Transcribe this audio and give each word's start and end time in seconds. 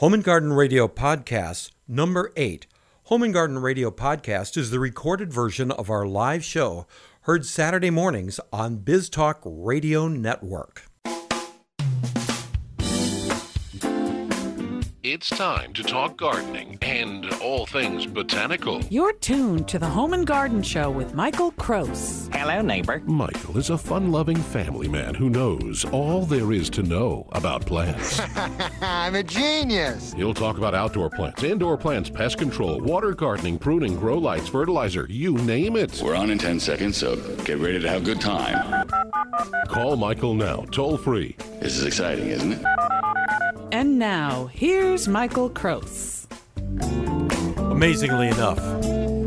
Home 0.00 0.12
and 0.12 0.22
Garden 0.22 0.52
Radio 0.52 0.88
Podcast 0.88 1.70
number 1.88 2.30
eight. 2.36 2.66
Home 3.04 3.22
and 3.22 3.32
Garden 3.32 3.60
Radio 3.60 3.90
Podcast 3.90 4.58
is 4.58 4.70
the 4.70 4.78
recorded 4.78 5.32
version 5.32 5.70
of 5.70 5.88
our 5.88 6.04
live 6.06 6.44
show 6.44 6.86
heard 7.22 7.46
Saturday 7.46 7.88
mornings 7.88 8.38
on 8.52 8.76
Biz 8.76 9.08
Talk 9.08 9.40
Radio 9.42 10.06
Network. 10.06 10.82
It's 15.16 15.30
time 15.30 15.72
to 15.72 15.82
talk 15.82 16.18
gardening 16.18 16.76
and 16.82 17.32
all 17.40 17.64
things 17.64 18.04
botanical. 18.04 18.82
You're 18.90 19.14
tuned 19.14 19.66
to 19.68 19.78
the 19.78 19.86
Home 19.86 20.12
and 20.12 20.26
Garden 20.26 20.62
Show 20.62 20.90
with 20.90 21.14
Michael 21.14 21.52
Krose. 21.52 22.30
Hello, 22.34 22.60
neighbor. 22.60 23.00
Michael 23.06 23.56
is 23.56 23.70
a 23.70 23.78
fun 23.78 24.12
loving 24.12 24.36
family 24.36 24.88
man 24.88 25.14
who 25.14 25.30
knows 25.30 25.86
all 25.86 26.26
there 26.26 26.52
is 26.52 26.68
to 26.68 26.82
know 26.82 27.26
about 27.32 27.64
plants. 27.64 28.20
I'm 28.82 29.14
a 29.14 29.22
genius. 29.22 30.12
He'll 30.12 30.34
talk 30.34 30.58
about 30.58 30.74
outdoor 30.74 31.08
plants, 31.08 31.42
indoor 31.42 31.78
plants, 31.78 32.10
pest 32.10 32.36
control, 32.36 32.78
water 32.82 33.14
gardening, 33.14 33.58
pruning, 33.58 33.96
grow 33.96 34.18
lights, 34.18 34.50
fertilizer, 34.50 35.06
you 35.08 35.38
name 35.38 35.76
it. 35.76 35.98
We're 36.04 36.14
on 36.14 36.28
in 36.28 36.36
10 36.36 36.60
seconds, 36.60 36.98
so 36.98 37.16
get 37.44 37.56
ready 37.56 37.80
to 37.80 37.88
have 37.88 38.02
a 38.02 38.04
good 38.04 38.20
time. 38.20 38.86
Call 39.68 39.96
Michael 39.96 40.34
now, 40.34 40.66
toll 40.72 40.98
free. 40.98 41.36
This 41.62 41.78
is 41.78 41.86
exciting, 41.86 42.26
isn't 42.26 42.52
it? 42.52 42.95
And 43.72 43.98
now, 43.98 44.46
here's 44.46 45.08
Michael 45.08 45.50
Krose. 45.50 46.26
Amazingly 47.58 48.28
enough, 48.28 48.58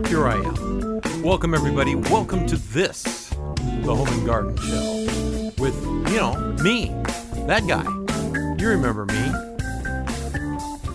here 0.07 0.27
I 0.27 0.35
am. 0.35 1.01
Welcome, 1.21 1.53
everybody. 1.53 1.95
Welcome 1.95 2.47
to 2.47 2.55
this, 2.55 3.29
the 3.29 3.93
Home 3.93 4.07
and 4.07 4.25
Garden 4.25 4.55
Show, 4.55 5.51
with, 5.61 5.75
you 6.09 6.17
know, 6.17 6.35
me, 6.63 6.87
that 7.47 7.67
guy. 7.67 7.83
You 8.61 8.69
remember 8.69 9.05
me. 9.05 9.31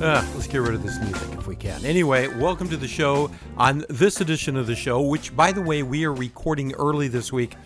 Ah, 0.00 0.26
let's 0.34 0.46
get 0.46 0.62
rid 0.62 0.74
of 0.74 0.82
this 0.82 0.98
music 1.00 1.38
if 1.38 1.46
we 1.46 1.54
can. 1.54 1.84
Anyway, 1.84 2.28
welcome 2.38 2.68
to 2.70 2.76
the 2.78 2.88
show 2.88 3.30
on 3.58 3.84
this 3.90 4.22
edition 4.22 4.56
of 4.56 4.66
the 4.66 4.74
show, 4.74 5.02
which, 5.02 5.36
by 5.36 5.52
the 5.52 5.62
way, 5.62 5.82
we 5.82 6.04
are 6.04 6.14
recording 6.14 6.72
early 6.74 7.08
this 7.08 7.30
week 7.32 7.56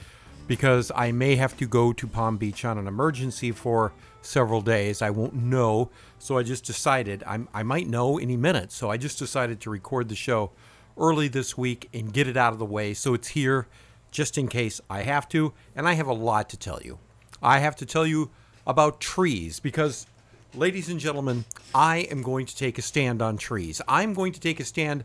because 0.49 0.91
I 0.97 1.13
may 1.13 1.37
have 1.37 1.57
to 1.59 1.67
go 1.67 1.93
to 1.93 2.07
Palm 2.09 2.37
Beach 2.37 2.65
on 2.65 2.79
an 2.79 2.89
emergency 2.89 3.53
for 3.53 3.93
several 4.23 4.61
days. 4.61 5.03
I 5.03 5.11
won't 5.11 5.35
know. 5.35 5.91
So 6.19 6.39
I 6.39 6.43
just 6.43 6.65
decided, 6.65 7.23
I'm, 7.27 7.49
I 7.55 7.63
might 7.63 7.87
know 7.87 8.19
any 8.19 8.37
minute. 8.37 8.73
So 8.73 8.91
I 8.91 8.97
just 8.97 9.19
decided 9.19 9.61
to 9.61 9.71
record 9.71 10.09
the 10.09 10.17
show 10.17 10.51
early 10.97 11.29
this 11.29 11.57
week 11.57 11.89
and 11.95 12.13
get 12.13 12.27
it 12.27 12.37
out 12.37 12.53
of 12.53 12.59
the 12.59 12.65
way. 12.65 12.95
So 12.95 13.15
it's 13.15 13.29
here 13.29 13.67
just 14.11 14.39
in 14.39 14.49
case 14.49 14.81
I 14.91 15.03
have 15.03 15.29
to. 15.31 15.53
And 15.77 15.89
I 15.89 15.93
have 15.95 16.09
a 16.09 16.13
lot 16.13 16.49
to 16.51 16.57
tell 16.57 16.81
you. 16.83 16.99
I 17.43 17.59
have 17.61 17.77
to 17.77 17.87
tell 17.87 18.07
you 18.07 18.31
about 18.67 19.01
trees 19.01 19.61
because, 19.61 20.07
ladies 20.55 20.89
and 20.89 20.99
gentlemen, 20.99 21.45
I 21.75 21.99
am 22.11 22.23
going 22.23 22.47
to 22.47 22.57
take 22.57 22.79
a 22.79 22.83
stand 22.83 23.23
on 23.23 23.37
trees. 23.37 23.81
I'm 23.87 24.13
going 24.13 24.33
to 24.33 24.41
take 24.41 24.61
a 24.61 24.65
stand 24.65 25.05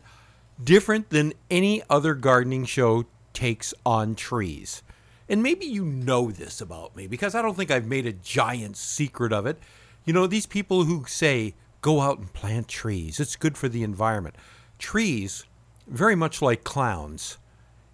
different 0.62 1.10
than 1.10 1.32
any 1.50 1.82
other 1.88 2.14
gardening 2.14 2.64
show 2.64 3.06
takes 3.32 3.74
on 3.84 4.14
trees. 4.14 4.82
And 5.28 5.42
maybe 5.42 5.66
you 5.66 5.84
know 5.84 6.30
this 6.30 6.60
about 6.60 6.94
me 6.96 7.06
because 7.06 7.34
I 7.34 7.42
don't 7.42 7.56
think 7.56 7.70
I've 7.70 7.86
made 7.86 8.06
a 8.06 8.12
giant 8.12 8.76
secret 8.76 9.32
of 9.32 9.46
it. 9.46 9.58
You 10.04 10.12
know, 10.12 10.26
these 10.26 10.46
people 10.46 10.84
who 10.84 11.04
say, 11.06 11.54
go 11.80 12.00
out 12.00 12.18
and 12.18 12.32
plant 12.32 12.68
trees, 12.68 13.18
it's 13.20 13.36
good 13.36 13.56
for 13.56 13.68
the 13.68 13.82
environment. 13.82 14.36
Trees, 14.78 15.44
very 15.86 16.14
much 16.14 16.42
like 16.42 16.64
clowns, 16.64 17.38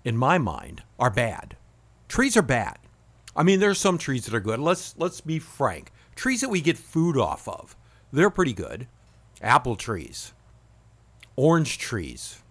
in 0.04 0.16
my 0.16 0.38
mind, 0.38 0.82
are 0.98 1.10
bad. 1.10 1.56
Trees 2.08 2.36
are 2.36 2.42
bad. 2.42 2.78
I 3.36 3.44
mean, 3.44 3.60
there's 3.60 3.78
some 3.78 3.98
trees 3.98 4.24
that 4.24 4.34
are 4.34 4.40
good. 4.40 4.58
Let's 4.58 4.96
let's 4.98 5.20
be 5.20 5.38
frank. 5.38 5.92
Trees 6.16 6.40
that 6.40 6.50
we 6.50 6.60
get 6.60 6.76
food 6.76 7.16
off 7.16 7.46
of, 7.46 7.76
they're 8.12 8.30
pretty 8.30 8.52
good. 8.52 8.88
Apple 9.40 9.76
trees, 9.76 10.34
orange 11.36 11.78
trees, 11.78 12.42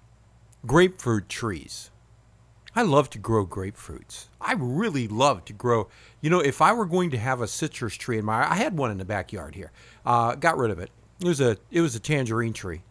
grapefruit 0.65 1.27
trees. 1.27 1.91
I 2.79 2.83
love 2.83 3.09
to 3.09 3.19
grow 3.19 3.45
grapefruits. 3.45 4.29
I 4.39 4.53
really 4.53 5.09
love 5.09 5.43
to 5.45 5.51
grow. 5.51 5.89
You 6.21 6.29
know, 6.29 6.39
if 6.39 6.61
I 6.61 6.71
were 6.71 6.85
going 6.85 7.11
to 7.11 7.17
have 7.17 7.41
a 7.41 7.47
citrus 7.47 7.95
tree 7.95 8.17
in 8.17 8.23
my, 8.23 8.49
I 8.49 8.55
had 8.55 8.77
one 8.77 8.89
in 8.89 8.97
the 8.97 9.03
backyard 9.03 9.53
here. 9.53 9.73
Uh, 10.05 10.35
got 10.35 10.57
rid 10.57 10.71
of 10.71 10.79
it. 10.79 10.89
It 11.19 11.27
was 11.27 11.41
a, 11.41 11.57
it 11.71 11.81
was 11.81 11.93
a 11.95 11.99
tangerine 11.99 12.53
tree. 12.53 12.83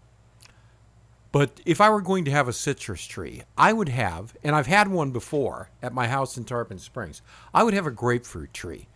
But 1.32 1.62
if 1.64 1.80
I 1.80 1.88
were 1.88 2.02
going 2.02 2.26
to 2.26 2.30
have 2.30 2.48
a 2.48 2.52
citrus 2.52 3.06
tree, 3.06 3.44
I 3.56 3.72
would 3.72 3.88
have, 3.88 4.36
and 4.44 4.54
I've 4.54 4.66
had 4.66 4.88
one 4.88 5.10
before 5.10 5.70
at 5.82 5.94
my 5.94 6.06
house 6.06 6.36
in 6.36 6.44
Tarpon 6.44 6.78
Springs. 6.78 7.22
I 7.54 7.62
would 7.62 7.72
have 7.72 7.86
a 7.86 7.90
grapefruit 7.90 8.52
tree. 8.52 8.88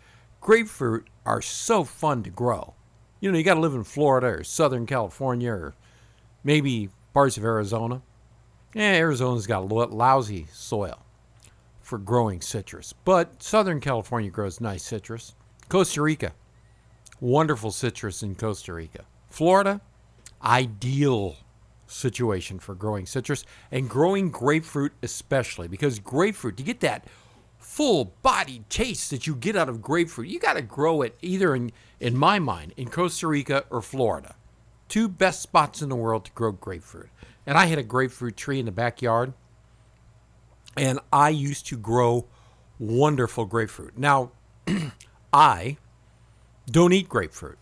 Grapefruit 0.42 1.08
are 1.24 1.40
so 1.40 1.84
fun 1.84 2.22
to 2.24 2.28
grow. 2.28 2.74
You 3.18 3.32
know, 3.32 3.38
you 3.38 3.44
got 3.44 3.54
to 3.54 3.60
live 3.60 3.74
in 3.74 3.84
Florida 3.84 4.26
or 4.26 4.44
Southern 4.44 4.84
California 4.84 5.52
or 5.52 5.74
maybe 6.44 6.90
parts 7.14 7.38
of 7.38 7.44
Arizona. 7.44 8.02
Yeah, 8.74 8.94
Arizona's 8.94 9.46
got 9.46 9.62
a 9.62 9.66
lousy 9.66 10.46
soil 10.52 10.98
for 11.80 11.98
growing 11.98 12.40
citrus, 12.40 12.94
but 13.04 13.42
Southern 13.42 13.80
California 13.80 14.30
grows 14.30 14.60
nice 14.60 14.82
citrus. 14.82 15.34
Costa 15.68 16.00
Rica, 16.00 16.32
wonderful 17.20 17.70
citrus 17.70 18.22
in 18.22 18.34
Costa 18.34 18.72
Rica. 18.72 19.04
Florida, 19.28 19.80
ideal 20.42 21.36
situation 21.86 22.58
for 22.58 22.74
growing 22.74 23.06
citrus 23.06 23.44
and 23.70 23.88
growing 23.88 24.30
grapefruit 24.30 24.92
especially 25.02 25.68
because 25.68 25.98
grapefruit 25.98 26.56
to 26.56 26.62
get 26.62 26.80
that 26.80 27.06
full 27.58 28.06
body 28.22 28.64
taste 28.70 29.10
that 29.10 29.26
you 29.26 29.34
get 29.34 29.54
out 29.54 29.68
of 29.68 29.82
grapefruit 29.82 30.26
you 30.26 30.40
got 30.40 30.54
to 30.54 30.62
grow 30.62 31.02
it 31.02 31.16
either 31.20 31.54
in 31.54 31.70
in 32.00 32.16
my 32.16 32.38
mind 32.38 32.72
in 32.78 32.88
Costa 32.88 33.26
Rica 33.28 33.64
or 33.68 33.82
Florida 33.82 34.34
two 34.88 35.06
best 35.06 35.42
spots 35.42 35.82
in 35.82 35.90
the 35.90 35.96
world 35.96 36.24
to 36.24 36.32
grow 36.32 36.50
grapefruit 36.50 37.10
and 37.46 37.58
I 37.58 37.66
had 37.66 37.78
a 37.78 37.82
grapefruit 37.82 38.36
tree 38.36 38.58
in 38.58 38.66
the 38.66 38.72
backyard, 38.72 39.32
and 40.76 40.98
I 41.12 41.30
used 41.30 41.66
to 41.68 41.76
grow 41.76 42.26
wonderful 42.78 43.44
grapefruit. 43.44 43.96
Now, 43.98 44.32
I 45.32 45.76
don't 46.70 46.92
eat 46.92 47.08
grapefruit, 47.08 47.58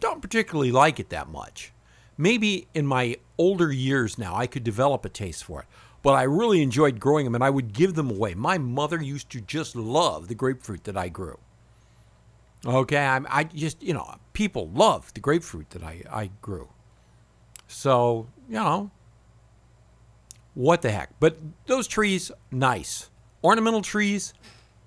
don't 0.00 0.22
particularly 0.22 0.72
like 0.72 1.00
it 1.00 1.10
that 1.10 1.28
much. 1.28 1.72
Maybe 2.18 2.68
in 2.74 2.86
my 2.86 3.16
older 3.38 3.72
years 3.72 4.18
now, 4.18 4.34
I 4.34 4.46
could 4.46 4.64
develop 4.64 5.04
a 5.04 5.08
taste 5.08 5.44
for 5.44 5.60
it, 5.62 5.66
but 6.02 6.12
I 6.12 6.24
really 6.24 6.62
enjoyed 6.62 7.00
growing 7.00 7.24
them 7.24 7.34
and 7.34 7.42
I 7.42 7.50
would 7.50 7.72
give 7.72 7.94
them 7.94 8.10
away. 8.10 8.34
My 8.34 8.58
mother 8.58 9.00
used 9.00 9.30
to 9.30 9.40
just 9.40 9.74
love 9.74 10.28
the 10.28 10.34
grapefruit 10.34 10.84
that 10.84 10.96
I 10.96 11.08
grew. 11.08 11.38
Okay, 12.64 13.04
I'm, 13.04 13.26
I 13.28 13.44
just, 13.44 13.82
you 13.82 13.92
know, 13.94 14.14
people 14.34 14.68
love 14.68 15.12
the 15.14 15.20
grapefruit 15.20 15.70
that 15.70 15.82
I, 15.82 16.02
I 16.10 16.30
grew. 16.40 16.68
So, 17.66 18.28
you 18.48 18.54
know, 18.54 18.90
what 20.54 20.82
the 20.82 20.90
heck? 20.90 21.10
But 21.18 21.38
those 21.66 21.86
trees, 21.86 22.30
nice. 22.50 23.10
Ornamental 23.42 23.82
trees, 23.82 24.34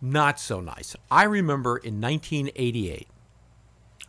not 0.02 0.40
so 0.40 0.60
nice. 0.60 0.96
I 1.10 1.24
remember 1.24 1.78
in 1.78 2.00
1988, 2.00 3.08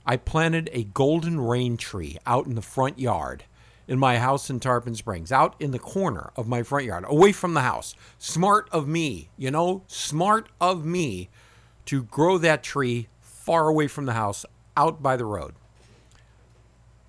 I 0.04 0.16
planted 0.16 0.70
a 0.72 0.84
golden 0.84 1.40
rain 1.40 1.76
tree 1.76 2.18
out 2.26 2.46
in 2.46 2.54
the 2.54 2.62
front 2.62 2.98
yard 2.98 3.44
in 3.88 3.98
my 3.98 4.18
house 4.18 4.50
in 4.50 4.60
Tarpon 4.60 4.94
Springs, 4.94 5.30
out 5.30 5.54
in 5.60 5.70
the 5.70 5.78
corner 5.78 6.30
of 6.36 6.48
my 6.48 6.62
front 6.62 6.86
yard, 6.86 7.04
away 7.06 7.32
from 7.32 7.54
the 7.54 7.60
house. 7.60 7.94
Smart 8.18 8.68
of 8.72 8.88
me, 8.88 9.30
you 9.36 9.50
know, 9.50 9.82
smart 9.86 10.48
of 10.60 10.84
me 10.84 11.28
to 11.86 12.02
grow 12.02 12.36
that 12.38 12.62
tree 12.62 13.08
far 13.20 13.68
away 13.68 13.86
from 13.86 14.06
the 14.06 14.12
house, 14.12 14.44
out 14.76 15.02
by 15.02 15.16
the 15.16 15.24
road. 15.24 15.54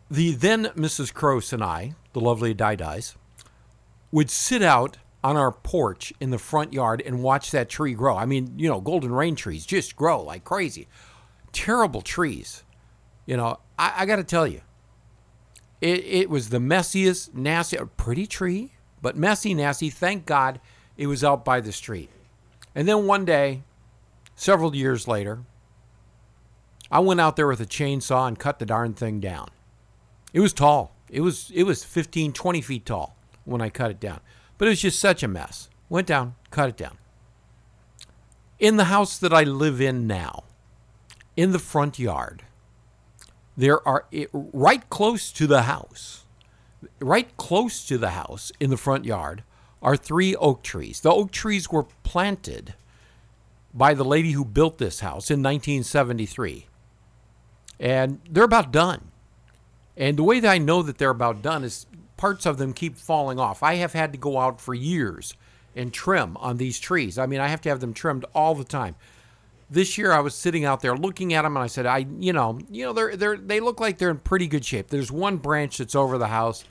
The 0.10 0.32
then 0.32 0.66
Mrs. 0.76 1.12
Krose 1.12 1.52
and 1.52 1.64
I, 1.64 1.96
the 2.14 2.22
lovely 2.22 2.54
Dies, 2.54 3.16
would 4.12 4.30
sit 4.30 4.62
out 4.62 4.98
on 5.24 5.36
our 5.36 5.52
porch 5.52 6.14
in 6.20 6.30
the 6.30 6.38
front 6.38 6.74
yard 6.74 7.02
and 7.06 7.22
watch 7.22 7.52
that 7.52 7.70
tree 7.70 7.94
grow. 7.94 8.16
I 8.16 8.26
mean, 8.26 8.54
you 8.58 8.70
know, 8.70 8.80
golden 8.80 9.12
rain 9.12 9.36
trees 9.36 9.66
just 9.66 9.96
grow 9.96 10.22
like 10.22 10.44
crazy. 10.44 10.88
Terrible 11.52 12.02
trees. 12.02 12.64
You 13.26 13.38
know, 13.38 13.60
I, 13.78 13.94
I 13.98 14.06
got 14.06 14.18
to 14.18 14.24
tell 14.24 14.48
you, 14.48 14.62
it, 15.82 16.04
it 16.06 16.30
was 16.30 16.50
the 16.50 16.60
messiest, 16.60 17.34
nasty, 17.34 17.78
pretty 17.98 18.26
tree, 18.26 18.74
but 19.02 19.18
messy, 19.18 19.54
nasty. 19.54 19.90
Thank 19.90 20.26
God 20.26 20.60
it 20.96 21.08
was 21.08 21.24
out 21.24 21.44
by 21.44 21.60
the 21.60 21.72
street. 21.72 22.10
And 22.74 22.88
then 22.88 23.06
one 23.06 23.26
day, 23.26 23.64
several 24.36 24.76
years 24.76 25.08
later, 25.08 25.44
I 26.90 27.00
went 27.00 27.20
out 27.20 27.36
there 27.36 27.48
with 27.48 27.60
a 27.60 27.66
chainsaw 27.66 28.28
and 28.28 28.40
cut 28.40 28.60
the 28.60 28.66
darn 28.66 28.94
thing 28.94 29.20
down. 29.20 29.50
It 30.32 30.40
was 30.40 30.54
tall. 30.54 30.96
It 31.10 31.22
was 31.22 31.52
it 31.54 31.64
was 31.64 31.84
15, 31.84 32.34
20 32.34 32.62
feet 32.62 32.86
tall 32.86 33.17
when 33.48 33.62
I 33.62 33.70
cut 33.70 33.92
it 33.92 34.00
down. 34.00 34.20
But 34.58 34.68
it 34.68 34.70
was 34.70 34.82
just 34.82 35.00
such 35.00 35.24
a 35.24 35.28
mess. 35.28 35.70
Went 35.90 36.08
down, 36.08 36.36
cut 36.52 36.70
it 36.70 36.78
down. 36.78 36.98
In 38.60 38.78
the 38.78 38.86
house 38.86 39.18
that 39.18 39.34
I 39.34 39.44
live 39.44 39.80
in 39.80 40.08
now, 40.08 40.44
in 41.36 41.52
the 41.52 41.60
front 41.60 42.00
yard, 42.00 42.44
there 43.56 43.88
are 43.88 44.06
right 44.32 44.88
close 44.90 45.32
to 45.32 45.48
the 45.48 45.64
house, 45.64 46.26
right 47.00 47.36
close 47.38 47.86
to 47.88 47.98
the 47.98 48.12
house 48.12 48.52
in 48.60 48.70
the 48.70 48.78
front 48.78 49.06
yard 49.06 49.44
are 49.82 49.96
three 49.96 50.36
oak 50.36 50.64
trees. 50.64 51.00
The 51.00 51.12
oak 51.12 51.32
trees 51.32 51.72
were 51.72 51.86
planted 52.04 52.74
by 53.74 53.94
the 53.94 54.06
lady 54.06 54.32
who 54.32 54.44
built 54.44 54.80
this 54.80 55.02
house 55.02 55.30
in 55.30 55.44
1973. 55.44 56.68
And 57.80 58.20
they're 58.30 58.44
about 58.44 58.72
done. 58.72 59.12
And 59.96 60.18
the 60.18 60.24
way 60.24 60.40
that 60.40 60.50
I 60.50 60.58
know 60.58 60.82
that 60.82 60.98
they're 60.98 61.10
about 61.12 61.42
done 61.42 61.64
is 61.64 61.86
parts 62.18 62.46
of 62.46 62.58
them 62.58 62.74
keep 62.74 62.98
falling 62.98 63.40
off. 63.40 63.64
I 63.64 63.76
have 63.76 63.94
had 63.94 64.12
to 64.12 64.18
go 64.18 64.40
out 64.40 64.60
for 64.60 64.74
years 64.74 65.36
and 65.76 65.94
trim 65.94 66.36
on 66.38 66.58
these 66.58 66.80
trees. 66.80 67.18
I 67.18 67.28
mean, 67.28 67.40
I 67.40 67.48
have 67.48 67.62
to 67.62 67.70
have 67.70 67.80
them 67.80 67.94
trimmed 67.94 68.26
all 68.34 68.56
the 68.56 68.64
time. 68.64 68.96
This 69.70 69.98
year 69.98 70.12
I 70.12 70.22
was 70.22 70.34
sitting 70.34 70.66
out 70.66 70.82
there 70.82 70.96
looking 70.96 71.34
at 71.34 71.44
them 71.44 71.56
and 71.56 71.64
I 71.64 71.68
said, 71.68 71.86
I 71.86 72.06
you 72.20 72.34
know, 72.34 72.60
you 72.70 72.86
know 72.86 72.94
they're 72.94 73.16
they're 73.16 73.38
they 73.38 73.60
look 73.60 73.80
like 73.80 73.98
they're 73.98 74.10
in 74.10 74.18
pretty 74.18 74.48
good 74.48 74.66
shape. 74.66 74.88
There's 74.88 75.12
one 75.12 75.38
branch 75.38 75.78
that's 75.78 75.96
over 75.96 76.18
the 76.18 76.28
house 76.28 76.64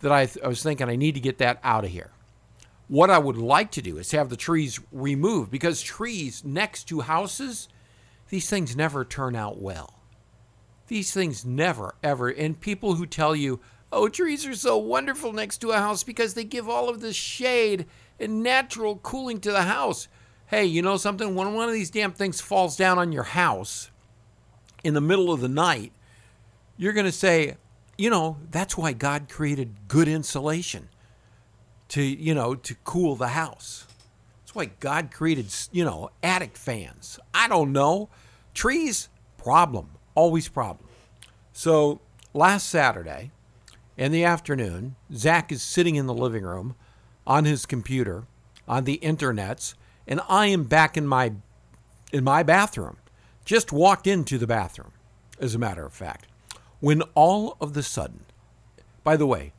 that 0.00 0.12
I, 0.12 0.28
I 0.44 0.48
was 0.48 0.62
thinking 0.62 0.88
I 0.88 0.96
need 0.96 1.14
to 1.14 1.20
get 1.20 1.38
that 1.38 1.60
out 1.62 1.84
of 1.84 1.90
here. 1.90 2.10
What 2.88 3.08
I 3.08 3.18
would 3.18 3.36
like 3.36 3.70
to 3.72 3.82
do 3.82 3.98
is 3.98 4.10
have 4.10 4.30
the 4.30 4.36
trees 4.36 4.80
removed 4.90 5.50
because 5.50 5.80
trees 5.80 6.44
next 6.44 6.84
to 6.84 7.02
houses, 7.02 7.68
these 8.30 8.50
things 8.50 8.74
never 8.74 9.04
turn 9.04 9.36
out 9.36 9.60
well. 9.60 10.00
These 10.88 11.12
things 11.12 11.44
never, 11.44 11.94
ever. 12.02 12.28
And 12.28 12.60
people 12.60 12.96
who 12.96 13.06
tell 13.06 13.36
you, 13.36 13.60
oh, 13.92 14.08
trees 14.08 14.46
are 14.46 14.54
so 14.54 14.78
wonderful 14.78 15.32
next 15.32 15.58
to 15.58 15.70
a 15.70 15.78
house 15.78 16.02
because 16.02 16.34
they 16.34 16.44
give 16.44 16.68
all 16.68 16.88
of 16.88 17.00
this 17.00 17.16
shade 17.16 17.86
and 18.18 18.42
natural 18.42 18.96
cooling 18.96 19.40
to 19.40 19.52
the 19.52 19.62
house. 19.62 20.08
Hey, 20.46 20.64
you 20.64 20.82
know 20.82 20.96
something? 20.96 21.34
When 21.34 21.54
one 21.54 21.68
of 21.68 21.74
these 21.74 21.90
damn 21.90 22.12
things 22.12 22.40
falls 22.40 22.76
down 22.76 22.98
on 22.98 23.12
your 23.12 23.22
house 23.22 23.90
in 24.82 24.94
the 24.94 25.00
middle 25.00 25.32
of 25.32 25.40
the 25.40 25.48
night, 25.48 25.92
you're 26.76 26.92
going 26.92 27.06
to 27.06 27.12
say, 27.12 27.56
you 27.96 28.10
know, 28.10 28.38
that's 28.50 28.76
why 28.76 28.92
God 28.92 29.28
created 29.28 29.88
good 29.88 30.08
insulation 30.08 30.88
to, 31.88 32.02
you 32.02 32.34
know, 32.34 32.54
to 32.54 32.74
cool 32.84 33.16
the 33.16 33.28
house. 33.28 33.86
That's 34.42 34.54
why 34.54 34.70
God 34.80 35.10
created, 35.12 35.54
you 35.70 35.84
know, 35.84 36.10
attic 36.22 36.56
fans. 36.56 37.20
I 37.34 37.46
don't 37.46 37.72
know. 37.72 38.08
Trees, 38.54 39.08
problem, 39.36 39.90
always 40.14 40.48
problem. 40.48 40.88
So 41.52 42.00
last 42.32 42.68
Saturday 42.68 43.32
in 44.00 44.12
the 44.12 44.24
afternoon, 44.24 44.96
Zach 45.12 45.52
is 45.52 45.62
sitting 45.62 45.96
in 45.96 46.06
the 46.06 46.14
living 46.14 46.42
room 46.42 46.74
on 47.26 47.44
his 47.44 47.66
computer, 47.66 48.24
on 48.66 48.84
the 48.84 48.98
internets, 49.02 49.74
and 50.08 50.22
I 50.26 50.46
am 50.46 50.64
back 50.64 50.96
in 50.96 51.06
my 51.06 51.34
in 52.10 52.24
my 52.24 52.42
bathroom. 52.42 52.96
Just 53.44 53.72
walked 53.72 54.06
into 54.06 54.38
the 54.38 54.46
bathroom, 54.46 54.92
as 55.38 55.54
a 55.54 55.58
matter 55.58 55.84
of 55.84 55.92
fact. 55.92 56.26
When 56.80 57.02
all 57.14 57.58
of 57.60 57.74
the 57.74 57.82
sudden, 57.82 58.24
by 59.04 59.18
the 59.18 59.26
way, 59.26 59.52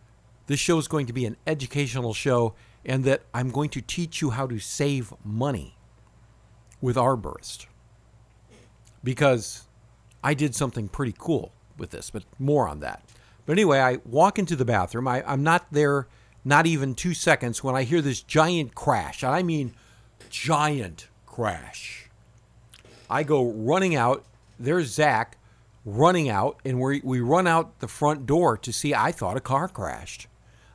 this 0.48 0.60
show 0.60 0.80
is 0.80 0.88
going 0.88 1.06
to 1.06 1.14
be 1.14 1.26
an 1.28 1.38
educational 1.46 2.16
show 2.16 2.56
and 2.84 3.04
that 3.04 3.22
I'm 3.36 3.52
going 3.52 3.70
to 3.70 3.82
teach 3.82 4.24
you 4.24 4.32
how 4.32 4.48
to 4.48 4.58
save 4.58 5.14
money 5.24 5.76
with 6.82 6.96
Arborist. 6.96 7.68
Because 9.04 9.68
I 10.24 10.34
did 10.34 10.56
something 10.56 10.88
pretty 10.88 11.14
cool 11.16 11.54
with 11.78 11.92
this, 11.92 12.10
but 12.10 12.24
more 12.40 12.68
on 12.68 12.80
that. 12.80 13.04
But 13.52 13.58
anyway, 13.58 13.82
I 13.82 13.98
walk 14.06 14.40
into 14.40 14.56
the 14.56 14.64
bathroom. 14.64 15.10
I, 15.10 15.30
I'm 15.30 15.44
not 15.44 15.66
there 15.74 16.08
not 16.46 16.68
even 16.68 16.96
two 16.96 17.14
seconds 17.14 17.62
when 17.62 17.76
I 17.76 17.84
hear 17.84 18.02
this 18.02 18.24
giant 18.24 18.76
crash. 18.76 19.24
And 19.24 19.34
I 19.34 19.44
mean, 19.44 19.74
giant 20.30 21.10
crash. 21.26 22.10
I 23.10 23.24
go 23.24 23.52
running 23.52 23.94
out. 23.94 24.24
There's 24.58 24.88
Zach 24.94 25.38
running 25.84 26.30
out, 26.30 26.62
and 26.64 26.80
we, 26.80 27.02
we 27.04 27.20
run 27.20 27.46
out 27.46 27.78
the 27.82 27.90
front 27.90 28.26
door 28.26 28.56
to 28.56 28.72
see. 28.72 28.94
I 28.94 29.12
thought 29.12 29.36
a 29.36 29.42
car 29.42 29.68
crashed. 29.68 30.28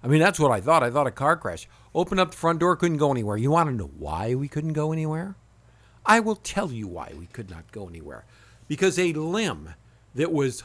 I 0.03 0.09
mean, 0.09 0.21
that's 0.21 0.39
what 0.39 0.51
I 0.51 0.61
thought. 0.61 0.83
I 0.83 0.91
thought 0.91 1.07
a 1.07 1.11
car 1.11 1.39
crashed. 1.39 1.69
Open 1.95 2.19
up 2.19 2.33
the 2.33 2.37
front 2.37 2.59
door, 2.59 2.77
couldn't 2.77 2.99
go 2.99 3.11
anywhere. 3.11 3.39
You 3.39 3.53
want 3.53 3.71
to 3.71 3.75
know 3.75 3.91
why 3.97 4.35
we 4.35 4.49
couldn't 4.49 4.75
go 4.75 4.93
anywhere? 4.93 5.35
I 6.05 6.21
will 6.21 6.37
tell 6.37 6.71
you 6.71 6.89
why 6.89 7.15
we 7.19 7.25
could 7.25 7.49
not 7.49 7.73
go 7.73 7.89
anywhere. 7.89 8.27
Because 8.69 8.99
a 8.99 9.15
limb 9.15 9.71
that 10.15 10.31
was 10.31 10.63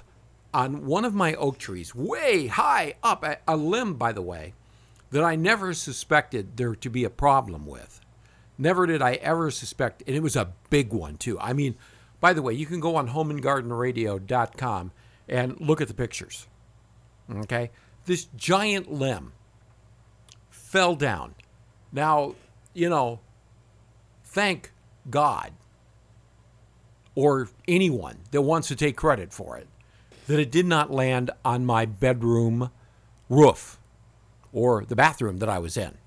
on 0.54 0.86
one 0.86 1.06
of 1.06 1.14
my 1.14 1.34
oak 1.36 1.58
trees, 1.58 1.96
way 1.96 2.48
high 2.48 2.96
up, 3.04 3.26
a 3.48 3.56
limb, 3.56 3.96
by 3.96 4.12
the 4.12 4.22
way, 4.22 4.54
that 5.12 5.24
I 5.24 5.36
never 5.36 5.74
suspected 5.74 6.58
there 6.58 6.76
to 6.76 6.90
be 6.90 7.04
a 7.04 7.10
problem 7.10 7.66
with. 7.66 8.02
Never 8.58 8.86
did 8.86 9.02
I 9.02 9.14
ever 9.16 9.50
suspect, 9.52 10.04
and 10.06 10.16
it 10.16 10.22
was 10.22 10.36
a 10.36 10.54
big 10.70 10.94
one 10.94 11.18
too. 11.18 11.40
I 11.40 11.54
mean, 11.54 11.76
by 12.20 12.34
the 12.34 12.42
way, 12.42 12.54
you 12.54 12.66
can 12.66 12.80
go 12.80 12.96
on 12.96 13.10
homeandgardenradio.com 13.10 14.92
and 15.28 15.60
look 15.60 15.82
at 15.82 15.88
the 15.88 15.94
pictures. 15.94 16.48
Okay? 17.30 17.72
This 18.06 18.26
giant 18.36 18.92
limb 18.92 19.34
fell 20.50 20.96
down. 20.96 21.36
Now, 21.92 22.36
you 22.74 22.90
know, 22.90 23.20
thank 24.24 24.72
God 25.10 25.52
or 27.16 27.50
anyone 27.68 28.18
that 28.32 28.42
wants 28.42 28.68
to 28.70 28.76
take 28.76 28.96
credit 28.96 29.34
for 29.34 29.58
it 29.58 29.68
that 30.32 30.40
it 30.40 30.50
did 30.50 30.66
not 30.66 30.90
land 30.90 31.30
on 31.44 31.66
my 31.66 31.86
bedroom 31.86 32.72
roof 33.30 33.78
or 34.54 34.86
the 34.86 34.96
bathroom 34.96 35.40
that 35.40 35.50
I 35.50 35.60
was 35.60 35.76
in. 35.76 35.98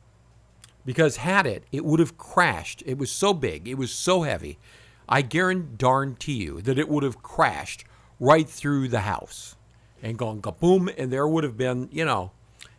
Because 0.86 1.18
had 1.18 1.46
it, 1.46 1.64
it 1.70 1.84
would 1.84 2.00
have 2.00 2.16
crashed. 2.16 2.82
It 2.86 2.96
was 2.96 3.10
so 3.10 3.34
big, 3.34 3.68
it 3.68 3.74
was 3.74 3.92
so 3.92 4.22
heavy. 4.22 4.58
I 5.06 5.20
guarantee 5.20 6.42
you 6.42 6.62
that 6.62 6.78
it 6.78 6.88
would 6.88 7.02
have 7.02 7.22
crashed 7.22 7.84
right 8.18 8.48
through 8.48 8.88
the 8.88 9.00
house 9.00 9.56
and 10.02 10.16
gone 10.16 10.40
kaboom, 10.40 10.92
and 10.96 11.12
there 11.12 11.28
would 11.28 11.44
have 11.44 11.58
been, 11.58 11.90
you 11.92 12.06
know. 12.06 12.30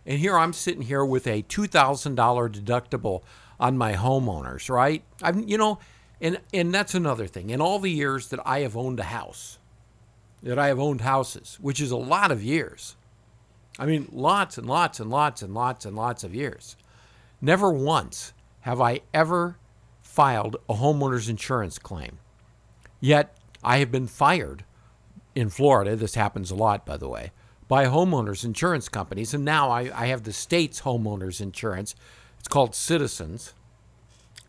And 0.03 0.17
here 0.17 0.37
I'm 0.37 0.53
sitting 0.53 0.81
here 0.83 1.05
with 1.05 1.27
a 1.27 1.43
$2,000 1.43 2.15
deductible 2.15 3.21
on 3.59 3.77
my 3.77 3.93
homeowners, 3.93 4.67
right? 4.67 5.03
I'm, 5.21 5.47
you 5.47 5.59
know, 5.59 5.77
and 6.19 6.39
and 6.53 6.73
that's 6.73 6.95
another 6.95 7.27
thing. 7.27 7.51
In 7.51 7.61
all 7.61 7.77
the 7.77 7.91
years 7.91 8.29
that 8.29 8.39
I 8.45 8.61
have 8.61 8.75
owned 8.75 8.99
a 8.99 9.03
house, 9.03 9.59
that 10.43 10.59
I 10.59 10.67
have 10.67 10.79
owned 10.79 11.01
houses, 11.01 11.57
which 11.61 11.81
is 11.81 11.91
a 11.91 11.97
lot 11.97 12.31
of 12.31 12.43
years. 12.43 12.95
I 13.77 13.85
mean, 13.85 14.07
lots 14.11 14.57
and 14.57 14.67
lots 14.67 14.99
and 14.99 15.09
lots 15.09 15.41
and 15.41 15.53
lots 15.53 15.85
and 15.85 15.95
lots 15.95 16.23
of 16.23 16.35
years. 16.35 16.75
Never 17.41 17.71
once 17.71 18.33
have 18.61 18.79
I 18.79 19.01
ever 19.13 19.57
filed 20.01 20.55
a 20.69 20.75
homeowner's 20.75 21.27
insurance 21.27 21.77
claim. 21.77 22.19
Yet 23.01 23.37
I 23.63 23.77
have 23.77 23.91
been 23.91 24.07
fired 24.07 24.63
in 25.35 25.49
Florida. 25.49 25.95
This 25.95 26.15
happens 26.15 26.51
a 26.51 26.55
lot, 26.55 26.85
by 26.85 26.97
the 26.97 27.09
way, 27.09 27.31
by 27.67 27.85
homeowners 27.85 28.45
insurance 28.45 28.87
companies. 28.87 29.33
And 29.33 29.43
now 29.43 29.69
I, 29.69 29.91
I 29.93 30.07
have 30.07 30.23
the 30.23 30.33
state's 30.33 30.81
homeowners 30.81 31.41
insurance. 31.41 31.95
It's 32.39 32.47
called 32.47 32.75
Citizens 32.75 33.53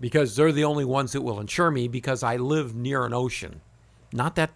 because 0.01 0.37
they're 0.37 0.53
the 0.53 0.65
only 0.65 0.85
ones 0.85 1.13
that 1.13 1.23
will 1.23 1.41
insure 1.41 1.71
me 1.71 1.89
because 1.89 2.23
I 2.23 2.37
live 2.37 2.75
near 2.75 3.05
an 3.05 3.13
ocean. 3.13 3.61
Not 4.13 4.37
that 4.37 4.51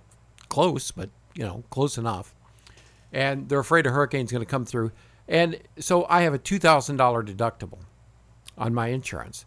close, 0.49 0.91
but 0.91 1.11
you 1.35 1.45
know, 1.45 1.65
close 1.71 1.99
enough 1.99 2.35
and 3.13 3.49
they're 3.49 3.61
afraid 3.61 3.87
a 3.87 3.91
hurricane's 3.91 4.33
going 4.33 4.45
to 4.45 4.51
come 4.51 4.65
through. 4.65 4.93
And 5.29 5.59
so 5.79 6.07
I 6.09 6.23
have 6.23 6.35
a 6.35 6.39
$2,000 6.39 6.97
deductible 6.99 7.81
on 8.59 8.75
my 8.75 8.89
insurance. 8.89 9.45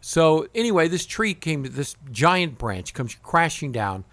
So 0.00 0.46
anyway, 0.54 0.88
this 0.88 1.06
tree 1.06 1.34
came, 1.34 1.62
this 1.62 1.96
giant 2.10 2.58
branch 2.58 2.92
comes 2.94 3.14
crashing 3.22 3.72
down, 3.72 4.04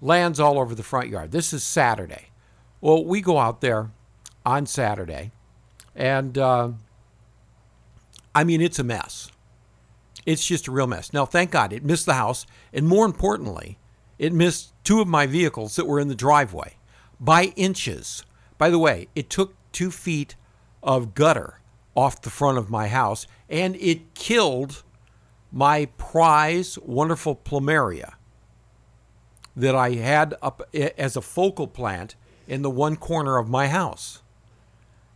lands 0.00 0.40
all 0.40 0.58
over 0.58 0.74
the 0.74 0.82
front 0.82 1.08
yard. 1.08 1.32
This 1.32 1.52
is 1.52 1.62
Saturday. 1.62 2.30
Well, 2.80 3.04
we 3.04 3.20
go 3.20 3.38
out 3.38 3.60
there 3.60 3.90
on 4.44 4.66
Saturday, 4.66 5.32
and 5.94 6.36
uh, 6.36 6.72
I 8.34 8.44
mean, 8.44 8.60
it's 8.60 8.78
a 8.78 8.84
mess. 8.84 9.30
It's 10.26 10.46
just 10.46 10.68
a 10.68 10.70
real 10.70 10.86
mess. 10.86 11.12
Now, 11.12 11.24
thank 11.24 11.50
God 11.50 11.72
it 11.72 11.84
missed 11.84 12.06
the 12.06 12.14
house, 12.14 12.46
and 12.72 12.86
more 12.86 13.06
importantly, 13.06 13.78
it 14.18 14.32
missed 14.32 14.72
two 14.84 15.00
of 15.00 15.08
my 15.08 15.26
vehicles 15.26 15.76
that 15.76 15.86
were 15.86 16.00
in 16.00 16.08
the 16.08 16.14
driveway 16.14 16.76
by 17.20 17.52
inches. 17.56 18.24
By 18.58 18.70
the 18.70 18.78
way, 18.78 19.08
it 19.14 19.30
took 19.30 19.54
two 19.72 19.90
feet 19.90 20.36
of 20.82 21.14
gutter 21.14 21.60
off 21.96 22.22
the 22.22 22.30
front 22.30 22.58
of 22.58 22.70
my 22.70 22.88
house 22.88 23.26
and 23.48 23.76
it 23.76 24.14
killed 24.14 24.82
my 25.52 25.86
prize 25.98 26.78
wonderful 26.80 27.36
plumeria 27.36 28.14
that 29.56 29.74
I 29.74 29.90
had 29.90 30.34
up 30.42 30.62
as 30.74 31.16
a 31.16 31.22
focal 31.22 31.68
plant 31.68 32.16
in 32.48 32.62
the 32.62 32.70
one 32.70 32.96
corner 32.96 33.38
of 33.38 33.48
my 33.48 33.68
house. 33.68 34.22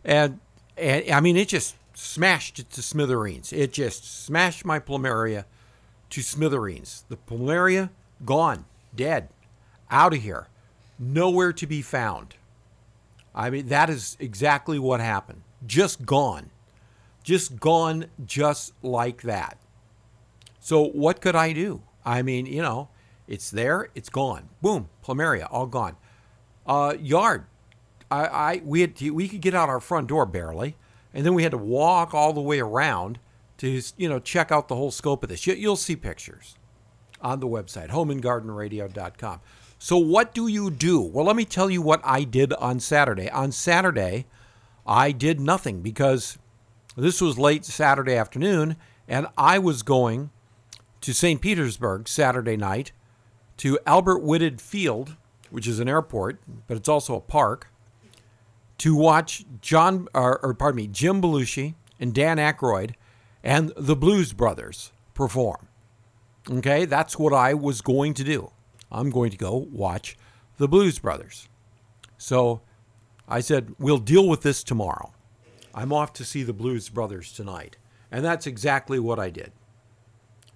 And, 0.03 0.39
and 0.77 1.09
I 1.11 1.19
mean, 1.19 1.35
it 1.35 1.49
just 1.49 1.75
smashed 1.93 2.59
it 2.59 2.69
to 2.71 2.81
smithereens. 2.81 3.51
It 3.51 3.73
just 3.73 4.23
smashed 4.25 4.63
my 4.63 4.79
plumeria 4.79 5.45
to 6.11 6.21
smithereens. 6.21 7.03
The 7.09 7.17
plumeria 7.17 7.89
gone, 8.25 8.65
dead, 8.95 9.29
out 9.89 10.13
of 10.13 10.21
here, 10.21 10.47
nowhere 10.97 11.53
to 11.53 11.67
be 11.67 11.81
found. 11.81 12.35
I 13.33 13.49
mean, 13.49 13.67
that 13.67 13.89
is 13.89 14.17
exactly 14.19 14.79
what 14.79 14.99
happened. 14.99 15.43
Just 15.65 16.05
gone. 16.05 16.49
Just 17.23 17.59
gone 17.59 18.05
just 18.25 18.73
like 18.83 19.21
that. 19.23 19.57
So, 20.59 20.83
what 20.83 21.21
could 21.21 21.35
I 21.35 21.53
do? 21.53 21.81
I 22.05 22.21
mean, 22.21 22.45
you 22.45 22.61
know, 22.61 22.89
it's 23.27 23.51
there, 23.51 23.89
it's 23.95 24.09
gone. 24.09 24.49
Boom, 24.61 24.89
plumeria, 25.03 25.47
all 25.51 25.67
gone. 25.67 25.95
Uh, 26.65 26.95
yard. 26.99 27.45
I, 28.11 28.25
I 28.25 28.61
we 28.65 28.81
had 28.81 28.95
to, 28.97 29.11
we 29.11 29.27
could 29.27 29.41
get 29.41 29.53
out 29.53 29.69
our 29.69 29.79
front 29.79 30.07
door 30.07 30.25
barely, 30.25 30.75
and 31.13 31.25
then 31.25 31.33
we 31.33 31.43
had 31.43 31.51
to 31.51 31.57
walk 31.57 32.13
all 32.13 32.33
the 32.33 32.41
way 32.41 32.59
around 32.59 33.19
to 33.57 33.81
you 33.97 34.09
know 34.09 34.19
check 34.19 34.51
out 34.51 34.67
the 34.67 34.75
whole 34.75 34.91
scope 34.91 35.23
of 35.23 35.29
this. 35.29 35.45
You, 35.45 35.53
you'll 35.53 35.75
see 35.75 35.95
pictures 35.95 36.55
on 37.21 37.39
the 37.39 37.47
website 37.47 37.89
homeandgardenradio.com. 37.89 39.41
So, 39.77 39.97
what 39.97 40.33
do 40.33 40.47
you 40.47 40.69
do? 40.69 40.99
Well, 40.99 41.25
let 41.25 41.35
me 41.35 41.45
tell 41.45 41.69
you 41.69 41.81
what 41.81 42.01
I 42.03 42.23
did 42.23 42.51
on 42.53 42.79
Saturday. 42.79 43.29
On 43.29 43.51
Saturday, 43.51 44.25
I 44.85 45.11
did 45.11 45.39
nothing 45.39 45.81
because 45.81 46.37
this 46.97 47.21
was 47.21 47.39
late 47.39 47.63
Saturday 47.63 48.15
afternoon, 48.15 48.75
and 49.07 49.27
I 49.37 49.57
was 49.57 49.83
going 49.83 50.31
to 50.99 51.13
St. 51.13 51.41
Petersburg 51.41 52.09
Saturday 52.09 52.57
night 52.57 52.91
to 53.57 53.79
Albert 53.85 54.19
Whitted 54.19 54.59
Field, 54.59 55.15
which 55.49 55.65
is 55.65 55.79
an 55.79 55.87
airport, 55.87 56.41
but 56.67 56.75
it's 56.75 56.89
also 56.89 57.15
a 57.15 57.21
park, 57.21 57.71
to 58.79 58.95
watch 58.95 59.45
John, 59.61 60.09
or, 60.13 60.43
or 60.43 60.53
pardon 60.53 60.77
me, 60.77 60.87
Jim 60.87 61.21
Belushi 61.21 61.75
and 61.99 62.13
Dan 62.13 62.37
Aykroyd 62.37 62.95
and 63.43 63.71
the 63.77 63.95
Blues 63.95 64.33
Brothers 64.33 64.91
perform. 65.13 65.68
Okay, 66.49 66.85
that's 66.85 67.17
what 67.17 67.33
I 67.33 67.53
was 67.53 67.81
going 67.81 68.13
to 68.15 68.23
do. 68.23 68.51
I'm 68.91 69.09
going 69.09 69.31
to 69.31 69.37
go 69.37 69.67
watch 69.71 70.17
the 70.57 70.67
Blues 70.67 70.99
Brothers. 70.99 71.47
So 72.17 72.61
I 73.27 73.39
said, 73.39 73.75
we'll 73.79 73.97
deal 73.97 74.27
with 74.27 74.41
this 74.41 74.63
tomorrow. 74.63 75.13
I'm 75.73 75.93
off 75.93 76.13
to 76.13 76.25
see 76.25 76.43
the 76.43 76.53
Blues 76.53 76.89
Brothers 76.89 77.31
tonight. 77.31 77.77
And 78.11 78.25
that's 78.25 78.47
exactly 78.47 78.99
what 78.99 79.19
I 79.19 79.29
did. 79.29 79.51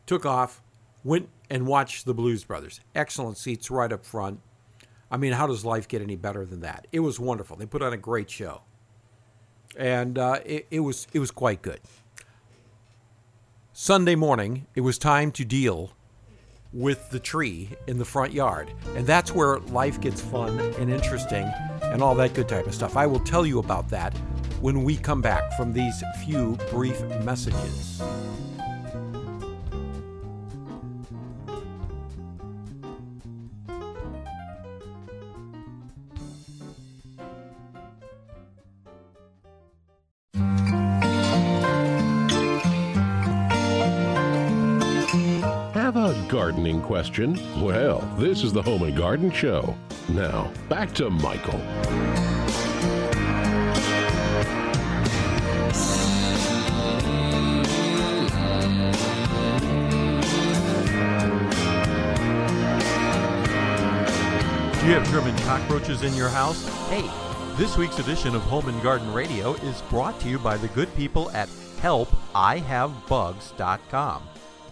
Took 0.06 0.25
off, 0.25 0.62
went 1.04 1.30
and 1.50 1.68
watched 1.68 2.06
the 2.06 2.13
Blues 2.13 2.44
Brothers. 2.44 2.82
Excellent 2.96 3.38
seats 3.38 3.70
right 3.70 3.94
up 3.94 4.04
front. 4.04 4.40
I 5.12 5.18
mean, 5.18 5.34
how 5.34 5.46
does 5.46 5.63
life 5.63 5.88
get 5.88 6.02
any 6.02 6.16
better 6.16 6.46
than 6.46 6.62
that? 6.62 6.88
It 6.92 7.02
was 7.02 7.20
wonderful. 7.20 7.56
They 7.56 7.68
put 7.68 7.84
on 7.84 7.94
a 7.94 7.98
great 7.98 8.32
show. 8.32 8.63
And 9.78 10.18
uh, 10.18 10.40
it, 10.44 10.66
it, 10.72 10.80
was, 10.80 11.08
it 11.13 11.20
was 11.20 11.30
quite 11.30 11.62
good. 11.62 11.80
Sunday 13.75 14.13
morning, 14.13 14.68
it 14.75 14.82
was 14.82 15.00
time 15.00 15.32
to 15.32 15.44
deal 15.44 15.94
with 16.74 17.10
the 17.10 17.20
tree 17.20 17.70
in 17.88 17.98
the 17.98 18.06
front 18.06 18.32
yard. 18.32 18.72
And 18.96 19.08
that's 19.08 19.32
where 19.32 19.58
life 19.62 20.00
gets 20.00 20.22
fun 20.22 20.60
and 20.77 20.92
interesting 20.92 21.51
and 21.82 22.03
all 22.03 22.13
that 22.13 22.36
good 22.36 22.48
type 22.48 22.68
of 22.68 22.75
stuff. 22.75 22.96
I 22.96 23.08
will 23.08 23.20
tell 23.22 23.48
you 23.48 23.58
about 23.58 23.89
that 23.89 24.15
when 24.62 24.84
we 24.84 24.96
come 24.96 25.24
back 25.24 25.58
from 25.58 25.74
these 25.74 26.03
few 26.24 26.56
brief 26.70 27.01
messages. 27.24 28.00
Question? 47.04 47.38
Well, 47.62 48.00
this 48.18 48.46
is 48.46 48.54
the 48.54 48.62
Home 48.62 48.84
and 48.84 48.96
Garden 48.96 49.30
Show. 49.30 49.76
Now, 50.08 50.50
back 50.70 50.94
to 50.94 51.10
Michael. 51.10 51.60
Do 64.80 64.88
you 64.88 64.94
have 64.94 65.06
German 65.12 65.36
cockroaches 65.40 66.04
in 66.04 66.16
your 66.16 66.30
house? 66.30 66.66
Hey, 66.88 67.04
this 67.58 67.76
week's 67.76 68.00
edition 68.00 68.34
of 68.34 68.44
Home 68.44 68.70
and 68.70 68.82
Garden 68.82 69.14
Radio 69.14 69.56
is 69.56 69.82
brought 69.90 70.22
to 70.22 70.30
you 70.30 70.40
by 70.40 70.56
the 70.56 70.70
good 70.70 70.96
people 70.96 71.30
at 71.32 71.50
helpihavebugs.com. 71.50 74.24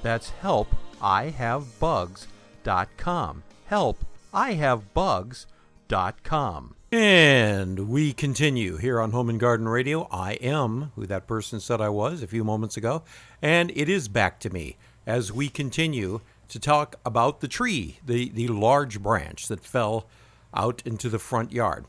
That's 0.01 0.29
help 0.29 0.69
ihavebugs.com. 1.01 3.43
Help 3.65 4.05
ihavebugs.com. 4.33 6.75
And 6.93 7.87
we 7.87 8.11
continue 8.11 8.75
here 8.75 8.99
on 8.99 9.11
Home 9.11 9.29
and 9.29 9.39
Garden 9.39 9.69
Radio. 9.69 10.09
I 10.11 10.33
am 10.33 10.91
who 10.95 11.05
that 11.05 11.25
person 11.25 11.61
said 11.61 11.79
I 11.79 11.87
was 11.87 12.21
a 12.21 12.27
few 12.27 12.43
moments 12.43 12.75
ago, 12.75 13.03
and 13.41 13.71
it 13.75 13.87
is 13.87 14.09
back 14.09 14.41
to 14.41 14.49
me 14.49 14.75
as 15.07 15.31
we 15.31 15.47
continue 15.47 16.19
to 16.49 16.59
talk 16.59 16.97
about 17.05 17.39
the 17.39 17.47
tree, 17.47 17.99
the, 18.05 18.27
the 18.29 18.49
large 18.49 19.01
branch 19.01 19.47
that 19.47 19.63
fell 19.63 20.05
out 20.53 20.81
into 20.85 21.07
the 21.07 21.17
front 21.17 21.53
yard. 21.53 21.85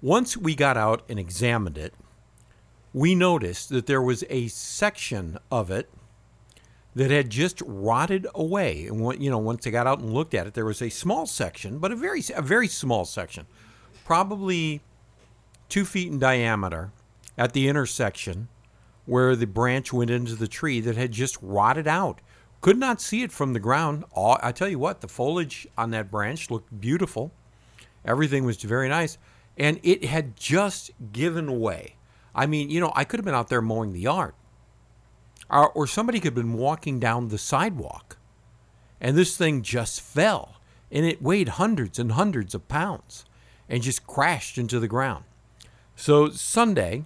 Once 0.00 0.36
we 0.36 0.54
got 0.54 0.76
out 0.76 1.02
and 1.08 1.18
examined 1.18 1.76
it, 1.76 1.92
we 2.92 3.16
noticed 3.16 3.70
that 3.70 3.86
there 3.86 4.02
was 4.02 4.22
a 4.30 4.46
section 4.46 5.36
of 5.50 5.68
it 5.68 5.90
that 6.94 7.10
had 7.10 7.28
just 7.30 7.62
rotted 7.66 8.26
away. 8.34 8.86
And 8.86 9.22
you 9.22 9.30
know, 9.30 9.38
once 9.38 9.64
they 9.64 9.70
got 9.70 9.86
out 9.86 9.98
and 9.98 10.12
looked 10.12 10.34
at 10.34 10.46
it, 10.46 10.54
there 10.54 10.64
was 10.64 10.80
a 10.80 10.88
small 10.88 11.26
section, 11.26 11.78
but 11.78 11.92
a 11.92 11.96
very 11.96 12.22
a 12.34 12.42
very 12.42 12.68
small 12.68 13.04
section, 13.04 13.46
probably 14.04 14.80
two 15.68 15.84
feet 15.84 16.10
in 16.10 16.18
diameter, 16.18 16.92
at 17.36 17.52
the 17.52 17.68
intersection 17.68 18.48
where 19.06 19.36
the 19.36 19.46
branch 19.46 19.92
went 19.92 20.10
into 20.10 20.34
the 20.34 20.48
tree 20.48 20.80
that 20.80 20.96
had 20.96 21.12
just 21.12 21.36
rotted 21.42 21.86
out. 21.86 22.20
Could 22.60 22.78
not 22.78 23.00
see 23.00 23.22
it 23.22 23.32
from 23.32 23.52
the 23.52 23.60
ground. 23.60 24.04
I 24.16 24.50
tell 24.52 24.68
you 24.68 24.78
what, 24.78 25.02
the 25.02 25.08
foliage 25.08 25.66
on 25.76 25.90
that 25.90 26.10
branch 26.10 26.50
looked 26.50 26.80
beautiful. 26.80 27.32
Everything 28.06 28.44
was 28.46 28.62
very 28.62 28.88
nice, 28.88 29.18
and 29.58 29.78
it 29.82 30.04
had 30.04 30.36
just 30.36 30.90
given 31.12 31.60
way. 31.60 31.96
I 32.34 32.46
mean, 32.46 32.70
you 32.70 32.80
know, 32.80 32.92
I 32.94 33.04
could 33.04 33.20
have 33.20 33.24
been 33.24 33.34
out 33.34 33.48
there 33.48 33.60
mowing 33.60 33.92
the 33.92 34.00
yard 34.00 34.32
or, 35.50 35.70
or 35.70 35.86
somebody 35.86 36.18
could 36.18 36.28
have 36.28 36.34
been 36.34 36.54
walking 36.54 36.98
down 36.98 37.28
the 37.28 37.38
sidewalk 37.38 38.16
and 39.00 39.16
this 39.16 39.36
thing 39.36 39.62
just 39.62 40.00
fell 40.00 40.56
and 40.90 41.04
it 41.04 41.22
weighed 41.22 41.48
hundreds 41.50 41.98
and 41.98 42.12
hundreds 42.12 42.54
of 42.54 42.68
pounds 42.68 43.24
and 43.68 43.82
just 43.82 44.06
crashed 44.06 44.58
into 44.58 44.78
the 44.78 44.88
ground. 44.88 45.24
So 45.96 46.30
Sunday, 46.30 47.04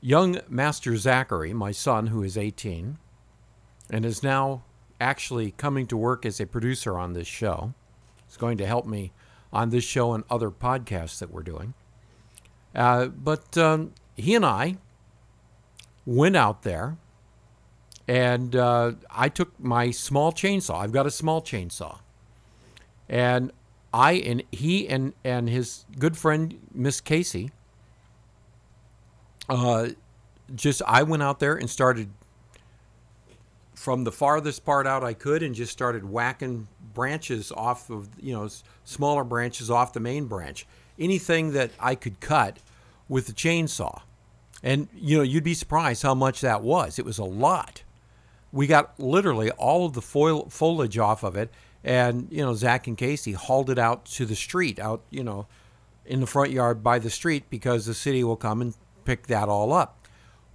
young 0.00 0.40
Master 0.48 0.96
Zachary, 0.96 1.52
my 1.52 1.72
son, 1.72 2.08
who 2.08 2.22
is 2.22 2.36
18 2.36 2.98
and 3.90 4.04
is 4.04 4.22
now 4.22 4.62
actually 5.00 5.52
coming 5.52 5.86
to 5.86 5.96
work 5.96 6.24
as 6.24 6.40
a 6.40 6.46
producer 6.46 6.98
on 6.98 7.12
this 7.12 7.26
show, 7.26 7.74
is 8.30 8.36
going 8.36 8.58
to 8.58 8.66
help 8.66 8.86
me 8.86 9.12
on 9.52 9.70
this 9.70 9.84
show 9.84 10.14
and 10.14 10.24
other 10.30 10.50
podcasts 10.50 11.18
that 11.18 11.30
we're 11.30 11.42
doing. 11.42 11.74
Uh, 12.74 13.06
but 13.06 13.56
um, 13.58 13.92
he 14.16 14.34
and 14.34 14.46
I 14.46 14.76
went 16.04 16.36
out 16.36 16.62
there 16.62 16.96
and 18.08 18.56
uh, 18.56 18.92
I 19.10 19.28
took 19.28 19.58
my 19.60 19.90
small 19.90 20.32
chainsaw. 20.32 20.80
I've 20.82 20.92
got 20.92 21.06
a 21.06 21.10
small 21.10 21.40
chainsaw, 21.40 21.98
and 23.08 23.52
I 23.94 24.12
and 24.12 24.42
he 24.50 24.88
and 24.88 25.12
and 25.24 25.48
his 25.48 25.84
good 25.98 26.16
friend 26.16 26.58
Miss 26.74 27.00
Casey. 27.00 27.52
Uh, 29.48 29.90
just 30.54 30.82
I 30.86 31.02
went 31.02 31.22
out 31.22 31.40
there 31.40 31.56
and 31.56 31.68
started 31.68 32.10
from 33.74 34.04
the 34.04 34.12
farthest 34.12 34.64
part 34.64 34.86
out 34.86 35.02
I 35.02 35.14
could, 35.14 35.42
and 35.42 35.54
just 35.54 35.72
started 35.72 36.04
whacking 36.04 36.68
branches 36.94 37.52
off 37.52 37.88
of 37.88 38.08
you 38.20 38.32
know 38.32 38.48
smaller 38.84 39.24
branches 39.24 39.70
off 39.70 39.92
the 39.92 40.00
main 40.00 40.26
branch. 40.26 40.66
Anything 40.98 41.52
that 41.52 41.70
I 41.80 41.94
could 41.94 42.20
cut 42.20 42.58
with 43.08 43.26
the 43.26 43.32
chainsaw. 43.32 44.02
And 44.62 44.88
you 44.94 45.16
know, 45.16 45.22
you'd 45.22 45.44
be 45.44 45.54
surprised 45.54 46.02
how 46.02 46.14
much 46.14 46.40
that 46.40 46.62
was. 46.62 46.98
It 46.98 47.04
was 47.04 47.18
a 47.18 47.24
lot. 47.24 47.82
We 48.52 48.66
got 48.66 48.98
literally 49.00 49.50
all 49.52 49.86
of 49.86 49.94
the 49.94 50.02
foil, 50.02 50.48
foliage 50.50 50.98
off 50.98 51.22
of 51.22 51.36
it, 51.36 51.50
and 51.82 52.28
you 52.30 52.44
know, 52.44 52.54
Zach 52.54 52.86
and 52.86 52.96
Casey 52.96 53.32
hauled 53.32 53.70
it 53.70 53.78
out 53.78 54.04
to 54.06 54.26
the 54.26 54.36
street, 54.36 54.78
out 54.78 55.02
you 55.10 55.24
know, 55.24 55.46
in 56.06 56.20
the 56.20 56.26
front 56.26 56.50
yard 56.50 56.82
by 56.82 56.98
the 56.98 57.10
street 57.10 57.44
because 57.50 57.86
the 57.86 57.94
city 57.94 58.22
will 58.22 58.36
come 58.36 58.60
and 58.60 58.76
pick 59.04 59.26
that 59.26 59.48
all 59.48 59.72
up. 59.72 60.06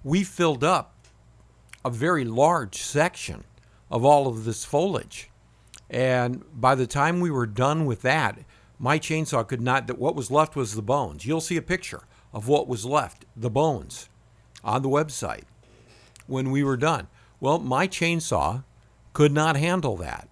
We 0.04 0.24
filled 0.24 0.64
up 0.64 0.94
a 1.84 1.90
very 1.90 2.24
large 2.24 2.76
section 2.76 3.44
of 3.90 4.04
all 4.04 4.26
of 4.26 4.44
this 4.44 4.64
foliage. 4.64 5.30
And 5.90 6.44
by 6.54 6.74
the 6.74 6.86
time 6.86 7.20
we 7.20 7.30
were 7.30 7.46
done 7.46 7.86
with 7.86 8.02
that, 8.02 8.38
my 8.78 8.98
chainsaw 8.98 9.46
could 9.46 9.60
not 9.60 9.86
that 9.86 9.98
what 9.98 10.14
was 10.14 10.30
left 10.30 10.54
was 10.54 10.74
the 10.74 10.82
bones. 10.82 11.26
You'll 11.26 11.40
see 11.40 11.56
a 11.56 11.62
picture 11.62 12.02
of 12.32 12.48
what 12.48 12.68
was 12.68 12.84
left, 12.84 13.24
the 13.36 13.50
bones, 13.50 14.08
on 14.64 14.82
the 14.82 14.88
website 14.88 15.44
when 16.26 16.50
we 16.50 16.62
were 16.62 16.76
done. 16.76 17.08
Well, 17.40 17.58
my 17.58 17.86
chainsaw 17.86 18.64
could 19.12 19.32
not 19.32 19.56
handle 19.56 19.96
that. 19.96 20.28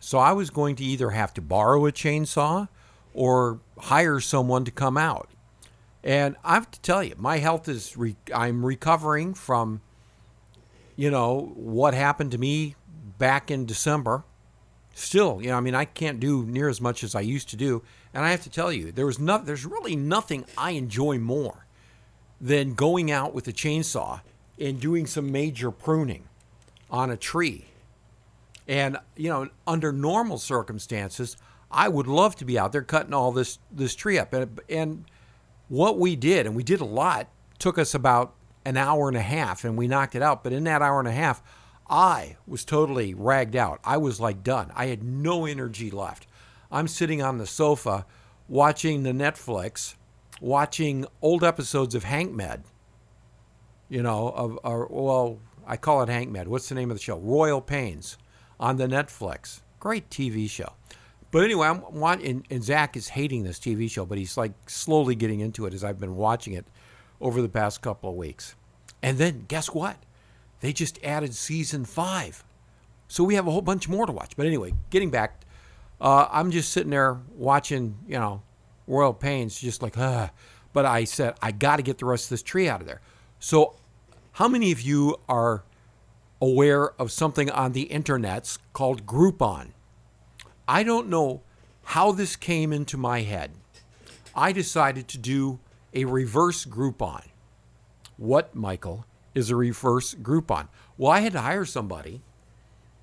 So 0.00 0.18
I 0.18 0.32
was 0.32 0.50
going 0.50 0.76
to 0.76 0.84
either 0.84 1.10
have 1.10 1.34
to 1.34 1.40
borrow 1.40 1.86
a 1.86 1.92
chainsaw 1.92 2.68
or 3.14 3.60
hire 3.78 4.20
someone 4.20 4.64
to 4.64 4.70
come 4.70 4.96
out. 4.96 5.28
And 6.04 6.36
I 6.44 6.54
have 6.54 6.70
to 6.70 6.80
tell 6.80 7.02
you, 7.02 7.14
my 7.18 7.38
health 7.38 7.68
is, 7.68 7.96
re- 7.96 8.16
I'm 8.32 8.64
recovering 8.64 9.34
from, 9.34 9.80
you 10.96 11.10
know, 11.10 11.52
what 11.56 11.94
happened 11.94 12.30
to 12.32 12.38
me 12.38 12.76
back 13.18 13.50
in 13.50 13.66
December. 13.66 14.24
Still, 14.94 15.40
you 15.42 15.48
know, 15.48 15.56
I 15.56 15.60
mean, 15.60 15.74
I 15.74 15.84
can't 15.84 16.20
do 16.20 16.44
near 16.44 16.68
as 16.68 16.80
much 16.80 17.02
as 17.04 17.14
I 17.14 17.20
used 17.20 17.48
to 17.50 17.56
do. 17.56 17.82
And 18.18 18.26
I 18.26 18.32
have 18.32 18.42
to 18.42 18.50
tell 18.50 18.72
you, 18.72 18.90
there 18.90 19.06
was 19.06 19.20
no, 19.20 19.38
there's 19.38 19.64
really 19.64 19.94
nothing 19.94 20.44
I 20.58 20.72
enjoy 20.72 21.20
more 21.20 21.66
than 22.40 22.74
going 22.74 23.12
out 23.12 23.32
with 23.32 23.46
a 23.46 23.52
chainsaw 23.52 24.22
and 24.58 24.80
doing 24.80 25.06
some 25.06 25.30
major 25.30 25.70
pruning 25.70 26.24
on 26.90 27.12
a 27.12 27.16
tree. 27.16 27.66
And, 28.66 28.96
you 29.14 29.28
know, 29.28 29.50
under 29.68 29.92
normal 29.92 30.38
circumstances, 30.38 31.36
I 31.70 31.88
would 31.88 32.08
love 32.08 32.34
to 32.36 32.44
be 32.44 32.58
out 32.58 32.72
there 32.72 32.82
cutting 32.82 33.14
all 33.14 33.30
this 33.30 33.60
this 33.70 33.94
tree 33.94 34.18
up. 34.18 34.32
And 34.32 34.60
and 34.68 35.04
what 35.68 35.96
we 35.96 36.16
did, 36.16 36.44
and 36.44 36.56
we 36.56 36.64
did 36.64 36.80
a 36.80 36.84
lot, 36.84 37.28
took 37.60 37.78
us 37.78 37.94
about 37.94 38.34
an 38.64 38.76
hour 38.76 39.06
and 39.06 39.16
a 39.16 39.22
half, 39.22 39.64
and 39.64 39.78
we 39.78 39.86
knocked 39.86 40.16
it 40.16 40.22
out. 40.22 40.42
But 40.42 40.52
in 40.52 40.64
that 40.64 40.82
hour 40.82 40.98
and 40.98 41.06
a 41.06 41.12
half, 41.12 41.40
I 41.88 42.36
was 42.48 42.64
totally 42.64 43.14
ragged 43.14 43.54
out. 43.54 43.78
I 43.84 43.96
was 43.98 44.18
like 44.18 44.42
done. 44.42 44.72
I 44.74 44.86
had 44.86 45.04
no 45.04 45.46
energy 45.46 45.92
left. 45.92 46.26
I'm 46.70 46.88
sitting 46.88 47.22
on 47.22 47.38
the 47.38 47.46
sofa 47.46 48.06
watching 48.48 49.02
the 49.02 49.12
Netflix, 49.12 49.94
watching 50.40 51.06
old 51.22 51.44
episodes 51.44 51.94
of 51.94 52.04
Hank 52.04 52.32
Med. 52.32 52.64
You 53.88 54.02
know, 54.02 54.28
of 54.28 54.58
or, 54.64 54.86
well, 54.90 55.38
I 55.66 55.76
call 55.76 56.02
it 56.02 56.08
Hank 56.08 56.30
Med. 56.30 56.48
What's 56.48 56.68
the 56.68 56.74
name 56.74 56.90
of 56.90 56.96
the 56.96 57.02
show? 57.02 57.18
Royal 57.18 57.60
Pains 57.60 58.18
on 58.60 58.76
the 58.76 58.86
Netflix. 58.86 59.62
Great 59.80 60.10
TV 60.10 60.48
show. 60.48 60.72
But 61.30 61.44
anyway, 61.44 61.68
I'm 61.68 61.82
watching, 61.92 62.46
and 62.50 62.64
Zach 62.64 62.96
is 62.96 63.08
hating 63.08 63.44
this 63.44 63.58
TV 63.58 63.90
show, 63.90 64.06
but 64.06 64.18
he's 64.18 64.36
like 64.36 64.52
slowly 64.68 65.14
getting 65.14 65.40
into 65.40 65.66
it 65.66 65.74
as 65.74 65.84
I've 65.84 66.00
been 66.00 66.16
watching 66.16 66.54
it 66.54 66.66
over 67.20 67.42
the 67.42 67.48
past 67.48 67.82
couple 67.82 68.10
of 68.10 68.16
weeks. 68.16 68.54
And 69.02 69.18
then 69.18 69.44
guess 69.48 69.68
what? 69.68 69.96
They 70.60 70.72
just 70.72 70.98
added 71.04 71.34
season 71.34 71.84
five. 71.84 72.44
So 73.08 73.24
we 73.24 73.34
have 73.36 73.46
a 73.46 73.50
whole 73.50 73.62
bunch 73.62 73.88
more 73.88 74.06
to 74.06 74.12
watch. 74.12 74.36
But 74.36 74.46
anyway, 74.46 74.72
getting 74.90 75.10
back, 75.10 75.44
uh, 76.00 76.28
I'm 76.30 76.50
just 76.50 76.72
sitting 76.72 76.90
there 76.90 77.18
watching, 77.34 77.96
you 78.06 78.18
know, 78.18 78.42
Royal 78.86 79.12
Pains, 79.12 79.60
just 79.60 79.82
like, 79.82 79.98
ah. 79.98 80.30
But 80.72 80.86
I 80.86 81.04
said, 81.04 81.34
I 81.42 81.50
got 81.52 81.76
to 81.76 81.82
get 81.82 81.98
the 81.98 82.06
rest 82.06 82.26
of 82.26 82.30
this 82.30 82.42
tree 82.42 82.68
out 82.68 82.80
of 82.80 82.86
there. 82.86 83.00
So, 83.38 83.76
how 84.32 84.48
many 84.48 84.70
of 84.70 84.80
you 84.80 85.16
are 85.28 85.64
aware 86.40 86.90
of 87.00 87.10
something 87.10 87.50
on 87.50 87.72
the 87.72 87.88
internets 87.90 88.58
called 88.72 89.06
Groupon? 89.06 89.70
I 90.68 90.82
don't 90.82 91.08
know 91.08 91.42
how 91.84 92.12
this 92.12 92.36
came 92.36 92.72
into 92.72 92.96
my 92.96 93.22
head. 93.22 93.52
I 94.34 94.52
decided 94.52 95.08
to 95.08 95.18
do 95.18 95.58
a 95.94 96.04
reverse 96.04 96.64
Groupon. 96.64 97.24
What, 98.16 98.54
Michael, 98.54 99.06
is 99.34 99.50
a 99.50 99.56
reverse 99.56 100.14
Groupon? 100.14 100.68
Well, 100.96 101.10
I 101.10 101.20
had 101.20 101.32
to 101.32 101.40
hire 101.40 101.64
somebody 101.64 102.22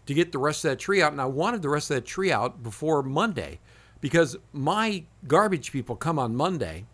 to 0.06 0.14
get 0.14 0.32
the 0.32 0.38
rest 0.38 0.64
of 0.66 0.72
that 0.72 0.80
tree 0.80 1.02
out, 1.02 1.12
and 1.12 1.22
I 1.22 1.26
wanted 1.26 1.62
the 1.62 1.70
rest 1.70 1.90
of 1.90 1.96
that 1.96 2.06
tree 2.06 2.32
out 2.32 2.62
before 2.62 3.02
Monday 3.04 3.60
because 4.02 4.38
my 4.54 5.04
garbage 5.28 5.72
people 5.72 5.96
come 5.96 6.20
on 6.20 6.36
Monday. 6.36 6.86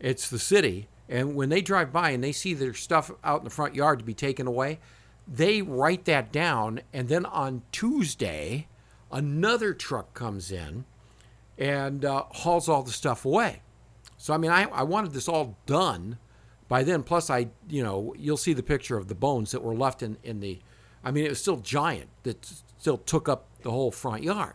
It's 0.00 0.30
the 0.30 0.38
city, 0.38 0.88
and 1.08 1.34
when 1.34 1.48
they 1.48 1.60
drive 1.60 1.92
by 1.92 2.10
and 2.10 2.22
they 2.22 2.32
see 2.32 2.54
their 2.54 2.74
stuff 2.74 3.10
out 3.24 3.40
in 3.40 3.44
the 3.44 3.50
front 3.50 3.74
yard 3.74 3.98
to 3.98 4.04
be 4.04 4.14
taken 4.14 4.46
away, 4.46 4.78
they 5.26 5.60
write 5.60 6.04
that 6.06 6.32
down, 6.32 6.80
and 6.92 7.08
then 7.08 7.26
on 7.26 7.62
Tuesday, 7.72 8.66
another 9.12 9.74
truck 9.74 10.14
comes 10.14 10.50
in 10.50 10.84
and 11.58 12.04
uh, 12.04 12.24
hauls 12.30 12.68
all 12.68 12.82
the 12.82 12.92
stuff 12.92 13.24
away. 13.24 13.62
So 14.16 14.32
I 14.32 14.38
mean, 14.38 14.50
I, 14.50 14.64
I 14.64 14.82
wanted 14.82 15.12
this 15.12 15.28
all 15.28 15.56
done 15.66 16.18
by 16.68 16.82
then. 16.82 17.02
Plus, 17.02 17.30
I 17.30 17.48
you 17.68 17.82
know 17.82 18.14
you'll 18.18 18.36
see 18.36 18.52
the 18.52 18.62
picture 18.62 18.96
of 18.96 19.08
the 19.08 19.14
bones 19.14 19.50
that 19.50 19.62
were 19.62 19.74
left 19.74 20.02
in 20.02 20.16
in 20.22 20.40
the. 20.40 20.60
I 21.08 21.10
mean, 21.10 21.24
it 21.24 21.30
was 21.30 21.40
still 21.40 21.56
giant 21.56 22.10
that 22.24 22.44
still 22.78 22.98
took 22.98 23.30
up 23.30 23.46
the 23.62 23.70
whole 23.70 23.90
front 23.90 24.22
yard. 24.22 24.54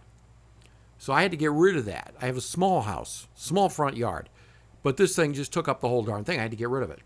So 0.99 1.11
I 1.11 1.23
had 1.23 1.31
to 1.31 1.37
get 1.37 1.51
rid 1.51 1.75
of 1.75 1.85
that. 1.85 2.13
I 2.21 2.27
have 2.27 2.37
a 2.37 2.41
small 2.41 2.81
house, 2.81 3.27
small 3.33 3.69
front 3.69 3.97
yard, 3.97 4.29
but 4.83 4.97
this 4.97 5.15
thing 5.15 5.33
just 5.33 5.51
took 5.51 5.67
up 5.67 5.81
the 5.81 5.89
whole 5.89 6.03
darn 6.03 6.23
thing. 6.23 6.37
I 6.37 6.43
had 6.43 6.51
to 6.51 6.57
get 6.57 6.69
rid 6.69 6.83
of 6.83 6.91
it. 6.91 6.99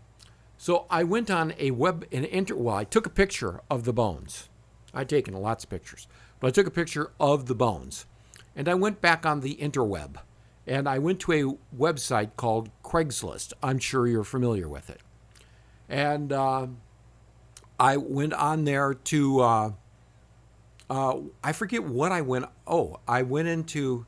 So 0.58 0.84
I 0.90 1.02
went 1.02 1.30
on 1.30 1.54
a 1.58 1.70
web 1.70 2.06
an 2.12 2.26
inter. 2.26 2.56
Well, 2.56 2.76
I 2.76 2.84
took 2.84 3.06
a 3.06 3.10
picture 3.10 3.62
of 3.70 3.84
the 3.84 3.92
bones. 3.94 4.50
I'd 4.92 5.08
taken 5.08 5.32
lots 5.32 5.64
of 5.64 5.70
pictures, 5.70 6.08
but 6.40 6.48
I 6.48 6.50
took 6.50 6.66
a 6.66 6.70
picture 6.70 7.12
of 7.18 7.46
the 7.46 7.54
bones, 7.54 8.04
and 8.54 8.68
I 8.68 8.74
went 8.74 9.00
back 9.00 9.24
on 9.24 9.40
the 9.40 9.56
interweb 9.56 10.16
and 10.66 10.86
I 10.86 10.98
went 10.98 11.20
to 11.20 11.32
a 11.32 11.74
website 11.74 12.32
called 12.36 12.68
Craigslist. 12.84 13.54
I'm 13.62 13.78
sure 13.78 14.06
you're 14.06 14.22
familiar 14.22 14.68
with 14.68 14.90
it. 14.90 15.00
And 15.88 16.30
uh, 16.30 16.66
I 17.78 17.96
went 17.96 18.34
on 18.34 18.64
there 18.64 18.94
to, 18.94 19.40
uh, 19.40 19.72
uh, 20.90 21.18
I 21.44 21.52
forget 21.52 21.84
what 21.84 22.12
I 22.12 22.20
went, 22.20 22.46
oh, 22.66 22.98
I 23.06 23.22
went 23.22 23.48
into 23.48 24.06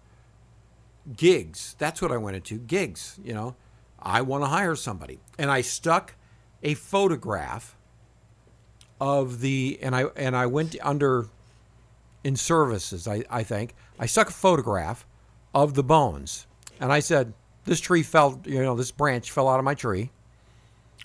gigs. 1.16 1.76
That's 1.78 2.02
what 2.02 2.10
I 2.12 2.16
went 2.16 2.36
into 2.36 2.58
gigs, 2.58 3.18
you 3.22 3.34
know. 3.34 3.54
I 4.02 4.22
want 4.22 4.42
to 4.44 4.48
hire 4.48 4.74
somebody. 4.74 5.20
And 5.38 5.50
I 5.50 5.60
stuck 5.60 6.14
a 6.62 6.74
photograph 6.74 7.76
of 9.00 9.40
the, 9.40 9.78
and 9.82 9.94
I, 9.94 10.04
and 10.16 10.36
I 10.36 10.46
went 10.46 10.76
under 10.82 11.28
in 12.24 12.36
services, 12.36 13.06
I, 13.06 13.24
I 13.30 13.42
think. 13.42 13.74
I 13.98 14.06
stuck 14.06 14.28
a 14.28 14.32
photograph 14.32 15.06
of 15.54 15.74
the 15.74 15.82
bones 15.82 16.46
and 16.80 16.92
I 16.92 17.00
said, 17.00 17.34
"This 17.64 17.80
tree 17.80 18.02
fell. 18.02 18.40
You 18.44 18.62
know, 18.62 18.74
this 18.74 18.90
branch 18.90 19.30
fell 19.30 19.48
out 19.48 19.58
of 19.58 19.64
my 19.64 19.74
tree. 19.74 20.10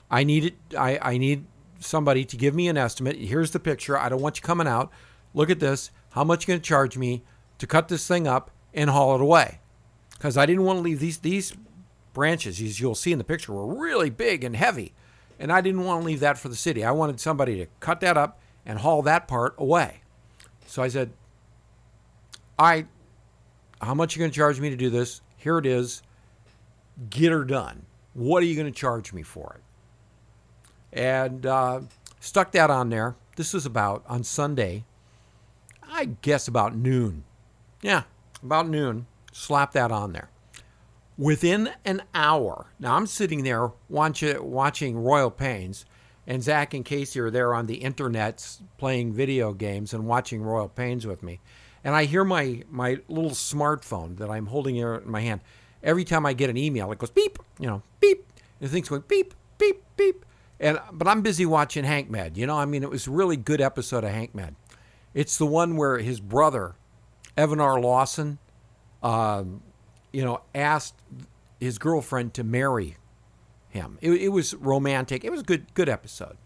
I 0.09 0.23
need 0.23 0.45
it. 0.45 0.55
I, 0.77 0.99
I 1.01 1.17
need 1.17 1.45
somebody 1.85 2.25
to 2.25 2.37
give 2.37 2.55
me 2.55 2.67
an 2.67 2.77
estimate. 2.77 3.17
Here's 3.17 3.51
the 3.51 3.59
picture. 3.59 3.97
I 3.97 4.09
don't 4.09 4.21
want 4.21 4.37
you 4.37 4.43
coming 4.43 4.67
out. 4.67 4.91
Look 5.33 5.49
at 5.49 5.59
this. 5.59 5.91
How 6.11 6.23
much 6.23 6.43
you 6.43 6.47
going 6.47 6.61
to 6.61 6.67
charge 6.67 6.97
me 6.97 7.23
to 7.57 7.67
cut 7.67 7.87
this 7.87 8.07
thing 8.07 8.27
up 8.27 8.51
and 8.73 8.89
haul 8.89 9.15
it 9.15 9.21
away? 9.21 9.59
Because 10.11 10.37
I 10.37 10.45
didn't 10.45 10.63
want 10.63 10.77
to 10.77 10.83
leave 10.83 10.99
these 10.99 11.19
these 11.19 11.53
branches, 12.13 12.61
as 12.61 12.79
you'll 12.79 12.95
see 12.95 13.11
in 13.11 13.17
the 13.17 13.23
picture, 13.23 13.51
were 13.51 13.75
really 13.79 14.09
big 14.09 14.43
and 14.43 14.55
heavy, 14.55 14.93
and 15.37 15.51
I 15.51 15.61
didn't 15.61 15.83
want 15.83 16.01
to 16.01 16.05
leave 16.05 16.21
that 16.21 16.37
for 16.37 16.47
the 16.47 16.55
city. 16.55 16.83
I 16.83 16.91
wanted 16.91 17.19
somebody 17.19 17.57
to 17.57 17.67
cut 17.81 17.99
that 17.99 18.17
up 18.17 18.39
and 18.65 18.79
haul 18.79 19.01
that 19.03 19.27
part 19.27 19.53
away. 19.57 20.01
So 20.65 20.81
I 20.81 20.87
said, 20.87 21.11
"I, 22.57 22.85
how 23.81 23.93
much 23.93 24.15
are 24.15 24.19
you 24.19 24.23
going 24.23 24.31
to 24.31 24.35
charge 24.35 24.59
me 24.59 24.69
to 24.69 24.77
do 24.77 24.89
this? 24.89 25.21
Here 25.35 25.57
it 25.57 25.65
is. 25.65 26.01
Get 27.09 27.31
her 27.31 27.43
done. 27.43 27.85
What 28.13 28.41
are 28.41 28.45
you 28.45 28.55
going 28.55 28.71
to 28.71 28.79
charge 28.79 29.11
me 29.11 29.21
for 29.21 29.57
it? 29.57 29.63
And 30.91 31.45
uh, 31.45 31.81
stuck 32.19 32.51
that 32.53 32.69
on 32.69 32.89
there. 32.89 33.15
This 33.35 33.53
was 33.53 33.65
about 33.65 34.03
on 34.07 34.23
Sunday, 34.23 34.85
I 35.83 36.05
guess 36.21 36.47
about 36.47 36.75
noon. 36.75 37.23
Yeah, 37.81 38.03
about 38.41 38.69
noon. 38.69 39.07
Slap 39.33 39.73
that 39.73 39.91
on 39.91 40.13
there. 40.13 40.29
Within 41.17 41.71
an 41.83 42.03
hour, 42.13 42.67
now 42.79 42.95
I'm 42.95 43.07
sitting 43.07 43.43
there 43.43 43.71
watching, 43.89 44.51
watching 44.51 44.97
Royal 44.97 45.31
Pains, 45.31 45.85
and 46.27 46.41
Zach 46.41 46.73
and 46.73 46.83
Casey 46.83 47.19
are 47.19 47.29
there 47.29 47.53
on 47.53 47.67
the 47.67 47.75
internet 47.75 48.57
playing 48.77 49.13
video 49.13 49.53
games 49.53 49.93
and 49.93 50.05
watching 50.05 50.41
Royal 50.41 50.69
Pains 50.69 51.05
with 51.05 51.23
me 51.23 51.39
and 51.85 51.95
I 51.95 52.05
hear 52.05 52.25
my 52.25 52.63
my 52.69 52.97
little 53.07 53.31
smartphone 53.31 54.17
that 54.17 54.29
I'm 54.29 54.47
holding 54.47 54.75
here 54.75 54.95
in 54.95 55.09
my 55.09 55.21
hand. 55.21 55.39
Every 55.83 56.03
time 56.03 56.25
I 56.25 56.33
get 56.33 56.49
an 56.49 56.57
email, 56.57 56.91
it 56.91 56.97
goes 56.97 57.11
beep, 57.11 57.37
you 57.59 57.67
know, 57.67 57.83
beep, 57.99 58.25
and 58.59 58.69
things 58.69 58.89
going 58.89 59.03
beep, 59.07 59.35
beep, 59.59 59.83
beep. 59.95 60.25
And 60.59 60.79
but 60.91 61.07
I'm 61.07 61.21
busy 61.21 61.45
watching 61.45 61.83
Hank 61.83 62.09
Med. 62.09 62.37
You 62.37 62.47
know, 62.47 62.57
I 62.57 62.65
mean, 62.65 62.83
it 62.83 62.89
was 62.89 63.07
a 63.07 63.11
really 63.11 63.37
good 63.37 63.61
episode 63.61 64.03
of 64.03 64.11
Hank 64.11 64.33
Med. 64.33 64.55
It's 65.13 65.37
the 65.37 65.45
one 65.45 65.77
where 65.77 65.97
his 65.99 66.19
brother, 66.19 66.75
Evan 67.37 67.59
R. 67.59 67.79
Lawson, 67.79 68.37
um, 69.03 69.61
you 70.11 70.23
know, 70.23 70.41
asked 70.53 70.95
his 71.59 71.77
girlfriend 71.77 72.33
to 72.35 72.43
marry 72.43 72.97
him. 73.69 73.97
It, 74.01 74.11
it 74.11 74.29
was 74.29 74.53
romantic. 74.55 75.23
It 75.23 75.31
was 75.31 75.41
a 75.41 75.45
good 75.45 75.73
good 75.73 75.89
episode. 75.89 76.37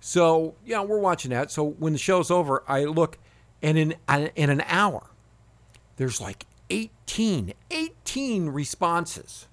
So 0.00 0.54
yeah, 0.64 0.82
we're 0.82 0.98
watching 0.98 1.30
that. 1.30 1.50
So 1.50 1.64
when 1.64 1.92
the 1.92 1.98
show's 1.98 2.30
over, 2.30 2.62
I 2.68 2.84
look 2.84 3.18
and 3.62 3.76
in, 3.78 3.94
in 4.36 4.50
an 4.50 4.62
hour, 4.66 5.10
there's 5.96 6.20
like 6.20 6.46
18, 6.70 7.54
18 7.70 8.48
responses 8.48 9.48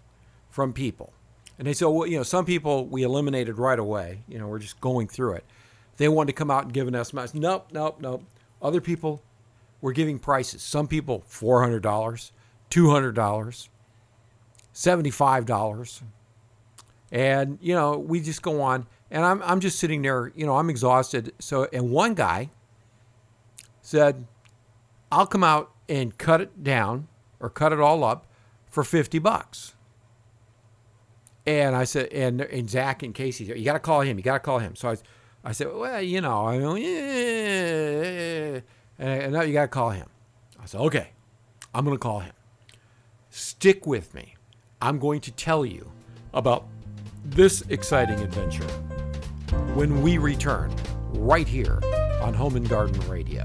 from 0.50 0.74
people. 0.74 1.13
And 1.57 1.67
they 1.67 1.73
said, 1.73 1.85
well, 1.85 2.07
you 2.07 2.17
know, 2.17 2.23
some 2.23 2.45
people 2.45 2.85
we 2.85 3.03
eliminated 3.03 3.57
right 3.57 3.79
away. 3.79 4.23
You 4.27 4.39
know, 4.39 4.47
we're 4.47 4.59
just 4.59 4.79
going 4.81 5.07
through 5.07 5.33
it. 5.33 5.45
They 5.97 6.09
wanted 6.09 6.27
to 6.27 6.33
come 6.33 6.51
out 6.51 6.65
and 6.65 6.73
give 6.73 6.87
an 6.87 6.95
estimate. 6.95 7.33
Nope, 7.33 7.67
nope, 7.71 7.97
nope. 8.01 8.23
Other 8.61 8.81
people 8.81 9.21
were 9.81 9.93
giving 9.93 10.19
prices. 10.19 10.61
Some 10.61 10.87
people 10.87 11.23
$400, 11.29 11.81
$200, 12.69 13.69
$75. 14.73 16.01
And, 17.11 17.57
you 17.61 17.73
know, 17.73 17.97
we 17.97 18.19
just 18.19 18.41
go 18.41 18.61
on. 18.61 18.87
And 19.09 19.23
I'm, 19.23 19.41
I'm 19.43 19.61
just 19.61 19.79
sitting 19.79 20.01
there, 20.01 20.33
you 20.35 20.45
know, 20.45 20.57
I'm 20.57 20.69
exhausted. 20.69 21.33
So, 21.39 21.67
and 21.71 21.91
one 21.91 22.15
guy, 22.15 22.49
said, 23.85 24.25
I'll 25.11 25.27
come 25.27 25.43
out 25.43 25.71
and 25.87 26.17
cut 26.17 26.41
it 26.41 26.63
down 26.63 27.07
or 27.39 27.49
cut 27.49 27.71
it 27.71 27.79
all 27.79 28.03
up 28.03 28.25
for 28.67 28.83
50 28.83 29.19
bucks. 29.19 29.74
And 31.45 31.75
I 31.75 31.84
said, 31.84 32.08
and, 32.12 32.41
and 32.41 32.69
Zach 32.69 33.03
and 33.03 33.13
Casey, 33.13 33.43
you 33.43 33.63
got 33.63 33.73
to 33.73 33.79
call 33.79 34.01
him. 34.01 34.17
You 34.17 34.23
got 34.23 34.34
to 34.34 34.39
call 34.39 34.60
him. 34.60 34.75
So 34.75 34.89
I, 34.89 34.97
I 35.43 35.51
said, 35.51 35.73
well, 35.73 36.01
you 36.01 36.21
know, 36.21 36.47
I 36.47 36.58
mean, 36.58 36.77
yeah. 36.77 38.60
and 38.97 39.34
now 39.34 39.41
you 39.41 39.53
got 39.53 39.63
to 39.63 39.67
call 39.67 39.91
him. 39.91 40.08
I 40.60 40.65
said, 40.65 40.81
okay, 40.81 41.10
I'm 41.73 41.86
going 41.86 41.95
to 41.95 42.01
call 42.01 42.21
him. 42.21 42.34
Stick 43.29 43.86
with 43.86 44.13
me. 44.15 44.36
I'm 44.81 44.97
going 44.97 45.21
to 45.21 45.31
tell 45.31 45.65
you 45.65 45.91
about 46.34 46.65
this 47.23 47.62
exciting 47.69 48.19
adventure 48.19 48.67
when 49.75 50.01
we 50.01 50.17
return 50.17 50.73
right 51.13 51.47
here 51.47 51.79
on 52.21 52.34
Home 52.34 52.55
and 52.55 52.67
Garden 52.67 52.99
Radio. 53.10 53.43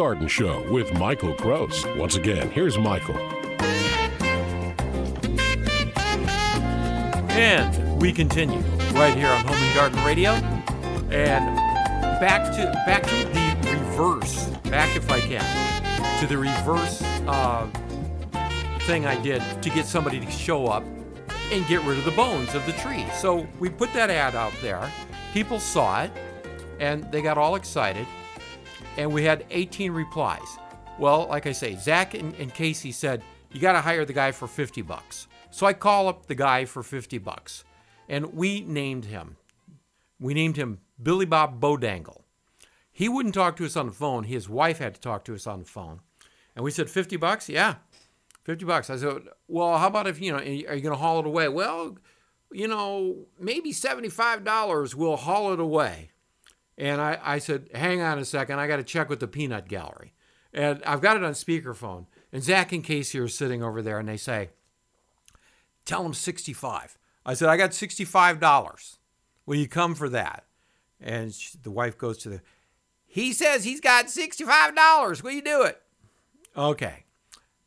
Garden 0.00 0.28
Show 0.28 0.66
with 0.72 0.94
Michael 0.94 1.34
Gross. 1.34 1.84
Once 1.94 2.16
again, 2.16 2.50
here's 2.52 2.78
Michael. 2.78 3.18
And 7.28 8.00
we 8.00 8.10
continue 8.10 8.60
right 8.94 9.14
here 9.14 9.28
on 9.28 9.44
Home 9.44 9.56
and 9.56 9.74
Garden 9.74 10.02
Radio. 10.02 10.30
And 11.10 11.54
back 12.18 12.50
to 12.52 12.72
back 12.86 13.02
to 13.02 13.24
the 13.26 13.76
reverse, 13.78 14.46
back 14.70 14.96
if 14.96 15.10
I 15.10 15.20
can, 15.20 15.44
to 16.20 16.26
the 16.26 16.38
reverse 16.38 17.02
uh, 17.26 17.68
thing 18.86 19.04
I 19.04 19.20
did 19.20 19.42
to 19.60 19.68
get 19.68 19.84
somebody 19.84 20.18
to 20.18 20.30
show 20.30 20.66
up 20.66 20.82
and 21.52 21.66
get 21.66 21.82
rid 21.82 21.98
of 21.98 22.06
the 22.06 22.12
bones 22.12 22.54
of 22.54 22.64
the 22.64 22.72
tree. 22.72 23.04
So 23.18 23.46
we 23.58 23.68
put 23.68 23.92
that 23.92 24.08
ad 24.08 24.34
out 24.34 24.54
there. 24.62 24.90
People 25.34 25.60
saw 25.60 26.04
it 26.04 26.12
and 26.78 27.04
they 27.12 27.20
got 27.20 27.36
all 27.36 27.54
excited. 27.54 28.06
And 29.00 29.14
we 29.14 29.24
had 29.24 29.46
18 29.48 29.92
replies. 29.92 30.58
Well, 30.98 31.26
like 31.30 31.46
I 31.46 31.52
say, 31.52 31.74
Zach 31.74 32.12
and, 32.12 32.34
and 32.34 32.52
Casey 32.52 32.92
said, 32.92 33.22
you 33.50 33.58
got 33.58 33.72
to 33.72 33.80
hire 33.80 34.04
the 34.04 34.12
guy 34.12 34.30
for 34.30 34.46
50 34.46 34.82
bucks. 34.82 35.26
So 35.50 35.66
I 35.66 35.72
call 35.72 36.06
up 36.06 36.26
the 36.26 36.34
guy 36.34 36.66
for 36.66 36.82
50 36.82 37.16
bucks. 37.16 37.64
And 38.10 38.34
we 38.34 38.60
named 38.60 39.06
him. 39.06 39.38
We 40.20 40.34
named 40.34 40.58
him 40.58 40.80
Billy 41.02 41.24
Bob 41.24 41.62
Bodangle. 41.62 42.24
He 42.92 43.08
wouldn't 43.08 43.34
talk 43.34 43.56
to 43.56 43.64
us 43.64 43.74
on 43.74 43.86
the 43.86 43.92
phone. 43.92 44.24
His 44.24 44.50
wife 44.50 44.80
had 44.80 44.96
to 44.96 45.00
talk 45.00 45.24
to 45.24 45.34
us 45.34 45.46
on 45.46 45.60
the 45.60 45.64
phone. 45.64 46.00
And 46.54 46.62
we 46.62 46.70
said, 46.70 46.90
50 46.90 47.16
bucks? 47.16 47.48
Yeah, 47.48 47.76
50 48.44 48.66
bucks. 48.66 48.90
I 48.90 48.96
said, 48.96 49.22
well, 49.48 49.78
how 49.78 49.86
about 49.86 50.08
if, 50.08 50.20
you 50.20 50.32
know, 50.32 50.40
are 50.40 50.44
you 50.44 50.66
going 50.66 50.82
to 50.82 50.96
haul 50.96 51.20
it 51.20 51.26
away? 51.26 51.48
Well, 51.48 51.96
you 52.52 52.68
know, 52.68 53.24
maybe 53.38 53.72
$75 53.72 54.94
we'll 54.94 55.16
haul 55.16 55.54
it 55.54 55.60
away. 55.60 56.10
And 56.80 56.98
I, 56.98 57.18
I 57.22 57.38
said, 57.38 57.68
hang 57.74 58.00
on 58.00 58.18
a 58.18 58.24
second. 58.24 58.58
I 58.58 58.66
got 58.66 58.76
to 58.76 58.82
check 58.82 59.10
with 59.10 59.20
the 59.20 59.28
peanut 59.28 59.68
gallery. 59.68 60.14
And 60.54 60.82
I've 60.84 61.02
got 61.02 61.18
it 61.18 61.22
on 61.22 61.32
speakerphone. 61.32 62.06
And 62.32 62.42
Zach 62.42 62.72
and 62.72 62.82
Casey 62.82 63.18
are 63.18 63.28
sitting 63.28 63.62
over 63.62 63.82
there 63.82 63.98
and 63.98 64.08
they 64.08 64.16
say, 64.16 64.48
tell 65.84 66.02
them 66.02 66.14
65. 66.14 66.96
I 67.26 67.34
said, 67.34 67.50
I 67.50 67.58
got 67.58 67.72
$65. 67.72 68.96
Will 69.44 69.56
you 69.56 69.68
come 69.68 69.94
for 69.94 70.08
that? 70.08 70.46
And 70.98 71.34
she, 71.34 71.58
the 71.62 71.70
wife 71.70 71.98
goes 71.98 72.16
to 72.18 72.30
the, 72.30 72.40
he 73.06 73.34
says 73.34 73.64
he's 73.64 73.82
got 73.82 74.06
$65. 74.06 75.22
Will 75.22 75.32
you 75.32 75.42
do 75.42 75.62
it? 75.62 75.82
Okay. 76.56 77.04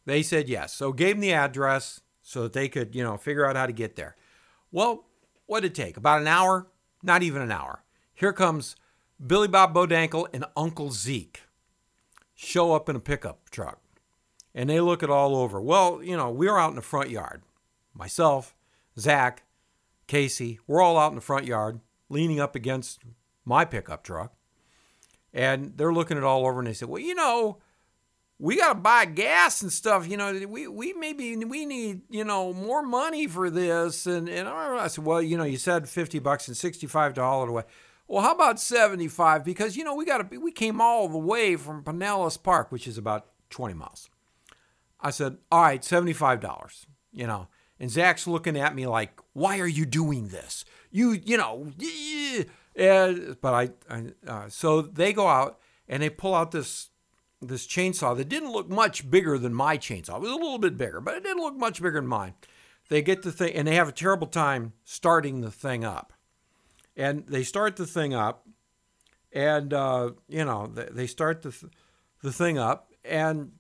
They 0.07 0.23
said 0.23 0.49
yes. 0.49 0.73
So 0.73 0.91
gave 0.91 1.17
them 1.17 1.21
the 1.21 1.33
address 1.33 2.01
so 2.23 2.43
that 2.43 2.53
they 2.53 2.67
could, 2.67 2.95
you 2.95 3.03
know, 3.03 3.17
figure 3.17 3.45
out 3.45 3.55
how 3.55 3.67
to 3.67 3.73
get 3.73 3.95
there. 3.95 4.15
Well, 4.71 5.05
what 5.45 5.59
did 5.59 5.73
it 5.73 5.75
take? 5.75 5.97
About 5.97 6.21
an 6.21 6.27
hour? 6.27 6.65
Not 7.03 7.21
even 7.21 7.43
an 7.43 7.51
hour. 7.51 7.83
Here 8.15 8.33
comes 8.33 8.75
Billy 9.25 9.47
Bob 9.47 9.73
Bodankle 9.73 10.27
and 10.33 10.45
Uncle 10.55 10.91
Zeke 10.91 11.43
show 12.35 12.73
up 12.73 12.89
in 12.89 12.95
a 12.95 12.99
pickup 12.99 13.49
truck. 13.49 13.79
And 14.55 14.69
they 14.69 14.79
look 14.79 15.01
it 15.01 15.09
all 15.09 15.35
over. 15.35 15.59
Well, 15.59 16.03
you 16.03 16.15
know, 16.15 16.29
we 16.29 16.47
are 16.47 16.59
out 16.59 16.69
in 16.69 16.75
the 16.75 16.81
front 16.81 17.09
yard. 17.09 17.41
Myself, 17.93 18.55
Zach, 18.99 19.43
Casey, 20.07 20.59
we're 20.67 20.81
all 20.81 20.97
out 20.97 21.11
in 21.11 21.15
the 21.15 21.21
front 21.21 21.45
yard, 21.45 21.79
leaning 22.09 22.39
up 22.39 22.55
against 22.55 22.99
my 23.45 23.65
pickup 23.65 24.03
truck. 24.03 24.33
And 25.33 25.73
they're 25.75 25.93
looking 25.93 26.17
it 26.17 26.23
all 26.23 26.45
over 26.45 26.59
and 26.59 26.67
they 26.67 26.73
said, 26.73 26.89
Well, 26.89 27.01
you 27.01 27.15
know, 27.15 27.57
we 28.37 28.57
got 28.57 28.73
to 28.73 28.79
buy 28.79 29.05
gas 29.05 29.61
and 29.63 29.71
stuff. 29.71 30.07
You 30.07 30.17
know, 30.17 30.45
we, 30.47 30.67
we 30.67 30.93
maybe 30.93 31.35
we 31.37 31.65
need, 31.65 32.01
you 32.09 32.23
know, 32.23 32.53
more 32.53 32.83
money 32.83 33.25
for 33.25 33.49
this. 33.49 34.05
And, 34.05 34.29
and 34.29 34.47
I 34.47 34.87
said, 34.87 35.03
Well, 35.03 35.21
you 35.21 35.37
know, 35.37 35.43
you 35.43 35.57
said 35.57 35.89
50 35.89 36.19
bucks 36.19 36.47
and 36.47 36.55
$65 36.55 37.47
away. 37.47 37.63
Well, 38.07 38.21
how 38.21 38.33
about 38.33 38.59
75? 38.59 39.43
Because, 39.43 39.77
you 39.77 39.83
know, 39.83 39.95
we 39.95 40.05
got 40.05 40.17
to, 40.19 40.23
be. 40.23 40.37
we 40.37 40.51
came 40.51 40.81
all 40.81 41.07
the 41.07 41.17
way 41.17 41.55
from 41.55 41.83
Pinellas 41.83 42.41
Park, 42.41 42.71
which 42.71 42.87
is 42.87 42.97
about 42.97 43.27
20 43.49 43.73
miles. 43.73 44.09
I 44.99 45.11
said, 45.11 45.37
all 45.51 45.61
right, 45.61 45.81
$75, 45.81 46.85
you 47.11 47.27
know. 47.27 47.47
And 47.79 47.89
Zach's 47.89 48.27
looking 48.27 48.57
at 48.57 48.75
me 48.75 48.87
like, 48.87 49.19
why 49.33 49.59
are 49.59 49.67
you 49.67 49.85
doing 49.85 50.29
this? 50.29 50.63
You, 50.91 51.11
you 51.11 51.37
know, 51.37 51.71
uh, 52.79 53.35
but 53.41 53.53
I, 53.53 53.69
I 53.89 54.03
uh, 54.27 54.49
so 54.49 54.81
they 54.81 55.11
go 55.11 55.27
out 55.27 55.59
and 55.87 56.01
they 56.01 56.09
pull 56.09 56.35
out 56.35 56.51
this, 56.51 56.89
this 57.41 57.67
chainsaw 57.67 58.15
that 58.15 58.29
didn't 58.29 58.51
look 58.51 58.69
much 58.69 59.09
bigger 59.09 59.37
than 59.37 59.53
my 59.53 59.77
chainsaw. 59.77 60.15
It 60.15 60.21
was 60.21 60.31
a 60.31 60.35
little 60.35 60.59
bit 60.59 60.77
bigger, 60.77 61.01
but 61.01 61.15
it 61.15 61.23
didn't 61.23 61.43
look 61.43 61.57
much 61.57 61.81
bigger 61.81 61.99
than 61.99 62.07
mine. 62.07 62.35
They 62.89 63.01
get 63.01 63.23
the 63.23 63.31
thing 63.31 63.53
and 63.53 63.67
they 63.67 63.75
have 63.75 63.89
a 63.89 63.93
terrible 63.93 64.27
time 64.27 64.73
starting 64.85 65.41
the 65.41 65.51
thing 65.51 65.83
up. 65.83 66.12
And 66.95 67.25
they 67.27 67.43
start 67.43 67.75
the 67.75 67.87
thing 67.87 68.13
up 68.13 68.47
and, 69.31 69.73
uh, 69.73 70.11
you 70.27 70.45
know, 70.45 70.67
they, 70.67 71.07
start 71.07 71.41
the, 71.41 71.51
th- 71.51 71.71
the 72.21 72.31
thing 72.31 72.57
up 72.57 72.91
and 73.03 73.53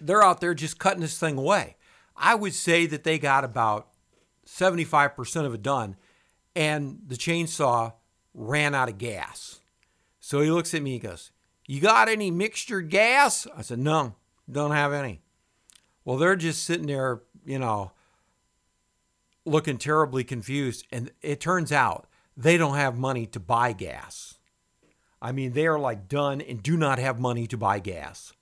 they're 0.00 0.22
out 0.22 0.40
there 0.40 0.54
just 0.54 0.78
cutting 0.78 1.00
this 1.00 1.18
thing 1.18 1.38
away. 1.38 1.76
I 2.16 2.34
would 2.34 2.54
say 2.54 2.86
that 2.86 3.04
they 3.04 3.18
got 3.18 3.44
about 3.44 3.88
75% 4.46 5.44
of 5.44 5.54
it 5.54 5.62
done, 5.62 5.96
and 6.54 7.00
the 7.06 7.16
chainsaw 7.16 7.92
ran 8.32 8.74
out 8.74 8.88
of 8.88 8.98
gas. 8.98 9.60
So 10.20 10.40
he 10.40 10.50
looks 10.50 10.72
at 10.74 10.82
me 10.82 10.92
he 10.92 10.98
goes, 10.98 11.30
You 11.66 11.80
got 11.80 12.08
any 12.08 12.30
mixtured 12.30 12.88
gas? 12.88 13.46
I 13.56 13.62
said, 13.62 13.78
No, 13.78 14.14
don't 14.50 14.70
have 14.70 14.92
any. 14.92 15.20
Well, 16.04 16.16
they're 16.16 16.36
just 16.36 16.64
sitting 16.64 16.86
there, 16.86 17.22
you 17.44 17.58
know, 17.58 17.92
looking 19.44 19.76
terribly 19.76 20.24
confused. 20.24 20.86
And 20.92 21.10
it 21.20 21.40
turns 21.40 21.72
out 21.72 22.06
they 22.36 22.56
don't 22.56 22.76
have 22.76 22.98
money 22.98 23.26
to 23.26 23.40
buy 23.40 23.72
gas. 23.72 24.34
I 25.20 25.32
mean, 25.32 25.52
they 25.52 25.66
are 25.66 25.78
like 25.78 26.08
done 26.08 26.40
and 26.40 26.62
do 26.62 26.76
not 26.76 26.98
have 26.98 27.18
money 27.18 27.46
to 27.46 27.56
buy 27.56 27.78
gas. 27.78 28.32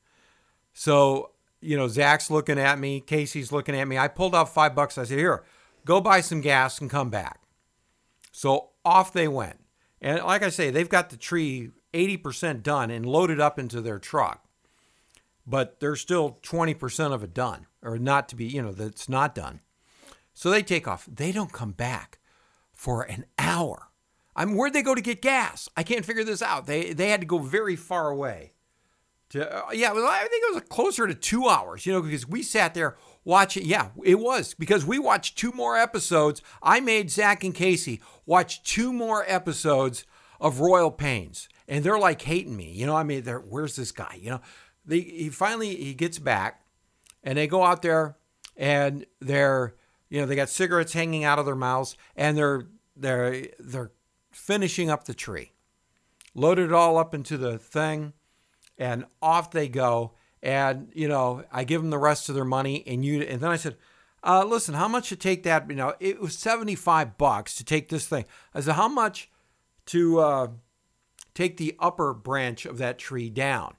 So 0.72 1.30
you 1.64 1.78
know, 1.78 1.88
Zach's 1.88 2.30
looking 2.30 2.58
at 2.58 2.78
me, 2.78 3.00
Casey's 3.00 3.50
looking 3.50 3.74
at 3.74 3.88
me. 3.88 3.96
I 3.96 4.08
pulled 4.08 4.34
out 4.34 4.52
five 4.52 4.74
bucks. 4.74 4.98
I 4.98 5.04
said, 5.04 5.18
Here, 5.18 5.42
go 5.84 6.00
buy 6.00 6.20
some 6.20 6.40
gas 6.40 6.80
and 6.80 6.90
come 6.90 7.10
back. 7.10 7.40
So 8.30 8.70
off 8.84 9.12
they 9.12 9.28
went. 9.28 9.60
And 10.00 10.22
like 10.22 10.42
I 10.42 10.50
say, 10.50 10.70
they've 10.70 10.88
got 10.88 11.08
the 11.08 11.16
tree 11.16 11.70
80% 11.94 12.62
done 12.62 12.90
and 12.90 13.06
loaded 13.06 13.40
up 13.40 13.58
into 13.58 13.80
their 13.80 13.98
truck. 13.98 14.44
But 15.46 15.80
there's 15.80 16.00
still 16.00 16.38
20% 16.42 17.12
of 17.12 17.22
it 17.22 17.34
done, 17.34 17.66
or 17.82 17.98
not 17.98 18.28
to 18.30 18.36
be, 18.36 18.46
you 18.46 18.62
know, 18.62 18.72
that's 18.72 19.08
not 19.08 19.34
done. 19.34 19.60
So 20.34 20.50
they 20.50 20.62
take 20.62 20.88
off. 20.88 21.06
They 21.10 21.32
don't 21.32 21.52
come 21.52 21.72
back 21.72 22.18
for 22.84 23.02
an 23.02 23.24
hour. 23.38 23.88
I 24.36 24.44
mean, 24.44 24.56
where'd 24.56 24.74
they 24.74 24.82
go 24.82 24.94
to 24.94 25.00
get 25.00 25.22
gas? 25.22 25.70
I 25.74 25.82
can't 25.82 26.04
figure 26.04 26.22
this 26.22 26.42
out. 26.42 26.66
They, 26.66 26.92
they 26.92 27.08
had 27.08 27.20
to 27.22 27.26
go 27.26 27.38
very 27.38 27.76
far 27.76 28.10
away. 28.10 28.52
To, 29.30 29.50
uh, 29.50 29.70
yeah, 29.72 29.92
I 29.92 30.26
think 30.30 30.44
it 30.44 30.54
was 30.54 30.62
closer 30.68 31.06
to 31.06 31.14
two 31.14 31.48
hours, 31.48 31.86
you 31.86 31.94
know, 31.94 32.02
because 32.02 32.28
we 32.28 32.42
sat 32.42 32.74
there 32.74 32.98
watching. 33.24 33.64
Yeah, 33.64 33.88
it 34.04 34.18
was 34.18 34.52
because 34.52 34.84
we 34.84 34.98
watched 34.98 35.38
two 35.38 35.50
more 35.52 35.78
episodes. 35.78 36.42
I 36.62 36.80
made 36.80 37.10
Zach 37.10 37.42
and 37.42 37.54
Casey 37.54 38.02
watch 38.26 38.62
two 38.62 38.92
more 38.92 39.24
episodes 39.26 40.04
of 40.38 40.60
Royal 40.60 40.90
Pains, 40.90 41.48
and 41.66 41.82
they're 41.82 41.98
like 41.98 42.20
hating 42.20 42.54
me. 42.54 42.70
You 42.70 42.84
know, 42.84 42.94
I 42.94 43.02
mean, 43.02 43.22
they're, 43.22 43.40
where's 43.40 43.76
this 43.76 43.92
guy? 43.92 44.18
You 44.20 44.30
know, 44.30 44.40
they, 44.84 45.00
he 45.00 45.30
finally 45.30 45.74
he 45.74 45.94
gets 45.94 46.18
back, 46.18 46.62
and 47.22 47.38
they 47.38 47.46
go 47.46 47.64
out 47.64 47.80
there, 47.80 48.18
and 48.58 49.06
they're 49.20 49.74
you 50.10 50.20
know 50.20 50.26
they 50.26 50.36
got 50.36 50.50
cigarettes 50.50 50.92
hanging 50.92 51.24
out 51.24 51.38
of 51.38 51.46
their 51.46 51.56
mouths, 51.56 51.96
and 52.14 52.36
they're 52.36 52.66
they're 52.96 53.46
they're 53.58 53.92
finishing 54.32 54.90
up 54.90 55.04
the 55.04 55.14
tree, 55.14 55.52
loaded 56.34 56.66
it 56.66 56.72
all 56.72 56.96
up 56.98 57.14
into 57.14 57.36
the 57.36 57.58
thing 57.58 58.12
and 58.78 59.04
off 59.22 59.50
they 59.50 59.68
go. 59.68 60.12
And 60.42 60.90
you 60.94 61.08
know, 61.08 61.44
I 61.50 61.64
give 61.64 61.80
them 61.80 61.90
the 61.90 61.98
rest 61.98 62.28
of 62.28 62.34
their 62.34 62.44
money, 62.44 62.84
and 62.86 63.04
you. 63.04 63.22
And 63.22 63.40
then 63.40 63.50
I 63.50 63.56
said, 63.56 63.76
uh, 64.22 64.44
"Listen, 64.44 64.74
how 64.74 64.88
much 64.88 65.08
to 65.08 65.16
take 65.16 65.42
that? 65.44 65.68
You 65.70 65.76
know, 65.76 65.94
it 66.00 66.20
was 66.20 66.36
seventy-five 66.36 67.16
bucks 67.16 67.54
to 67.56 67.64
take 67.64 67.88
this 67.88 68.06
thing." 68.06 68.26
I 68.52 68.60
said, 68.60 68.74
"How 68.74 68.88
much 68.88 69.30
to 69.86 70.18
uh, 70.20 70.46
take 71.32 71.56
the 71.56 71.74
upper 71.78 72.12
branch 72.12 72.66
of 72.66 72.76
that 72.78 72.98
tree 72.98 73.30
down?" 73.30 73.76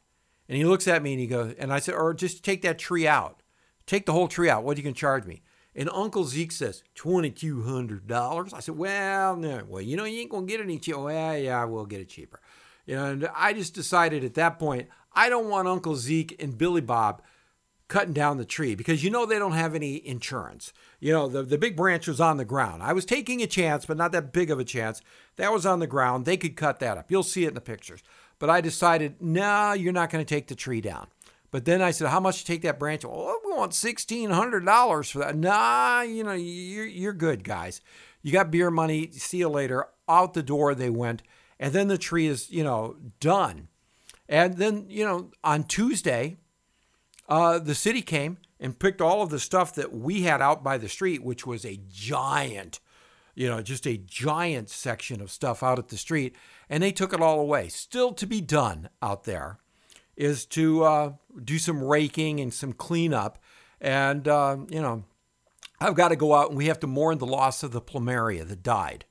And 0.50 0.58
he 0.58 0.66
looks 0.66 0.88
at 0.88 1.04
me 1.04 1.14
and 1.14 1.20
he 1.20 1.28
goes, 1.28 1.54
and 1.58 1.72
I 1.72 1.80
said, 1.80 1.94
"Or 1.96 2.14
just 2.16 2.44
take 2.44 2.64
that 2.64 2.80
tree 2.80 3.08
out. 3.08 3.44
Take 3.86 4.08
the 4.08 4.14
whole 4.14 4.28
tree 4.28 4.50
out. 4.50 4.64
What 4.64 4.76
are 4.76 4.82
you 4.82 4.92
to 4.92 5.00
charge 5.00 5.26
me?" 5.26 5.44
And 5.76 5.90
Uncle 5.90 6.24
Zeke 6.24 6.54
says, 6.54 6.84
twenty-two 6.96 7.64
hundred 7.64 8.08
dollars. 8.08 8.54
I 8.54 8.60
said, 8.62 8.78
"Well, 8.78 9.36
no. 9.36 9.64
Well, 9.68 9.82
you 9.82 9.98
know, 9.98 10.06
you 10.06 10.22
ain't 10.22 10.32
gonna 10.32 10.46
get 10.46 10.62
any 10.62 10.80
cheaper. 10.80 11.00
Well, 11.00 11.38
yeah, 11.38 11.62
I 11.62 11.66
will 11.66 11.86
get 11.86 12.00
it 12.00 12.10
cheaper." 12.10 12.40
You 12.86 12.96
know, 12.96 13.06
and 13.06 13.30
I 13.36 13.54
just 13.54 13.74
decided 13.74 14.24
at 14.24 14.36
that 14.36 14.60
point, 14.60 14.88
I 15.14 15.28
don't 15.28 15.50
want 15.50 15.68
Uncle 15.68 15.96
Zeke 15.96 16.42
and 16.42 16.58
Billy 16.58 16.82
Bob 16.82 17.22
cutting 17.88 18.14
down 18.14 18.38
the 18.38 18.46
tree 18.46 18.76
because 18.76 19.04
you 19.04 19.10
know 19.10 19.26
they 19.26 19.40
don't 19.40 19.52
have 19.54 19.76
any 19.76 20.06
insurance. 20.08 20.74
You 21.00 21.12
know, 21.14 21.28
the, 21.28 21.44
the 21.44 21.58
big 21.58 21.76
branch 21.76 22.08
was 22.08 22.20
on 22.20 22.38
the 22.38 22.46
ground. 22.46 22.82
I 22.82 22.94
was 22.94 23.06
taking 23.06 23.42
a 23.42 23.48
chance, 23.48 23.86
but 23.86 23.98
not 23.98 24.12
that 24.12 24.34
big 24.34 24.50
of 24.50 24.60
a 24.60 24.64
chance. 24.64 25.02
That 25.36 25.52
was 25.52 25.66
on 25.66 25.80
the 25.80 25.88
ground. 25.88 26.26
They 26.26 26.38
could 26.38 26.56
cut 26.56 26.80
that 26.80 26.98
up. 26.98 27.12
You'll 27.12 27.24
see 27.24 27.46
it 27.46 27.50
in 27.50 27.54
the 27.54 27.62
pictures. 27.62 28.02
But 28.40 28.50
I 28.50 28.62
decided, 28.62 29.22
no, 29.22 29.42
nah, 29.42 29.74
you're 29.74 29.94
not 29.94 30.10
going 30.10 30.26
to 30.26 30.36
take 30.36 30.48
the 30.48 30.56
tree 30.56 30.82
down. 30.82 31.08
But 31.52 31.66
then 31.66 31.82
I 31.82 31.92
said, 31.92 32.10
how 32.10 32.20
much 32.20 32.40
to 32.40 32.46
take 32.46 32.64
that 32.64 32.80
branch? 32.80 33.06
Oh, 33.06 33.40
we 33.46 33.54
want 33.54 33.72
$1,600 33.72 35.12
for 35.12 35.20
that. 35.20 35.38
Nah, 35.38 36.02
you 36.02 36.24
know, 36.24 36.34
you're, 36.34 36.86
you're 36.86 37.14
good, 37.14 37.44
guys. 37.44 37.82
You 38.22 38.32
got 38.32 38.52
beer 38.52 38.72
money. 38.72 39.12
See 39.12 39.38
you 39.38 39.50
later. 39.50 39.88
Out 40.08 40.34
the 40.34 40.44
door 40.44 40.76
they 40.76 40.90
went 40.90 41.24
and 41.60 41.74
then 41.74 41.88
the 41.88 41.98
tree 41.98 42.28
is, 42.28 42.52
you 42.52 42.64
know, 42.64 42.96
done. 43.20 43.68
And 44.28 44.58
then, 44.58 44.86
you 44.90 45.06
know, 45.06 45.32
on 45.44 45.64
Tuesday, 45.64 46.38
uh, 47.30 47.60
the 47.60 47.76
city 47.76 48.02
came 48.02 48.38
and 48.60 48.78
picked 48.78 49.02
all 49.02 49.22
of 49.22 49.30
the 49.30 49.40
stuff 49.40 49.76
that 49.76 49.94
we 49.94 50.24
had 50.24 50.42
out 50.42 50.64
by 50.64 50.78
the 50.78 50.90
street, 50.90 51.24
which 51.24 51.46
was 51.46 51.66
a 51.66 51.80
giant, 51.88 52.80
you 53.36 53.48
know, 53.48 53.62
just 53.62 53.86
a 53.86 53.98
giant 53.98 54.70
section 54.70 55.22
of 55.22 55.32
stuff 55.32 55.62
out 55.62 55.80
at 55.80 55.90
the 55.90 55.98
street, 55.98 56.36
and 56.70 56.82
they 56.82 56.92
took 56.92 57.14
it 57.14 57.22
all 57.22 57.40
away. 57.40 57.68
Still 57.68 58.14
to 58.14 58.26
be 58.26 58.42
done 58.42 58.90
out 59.02 59.24
there 59.26 59.60
is 60.16 60.46
to 60.46 60.84
uh, 60.84 61.14
do 61.44 61.58
some 61.58 61.84
raking 61.84 62.40
and 62.40 62.54
some 62.54 62.74
cleanup. 62.74 63.38
And, 63.82 64.28
uh, 64.28 64.58
you 64.70 64.82
know, 64.82 65.04
I've 65.80 65.96
got 65.96 66.10
to 66.10 66.16
go 66.16 66.34
out 66.34 66.50
and 66.50 66.58
we 66.58 66.68
have 66.68 66.80
to 66.82 66.88
mourn 66.88 67.18
the 67.18 67.26
loss 67.26 67.64
of 67.64 67.72
the 67.72 67.82
plumeria 67.82 68.48
that 68.48 68.64
died. 68.64 69.06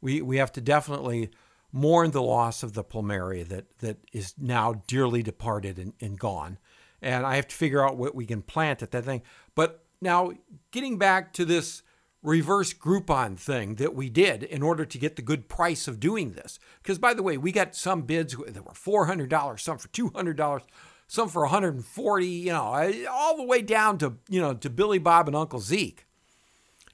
We, 0.00 0.22
we 0.22 0.36
have 0.36 0.52
to 0.52 0.60
definitely 0.60 1.30
mourn 1.72 2.12
the 2.12 2.22
loss 2.22 2.62
of 2.62 2.74
the 2.74 2.84
plumeria 2.84 3.46
that, 3.48 3.78
that 3.80 3.98
is 4.12 4.34
now 4.38 4.82
dearly 4.86 5.22
departed 5.22 5.78
and, 5.78 5.92
and 6.00 6.18
gone. 6.18 6.58
And 7.02 7.26
I 7.26 7.36
have 7.36 7.48
to 7.48 7.54
figure 7.54 7.84
out 7.84 7.96
what 7.96 8.14
we 8.14 8.24
can 8.24 8.42
plant 8.42 8.82
at 8.82 8.92
that 8.92 9.04
thing. 9.04 9.22
But 9.54 9.84
now, 10.00 10.32
getting 10.70 10.98
back 10.98 11.32
to 11.34 11.44
this 11.44 11.82
reverse 12.26 12.74
Groupon 12.74 13.38
thing 13.38 13.76
that 13.76 13.94
we 13.94 14.10
did 14.10 14.42
in 14.42 14.62
order 14.62 14.84
to 14.84 14.98
get 14.98 15.16
the 15.16 15.22
good 15.22 15.48
price 15.48 15.86
of 15.88 16.00
doing 16.00 16.32
this. 16.32 16.58
Because, 16.82 16.98
by 16.98 17.14
the 17.14 17.22
way, 17.22 17.38
we 17.38 17.52
got 17.52 17.74
some 17.74 18.02
bids 18.02 18.34
that 18.34 18.64
were 18.64 18.72
$400, 18.72 19.60
some 19.60 19.78
for 19.78 19.88
$200 19.88 20.62
some 21.08 21.28
for 21.28 21.42
140, 21.42 22.26
you 22.26 22.52
know, 22.52 23.06
all 23.10 23.36
the 23.36 23.44
way 23.44 23.62
down 23.62 23.98
to, 23.98 24.14
you 24.28 24.40
know, 24.40 24.54
to 24.54 24.68
Billy 24.68 24.98
Bob 24.98 25.28
and 25.28 25.36
Uncle 25.36 25.60
Zeke. 25.60 26.06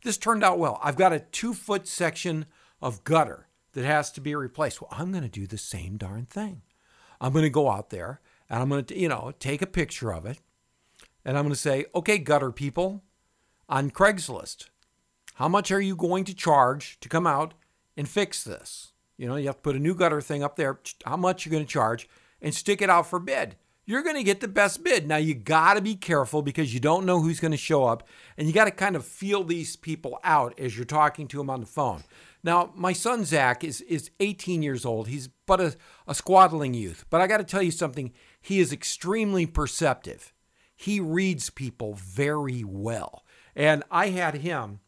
This 0.05 0.19
turned 0.19 0.45
out 0.45 0.59
well. 0.59 0.79
I've 0.83 0.97
got 0.97 1.13
a 1.13 1.21
two 1.21 1.55
foot 1.55 1.87
section 1.87 2.47
of 2.81 3.05
gutter 3.05 3.47
that 3.73 3.85
has 3.85 4.11
to 4.13 4.21
be 4.21 4.35
replaced. 4.35 4.81
Well, 4.81 4.91
I'm 4.93 5.13
going 5.13 5.23
to 5.23 5.29
do 5.29 5.47
the 5.47 5.59
same 5.59 5.97
darn 5.97 6.27
thing. 6.27 6.63
I'm 7.21 7.33
going 7.33 7.45
to 7.45 7.51
go 7.51 7.71
out 7.71 7.91
there 7.91 8.21
and 8.51 8.61
I'm 8.61 8.69
going 8.69 8.85
to, 8.85 8.99
you 8.99 9.09
know, 9.09 9.33
take 9.39 9.63
a 9.63 9.67
picture 9.67 10.13
of 10.13 10.27
it 10.27 10.39
and 11.25 11.39
I'm 11.39 11.45
going 11.45 11.55
to 11.55 11.59
say, 11.59 11.87
okay, 11.95 12.19
gutter 12.19 12.51
people 12.51 13.03
on 13.69 13.91
Craigslist, 13.91 14.69
how 15.35 15.49
much 15.49 15.71
are 15.71 15.81
you 15.81 15.97
going 15.97 16.25
to 16.25 16.35
charge 16.35 16.99
to 17.01 17.09
come 17.09 17.27
out 17.27 17.55
and 17.97 18.09
fix 18.09 18.45
this? 18.45 18.93
You 19.17 19.29
know, 19.29 19.37
you 19.37 19.47
have 19.47 19.57
to 19.57 19.63
put 19.63 19.77
a 19.77 19.81
new 19.81 19.95
gutter 19.95 20.21
thing 20.21 20.43
up 20.43 20.57
there. 20.57 20.81
How 21.05 21.17
much 21.17 21.45
you're 21.45 21.53
going 21.53 21.65
to 21.65 21.71
charge 21.71 22.09
and 22.41 22.55
stick 22.55 22.83
it 22.83 22.91
out 22.91 23.07
for 23.07 23.19
bid 23.19 23.57
you're 23.85 24.03
going 24.03 24.17
to 24.17 24.23
get 24.23 24.41
the 24.41 24.49
best 24.49 24.85
bid. 24.85 25.09
Now, 25.09 25.17
you 25.17 25.35
got 25.35 25.75
to 25.75 25.81
be 25.81 25.97
careful 25.97 26.43
because 26.43 26.73
you 26.73 26.81
don't 26.81 27.07
know 27.07 27.21
who's 27.21 27.41
going 27.41 27.53
to 27.53 27.57
show 27.57 27.85
up, 27.85 28.07
and 28.37 28.47
you 28.47 28.55
got 28.55 28.67
to 28.67 28.71
kind 28.71 28.97
of 28.97 29.05
feel 29.05 29.43
these 29.43 29.77
people 29.77 30.19
out 30.23 30.59
as 30.59 30.77
you're 30.77 30.85
talking 30.85 31.27
to 31.29 31.39
them 31.39 31.51
on 31.51 31.61
the 31.61 31.67
phone. 31.67 32.05
Now, 32.45 32.73
my 32.75 32.93
son 32.93 33.25
Zach 33.25 33.63
is, 33.65 33.81
is 33.83 34.11
18 34.21 34.63
years 34.63 34.85
old. 34.85 35.09
He's 35.09 35.29
but 35.47 35.61
a, 35.61 35.77
a 36.07 36.15
squaddling 36.15 36.75
youth. 36.75 37.05
But 37.11 37.21
I 37.21 37.27
got 37.27 37.39
to 37.39 37.45
tell 37.45 37.63
you 37.63 37.71
something, 37.71 38.13
he 38.41 38.61
is 38.61 38.73
extremely 38.73 39.47
perceptive. 39.47 40.33
He 40.75 40.99
reads 40.99 41.51
people 41.51 41.95
very 41.95 42.65
well. 42.65 43.25
And 43.55 43.85
I 43.91 44.09
had 44.09 44.37
him, 44.37 44.81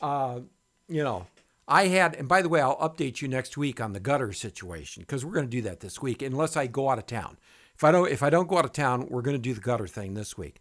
uh, 0.00 0.40
you 0.88 1.02
know, 1.02 1.26
I 1.66 1.86
had, 1.86 2.14
and 2.14 2.28
by 2.28 2.42
the 2.42 2.48
way, 2.48 2.60
I'll 2.60 2.76
update 2.76 3.22
you 3.22 3.28
next 3.28 3.56
week 3.56 3.80
on 3.80 3.92
the 3.92 4.00
gutter 4.00 4.32
situation 4.32 5.02
because 5.02 5.24
we're 5.24 5.32
going 5.32 5.46
to 5.46 5.50
do 5.50 5.62
that 5.62 5.80
this 5.80 6.02
week, 6.02 6.22
unless 6.22 6.56
I 6.56 6.66
go 6.66 6.90
out 6.90 6.98
of 6.98 7.06
town. 7.06 7.38
If 7.74 7.82
I 7.82 7.90
don't 7.90 8.10
if 8.10 8.22
I 8.22 8.30
don't 8.30 8.48
go 8.48 8.58
out 8.58 8.64
of 8.64 8.72
town, 8.72 9.08
we're 9.08 9.22
going 9.22 9.36
to 9.36 9.42
do 9.42 9.54
the 9.54 9.60
gutter 9.60 9.86
thing 9.86 10.14
this 10.14 10.36
week. 10.38 10.60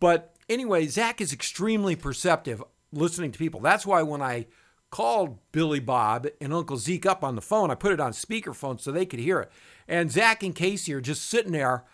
But 0.00 0.34
anyway, 0.48 0.86
Zach 0.86 1.20
is 1.20 1.32
extremely 1.32 1.94
perceptive 1.94 2.62
listening 2.92 3.32
to 3.32 3.38
people. 3.38 3.60
That's 3.60 3.86
why 3.86 4.02
when 4.02 4.22
I 4.22 4.46
called 4.90 5.38
Billy 5.52 5.78
Bob 5.78 6.26
and 6.40 6.52
Uncle 6.52 6.76
Zeke 6.76 7.06
up 7.06 7.22
on 7.22 7.36
the 7.36 7.42
phone, 7.42 7.70
I 7.70 7.76
put 7.76 7.92
it 7.92 8.00
on 8.00 8.12
speakerphone 8.12 8.80
so 8.80 8.90
they 8.90 9.06
could 9.06 9.20
hear 9.20 9.40
it. 9.40 9.52
And 9.86 10.10
Zach 10.10 10.42
and 10.42 10.54
Casey 10.54 10.92
are 10.94 11.00
just 11.00 11.26
sitting 11.26 11.52
there 11.52 11.84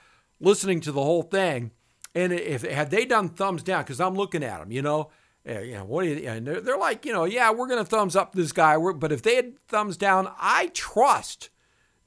listening 0.40 0.80
to 0.82 0.92
the 0.92 1.02
whole 1.02 1.22
thing. 1.22 1.72
And 2.14 2.32
if 2.32 2.62
had 2.62 2.90
they 2.90 3.04
done 3.04 3.28
thumbs 3.28 3.62
down, 3.62 3.82
because 3.82 4.00
I'm 4.00 4.14
looking 4.14 4.42
at 4.42 4.60
them, 4.60 4.72
you 4.72 4.80
know, 4.80 5.10
uh, 5.48 5.60
you 5.60 5.74
know, 5.74 5.84
what 5.84 6.02
do 6.02 6.08
you, 6.10 6.28
and 6.28 6.46
they're, 6.46 6.60
they're 6.60 6.78
like, 6.78 7.04
you 7.04 7.12
know, 7.12 7.24
yeah, 7.24 7.50
we're 7.50 7.68
going 7.68 7.82
to 7.82 7.88
thumbs 7.88 8.16
up 8.16 8.34
this 8.34 8.52
guy. 8.52 8.76
But 8.76 9.12
if 9.12 9.22
they 9.22 9.36
had 9.36 9.58
thumbs 9.68 9.96
down, 9.96 10.30
I 10.38 10.70
trust 10.74 11.50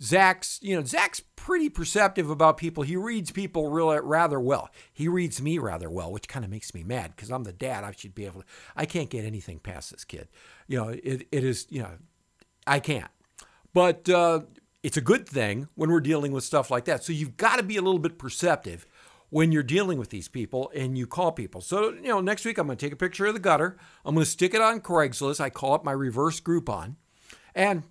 Zach's, 0.01 0.59
you 0.61 0.75
know, 0.75 0.83
Zach's 0.83 1.21
pretty 1.35 1.69
perceptive 1.69 2.29
about 2.29 2.57
people. 2.57 2.83
He 2.83 2.95
reads 2.95 3.31
people 3.31 3.69
really 3.69 3.99
rather 4.01 4.39
well. 4.39 4.69
He 4.93 5.07
reads 5.07 5.41
me 5.41 5.57
rather 5.57 5.89
well, 5.89 6.11
which 6.11 6.27
kind 6.27 6.43
of 6.43 6.51
makes 6.51 6.73
me 6.73 6.83
mad 6.83 7.13
because 7.15 7.31
I'm 7.31 7.43
the 7.43 7.53
dad. 7.53 7.83
I 7.83 7.91
should 7.91 8.13
be 8.13 8.25
able 8.25 8.41
to. 8.41 8.47
I 8.75 8.85
can't 8.85 9.09
get 9.09 9.25
anything 9.25 9.59
past 9.59 9.91
this 9.91 10.03
kid. 10.03 10.27
You 10.67 10.77
know, 10.77 10.89
it, 10.89 11.27
it 11.31 11.43
is. 11.43 11.65
You 11.69 11.83
know, 11.83 11.91
I 12.67 12.79
can't. 12.79 13.09
But 13.73 14.09
uh, 14.09 14.41
it's 14.83 14.97
a 14.97 15.01
good 15.01 15.27
thing 15.27 15.67
when 15.75 15.89
we're 15.89 16.01
dealing 16.01 16.31
with 16.31 16.43
stuff 16.43 16.71
like 16.71 16.85
that. 16.85 17.03
So 17.03 17.13
you've 17.13 17.37
got 17.37 17.57
to 17.57 17.63
be 17.63 17.77
a 17.77 17.81
little 17.81 17.99
bit 17.99 18.17
perceptive 18.17 18.85
when 19.29 19.51
you're 19.51 19.63
dealing 19.63 19.99
with 19.99 20.09
these 20.09 20.27
people 20.27 20.71
and 20.75 20.97
you 20.97 21.05
call 21.05 21.31
people. 21.31 21.61
So, 21.61 21.91
you 21.91 22.09
know, 22.09 22.21
next 22.21 22.45
week 22.45 22.57
I'm 22.57 22.67
going 22.67 22.77
to 22.77 22.85
take 22.85 22.93
a 22.93 22.97
picture 22.97 23.25
of 23.25 23.33
the 23.33 23.39
gutter. 23.39 23.77
I'm 24.03 24.15
going 24.15 24.25
to 24.25 24.29
stick 24.29 24.53
it 24.53 24.61
on 24.61 24.81
Craigslist. 24.81 25.39
I 25.39 25.49
call 25.49 25.73
up 25.73 25.83
my 25.83 25.91
reverse 25.91 26.39
Groupon. 26.39 26.95
And 27.53 27.83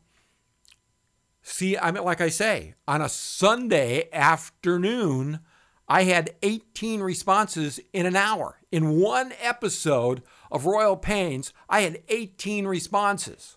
See, 1.50 1.78
I 1.78 1.92
mean, 1.92 2.04
like 2.04 2.20
I 2.20 2.28
say, 2.28 2.74
on 2.86 3.00
a 3.00 3.08
Sunday 3.08 4.10
afternoon, 4.12 5.40
I 5.88 6.02
had 6.02 6.34
18 6.42 7.00
responses 7.00 7.80
in 7.94 8.04
an 8.04 8.16
hour. 8.16 8.60
In 8.70 9.00
one 9.00 9.32
episode 9.40 10.22
of 10.52 10.66
Royal 10.66 10.94
Pains, 10.94 11.54
I 11.66 11.80
had 11.80 12.02
18 12.08 12.66
responses. 12.66 13.56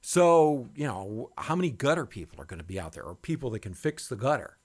So, 0.00 0.70
you 0.74 0.86
know, 0.86 1.30
how 1.36 1.54
many 1.54 1.70
gutter 1.70 2.06
people 2.06 2.40
are 2.40 2.46
going 2.46 2.60
to 2.60 2.64
be 2.64 2.80
out 2.80 2.94
there 2.94 3.04
or 3.04 3.14
people 3.14 3.50
that 3.50 3.60
can 3.60 3.74
fix 3.74 4.08
the 4.08 4.16
gutter? 4.16 4.56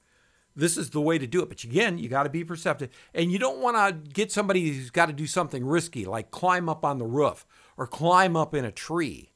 This 0.56 0.78
is 0.78 0.90
the 0.90 1.02
way 1.02 1.18
to 1.18 1.28
do 1.28 1.42
it. 1.42 1.50
But 1.50 1.64
again, 1.64 1.98
you 1.98 2.10
got 2.10 2.24
to 2.24 2.30
be 2.30 2.44
perceptive. 2.44 2.90
And 3.14 3.32
you 3.32 3.40
don't 3.40 3.60
want 3.60 3.78
to 3.78 4.12
get 4.12 4.32
somebody 4.32 4.70
who's 4.70 4.90
got 4.90 5.06
to 5.06 5.14
do 5.14 5.28
something 5.28 5.66
risky, 5.66 6.06
like 6.06 6.32
climb 6.32 6.68
up 6.68 6.84
on 6.84 6.98
the 6.98 7.06
roof 7.06 7.46
or 7.78 7.88
climb 7.88 8.36
up 8.36 8.54
in 8.54 8.66
a 8.66 8.72
tree. 8.72 9.32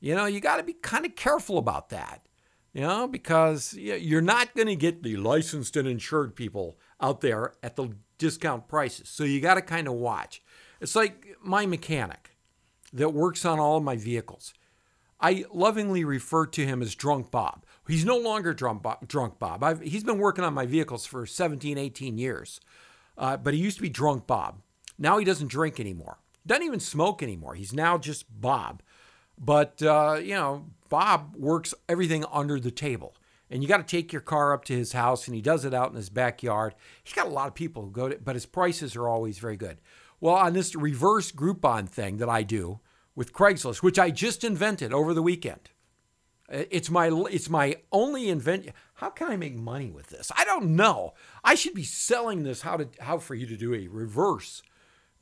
You 0.00 0.14
know, 0.14 0.26
you 0.26 0.40
got 0.40 0.56
to 0.56 0.62
be 0.62 0.72
kind 0.72 1.04
of 1.04 1.14
careful 1.14 1.58
about 1.58 1.90
that 1.90 2.26
you 2.72 2.80
know, 2.80 3.06
because 3.06 3.74
you're 3.74 4.22
not 4.22 4.54
going 4.54 4.66
to 4.68 4.76
get 4.76 5.02
the 5.02 5.16
licensed 5.16 5.76
and 5.76 5.86
insured 5.86 6.34
people 6.34 6.78
out 7.00 7.20
there 7.20 7.52
at 7.62 7.76
the 7.76 7.90
discount 8.18 8.66
prices. 8.66 9.08
So 9.08 9.24
you 9.24 9.40
got 9.40 9.54
to 9.54 9.62
kind 9.62 9.86
of 9.86 9.94
watch. 9.94 10.42
It's 10.80 10.96
like 10.96 11.36
my 11.42 11.66
mechanic 11.66 12.36
that 12.92 13.10
works 13.10 13.44
on 13.44 13.58
all 13.58 13.76
of 13.76 13.84
my 13.84 13.96
vehicles. 13.96 14.54
I 15.20 15.44
lovingly 15.52 16.04
refer 16.04 16.46
to 16.46 16.66
him 16.66 16.82
as 16.82 16.94
Drunk 16.94 17.30
Bob. 17.30 17.64
He's 17.88 18.04
no 18.04 18.16
longer 18.16 18.54
Drunk 18.54 18.82
Bob. 18.82 19.08
Drunk 19.08 19.38
Bob. 19.38 19.62
I've, 19.64 19.80
he's 19.80 20.04
been 20.04 20.18
working 20.18 20.44
on 20.44 20.54
my 20.54 20.66
vehicles 20.66 21.04
for 21.04 21.26
17, 21.26 21.78
18 21.78 22.18
years, 22.18 22.60
uh, 23.18 23.36
but 23.36 23.54
he 23.54 23.60
used 23.60 23.76
to 23.76 23.82
be 23.82 23.88
Drunk 23.88 24.26
Bob. 24.26 24.60
Now 24.98 25.18
he 25.18 25.24
doesn't 25.24 25.48
drink 25.48 25.80
anymore. 25.80 26.18
Doesn't 26.46 26.64
even 26.64 26.80
smoke 26.80 27.22
anymore. 27.22 27.54
He's 27.54 27.72
now 27.72 27.98
just 27.98 28.24
Bob. 28.40 28.82
But, 29.38 29.82
uh, 29.82 30.20
you 30.22 30.34
know, 30.34 30.66
Bob 30.88 31.34
works 31.36 31.74
everything 31.88 32.24
under 32.32 32.60
the 32.60 32.70
table. 32.70 33.14
And 33.50 33.62
you 33.62 33.68
got 33.68 33.86
to 33.86 33.96
take 33.96 34.12
your 34.12 34.22
car 34.22 34.54
up 34.54 34.64
to 34.66 34.74
his 34.74 34.92
house, 34.92 35.26
and 35.26 35.34
he 35.34 35.42
does 35.42 35.64
it 35.64 35.74
out 35.74 35.90
in 35.90 35.96
his 35.96 36.08
backyard. 36.08 36.74
He's 37.02 37.12
got 37.12 37.26
a 37.26 37.30
lot 37.30 37.48
of 37.48 37.54
people 37.54 37.82
who 37.82 37.90
go 37.90 38.08
to, 38.08 38.18
but 38.22 38.34
his 38.36 38.46
prices 38.46 38.96
are 38.96 39.08
always 39.08 39.38
very 39.38 39.56
good. 39.56 39.78
Well, 40.20 40.34
on 40.34 40.52
this 40.52 40.74
reverse 40.74 41.32
Groupon 41.32 41.88
thing 41.88 42.16
that 42.18 42.28
I 42.28 42.44
do 42.44 42.80
with 43.14 43.32
Craigslist, 43.32 43.82
which 43.82 43.98
I 43.98 44.10
just 44.10 44.44
invented 44.44 44.92
over 44.92 45.12
the 45.12 45.22
weekend, 45.22 45.70
it's 46.52 46.90
my 46.90 47.08
it's 47.30 47.48
my 47.48 47.76
only 47.90 48.28
invention. 48.28 48.72
How 48.94 49.08
can 49.08 49.30
I 49.30 49.36
make 49.36 49.56
money 49.56 49.90
with 49.90 50.08
this? 50.08 50.30
I 50.36 50.44
don't 50.44 50.76
know. 50.76 51.14
I 51.42 51.54
should 51.54 51.74
be 51.74 51.84
selling 51.84 52.42
this. 52.42 52.62
How 52.62 52.76
to 52.76 52.88
how 53.00 53.18
for 53.18 53.34
you 53.34 53.46
to 53.46 53.56
do 53.56 53.74
a 53.74 53.88
reverse 53.88 54.62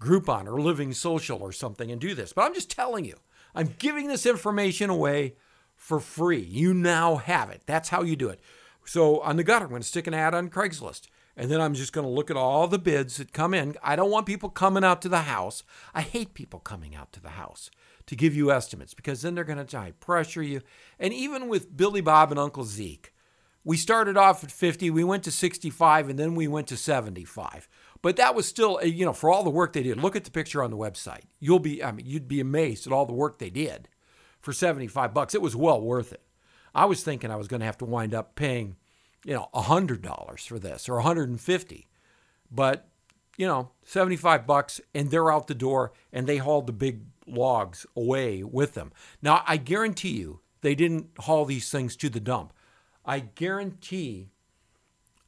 Groupon 0.00 0.46
or 0.46 0.60
Living 0.60 0.92
Social 0.92 1.40
or 1.42 1.52
something 1.52 1.90
and 1.90 2.00
do 2.00 2.14
this. 2.14 2.32
But 2.32 2.42
I'm 2.42 2.54
just 2.54 2.70
telling 2.70 3.04
you. 3.04 3.16
I'm 3.54 3.74
giving 3.78 4.06
this 4.06 4.26
information 4.26 4.90
away 4.90 5.34
for 5.76 6.00
free. 6.00 6.40
You 6.40 6.72
now 6.72 7.16
have 7.16 7.50
it. 7.50 7.62
That's 7.66 7.88
how 7.88 8.02
you 8.02 8.16
do 8.16 8.28
it. 8.28 8.40
So 8.84 9.20
on 9.20 9.36
the 9.36 9.44
gutter, 9.44 9.64
I'm 9.64 9.70
going 9.70 9.82
to 9.82 9.88
stick 9.88 10.06
an 10.06 10.14
ad 10.14 10.34
on 10.34 10.50
Craigslist. 10.50 11.08
And 11.36 11.50
then 11.50 11.60
I'm 11.60 11.74
just 11.74 11.92
going 11.92 12.06
to 12.06 12.12
look 12.12 12.30
at 12.30 12.36
all 12.36 12.66
the 12.66 12.78
bids 12.78 13.16
that 13.16 13.32
come 13.32 13.54
in. 13.54 13.76
I 13.82 13.96
don't 13.96 14.10
want 14.10 14.26
people 14.26 14.50
coming 14.50 14.84
out 14.84 15.00
to 15.02 15.08
the 15.08 15.22
house. 15.22 15.62
I 15.94 16.02
hate 16.02 16.34
people 16.34 16.60
coming 16.60 16.94
out 16.94 17.12
to 17.12 17.20
the 17.20 17.30
house 17.30 17.70
to 18.10 18.16
give 18.16 18.34
you 18.34 18.50
estimates 18.50 18.92
because 18.92 19.22
then 19.22 19.36
they're 19.36 19.44
going 19.44 19.56
to 19.56 19.64
try 19.64 19.92
pressure 19.92 20.42
you. 20.42 20.60
And 20.98 21.14
even 21.14 21.46
with 21.46 21.76
Billy 21.76 22.00
Bob 22.00 22.32
and 22.32 22.40
Uncle 22.40 22.64
Zeke, 22.64 23.14
we 23.62 23.76
started 23.76 24.16
off 24.16 24.42
at 24.42 24.50
50, 24.50 24.90
we 24.90 25.04
went 25.04 25.22
to 25.22 25.30
65, 25.30 26.08
and 26.08 26.18
then 26.18 26.34
we 26.34 26.48
went 26.48 26.66
to 26.66 26.76
75. 26.76 27.68
But 28.02 28.16
that 28.16 28.34
was 28.34 28.48
still, 28.48 28.80
uh, 28.82 28.86
you 28.86 29.04
know, 29.04 29.12
for 29.12 29.30
all 29.30 29.44
the 29.44 29.50
work 29.50 29.72
they 29.72 29.84
did. 29.84 30.02
Look 30.02 30.16
at 30.16 30.24
the 30.24 30.32
picture 30.32 30.60
on 30.60 30.72
the 30.72 30.76
website. 30.76 31.22
You'll 31.38 31.60
be, 31.60 31.84
I 31.84 31.92
mean, 31.92 32.04
you'd 32.04 32.26
be 32.26 32.40
amazed 32.40 32.84
at 32.88 32.92
all 32.92 33.06
the 33.06 33.12
work 33.12 33.38
they 33.38 33.48
did 33.48 33.88
for 34.40 34.52
75 34.52 35.14
bucks. 35.14 35.32
It 35.32 35.42
was 35.42 35.54
well 35.54 35.80
worth 35.80 36.12
it. 36.12 36.22
I 36.74 36.86
was 36.86 37.04
thinking 37.04 37.30
I 37.30 37.36
was 37.36 37.46
going 37.46 37.60
to 37.60 37.66
have 37.66 37.78
to 37.78 37.84
wind 37.84 38.12
up 38.12 38.34
paying, 38.34 38.74
you 39.24 39.34
know, 39.34 39.50
$100 39.54 40.48
for 40.48 40.58
this 40.58 40.88
or 40.88 40.96
150. 40.96 41.86
But, 42.50 42.88
you 43.36 43.46
know, 43.46 43.70
75 43.84 44.48
bucks 44.48 44.80
and 44.96 45.12
they're 45.12 45.30
out 45.30 45.46
the 45.46 45.54
door 45.54 45.92
and 46.12 46.26
they 46.26 46.38
hauled 46.38 46.66
the 46.66 46.72
big 46.72 47.02
logs 47.30 47.86
away 47.96 48.42
with 48.42 48.74
them. 48.74 48.92
Now, 49.22 49.42
I 49.46 49.56
guarantee 49.56 50.18
you 50.18 50.40
they 50.60 50.74
didn't 50.74 51.10
haul 51.20 51.44
these 51.44 51.70
things 51.70 51.96
to 51.96 52.08
the 52.08 52.20
dump. 52.20 52.52
I 53.04 53.20
guarantee 53.20 54.30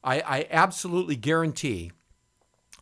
I, 0.05 0.21
I 0.21 0.47
absolutely 0.51 1.17
guarantee 1.17 1.91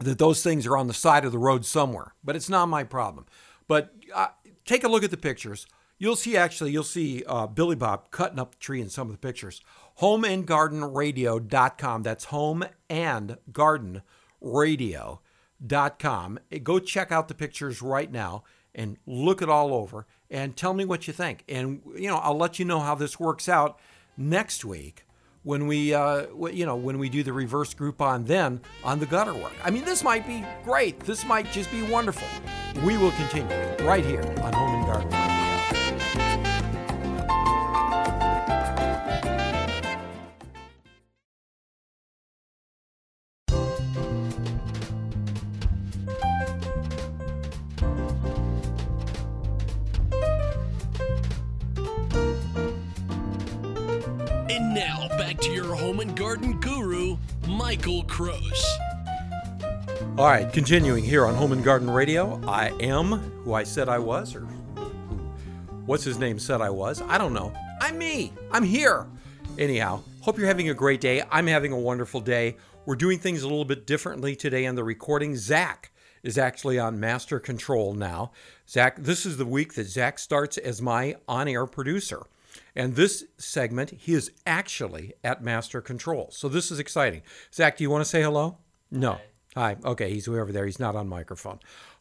that 0.00 0.18
those 0.18 0.42
things 0.42 0.66
are 0.66 0.76
on 0.76 0.88
the 0.88 0.94
side 0.94 1.24
of 1.24 1.32
the 1.32 1.38
road 1.38 1.64
somewhere, 1.64 2.14
but 2.24 2.36
it's 2.36 2.48
not 2.48 2.66
my 2.66 2.84
problem. 2.84 3.26
But 3.68 3.94
uh, 4.14 4.28
take 4.64 4.84
a 4.84 4.88
look 4.88 5.04
at 5.04 5.10
the 5.10 5.16
pictures. 5.16 5.66
You'll 5.98 6.16
see 6.16 6.36
actually, 6.36 6.72
you'll 6.72 6.82
see 6.82 7.22
uh, 7.26 7.46
Billy 7.46 7.76
Bob 7.76 8.10
cutting 8.10 8.38
up 8.38 8.52
the 8.52 8.58
tree 8.58 8.80
in 8.80 8.88
some 8.88 9.08
of 9.08 9.12
the 9.12 9.18
pictures. 9.18 9.60
Homeandgardenradio.com. 10.00 12.02
That's 12.02 12.24
home 12.24 12.64
and 12.88 13.36
garden 13.52 14.00
radio.com. 15.60 16.38
Go 16.62 16.78
check 16.78 17.12
out 17.12 17.28
the 17.28 17.34
pictures 17.34 17.82
right 17.82 18.10
now 18.10 18.44
and 18.74 18.96
look 19.06 19.42
it 19.42 19.48
all 19.48 19.74
over 19.74 20.06
and 20.30 20.56
tell 20.56 20.74
me 20.74 20.84
what 20.84 21.06
you 21.06 21.12
think. 21.12 21.44
And, 21.48 21.82
you 21.96 22.08
know, 22.08 22.18
I'll 22.18 22.36
let 22.36 22.58
you 22.58 22.64
know 22.64 22.80
how 22.80 22.94
this 22.94 23.18
works 23.18 23.48
out 23.48 23.78
next 24.16 24.64
week 24.64 25.04
when 25.42 25.66
we, 25.66 25.94
uh, 25.94 26.26
you 26.52 26.66
know, 26.66 26.76
when 26.76 26.98
we 26.98 27.08
do 27.08 27.22
the 27.22 27.32
reverse 27.32 27.74
Groupon 27.74 28.26
then 28.26 28.60
on 28.84 28.98
the 29.00 29.06
gutter 29.06 29.34
work. 29.34 29.54
I 29.64 29.70
mean, 29.70 29.84
this 29.84 30.04
might 30.04 30.26
be 30.26 30.44
great. 30.64 31.00
This 31.00 31.24
might 31.24 31.50
just 31.50 31.70
be 31.70 31.82
wonderful. 31.82 32.28
We 32.84 32.96
will 32.96 33.12
continue 33.12 33.56
right 33.84 34.04
here 34.04 34.22
on 34.42 34.52
Home 34.52 34.79
All 60.20 60.26
right, 60.26 60.52
continuing 60.52 61.02
here 61.02 61.24
on 61.24 61.34
Home 61.34 61.52
and 61.52 61.64
Garden 61.64 61.88
Radio. 61.88 62.38
I 62.46 62.74
am 62.78 63.12
who 63.42 63.54
I 63.54 63.62
said 63.62 63.88
I 63.88 63.98
was, 63.98 64.36
or 64.36 64.42
what's 65.86 66.04
his 66.04 66.18
name 66.18 66.38
said 66.38 66.60
I 66.60 66.68
was. 66.68 67.00
I 67.00 67.16
don't 67.16 67.32
know. 67.32 67.54
I'm 67.80 67.96
me. 67.96 68.34
I'm 68.52 68.62
here. 68.62 69.06
Anyhow, 69.56 70.02
hope 70.20 70.36
you're 70.36 70.46
having 70.46 70.68
a 70.68 70.74
great 70.74 71.00
day. 71.00 71.22
I'm 71.30 71.46
having 71.46 71.72
a 71.72 71.78
wonderful 71.78 72.20
day. 72.20 72.58
We're 72.84 72.96
doing 72.96 73.18
things 73.18 73.44
a 73.44 73.48
little 73.48 73.64
bit 73.64 73.86
differently 73.86 74.36
today 74.36 74.66
on 74.66 74.74
the 74.74 74.84
recording. 74.84 75.36
Zach 75.36 75.90
is 76.22 76.36
actually 76.36 76.78
on 76.78 77.00
master 77.00 77.40
control 77.40 77.94
now. 77.94 78.32
Zach, 78.68 78.96
this 78.98 79.24
is 79.24 79.38
the 79.38 79.46
week 79.46 79.72
that 79.72 79.86
Zach 79.86 80.18
starts 80.18 80.58
as 80.58 80.82
my 80.82 81.16
on 81.28 81.48
air 81.48 81.64
producer. 81.64 82.20
And 82.76 82.94
this 82.94 83.24
segment, 83.38 83.88
he 83.88 84.12
is 84.12 84.32
actually 84.46 85.14
at 85.24 85.42
master 85.42 85.80
control. 85.80 86.28
So 86.30 86.46
this 86.46 86.70
is 86.70 86.78
exciting. 86.78 87.22
Zach, 87.54 87.78
do 87.78 87.84
you 87.84 87.88
want 87.88 88.04
to 88.04 88.10
say 88.10 88.20
hello? 88.20 88.58
No. 88.90 89.18
Hi. 89.54 89.76
Okay, 89.84 90.10
he's 90.10 90.28
way 90.28 90.38
over 90.38 90.52
there. 90.52 90.66
He's 90.66 90.78
not 90.78 90.94
on 90.94 91.08
microphone. 91.08 91.58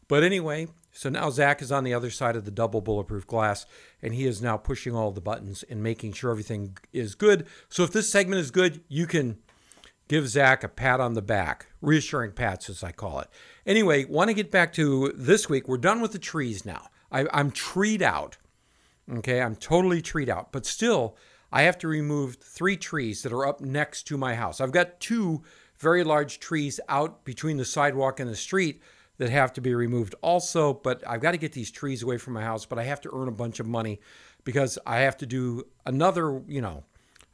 But 0.07 0.23
anyway, 0.23 0.67
so 0.91 1.09
now 1.09 1.29
Zach 1.29 1.61
is 1.61 1.71
on 1.71 1.83
the 1.83 1.93
other 1.93 2.09
side 2.09 2.35
of 2.35 2.45
the 2.45 2.51
double 2.51 2.81
bulletproof 2.81 3.25
glass, 3.27 3.65
and 4.01 4.13
he 4.13 4.25
is 4.25 4.41
now 4.41 4.57
pushing 4.57 4.95
all 4.95 5.11
the 5.11 5.21
buttons 5.21 5.63
and 5.63 5.83
making 5.83 6.13
sure 6.13 6.31
everything 6.31 6.77
is 6.91 7.15
good. 7.15 7.45
So 7.69 7.83
if 7.83 7.91
this 7.91 8.09
segment 8.09 8.41
is 8.41 8.51
good, 8.51 8.81
you 8.87 9.05
can 9.05 9.37
give 10.07 10.27
Zach 10.27 10.63
a 10.63 10.67
pat 10.67 10.99
on 10.99 11.13
the 11.13 11.21
back, 11.21 11.67
reassuring 11.81 12.31
pats, 12.31 12.69
as 12.69 12.83
I 12.83 12.91
call 12.91 13.19
it. 13.19 13.29
Anyway, 13.65 14.05
want 14.05 14.29
to 14.29 14.33
get 14.33 14.51
back 14.51 14.73
to 14.73 15.13
this 15.15 15.47
week. 15.47 15.67
We're 15.67 15.77
done 15.77 16.01
with 16.01 16.11
the 16.11 16.19
trees 16.19 16.65
now. 16.65 16.87
I, 17.11 17.27
I'm 17.31 17.51
treed 17.51 18.01
out. 18.01 18.37
Okay, 19.11 19.41
I'm 19.41 19.55
totally 19.55 20.01
treed 20.01 20.29
out, 20.29 20.51
but 20.51 20.65
still, 20.65 21.15
I 21.51 21.63
have 21.63 21.77
to 21.79 21.87
remove 21.87 22.35
three 22.35 22.77
trees 22.77 23.23
that 23.23 23.31
are 23.31 23.47
up 23.47 23.59
next 23.61 24.03
to 24.07 24.17
my 24.17 24.35
house. 24.35 24.61
I've 24.61 24.71
got 24.71 24.99
two 24.99 25.43
very 25.79 26.03
large 26.03 26.39
trees 26.39 26.79
out 26.89 27.23
between 27.23 27.57
the 27.57 27.65
sidewalk 27.65 28.19
and 28.19 28.29
the 28.29 28.35
street 28.35 28.81
that 29.17 29.29
have 29.29 29.53
to 29.53 29.61
be 29.61 29.73
removed 29.73 30.15
also, 30.21 30.73
but 30.73 31.03
I've 31.07 31.21
got 31.21 31.31
to 31.31 31.37
get 31.37 31.53
these 31.53 31.71
trees 31.71 32.03
away 32.03 32.17
from 32.17 32.33
my 32.33 32.41
house, 32.41 32.65
but 32.65 32.79
I 32.79 32.83
have 32.83 33.01
to 33.01 33.09
earn 33.13 33.27
a 33.27 33.33
bunch 33.33 33.59
of 33.59 33.67
money 33.67 33.99
because 34.43 34.79
I 34.85 34.99
have 34.99 35.17
to 35.17 35.25
do 35.25 35.63
another, 35.85 36.41
you 36.47 36.61
know, 36.61 36.83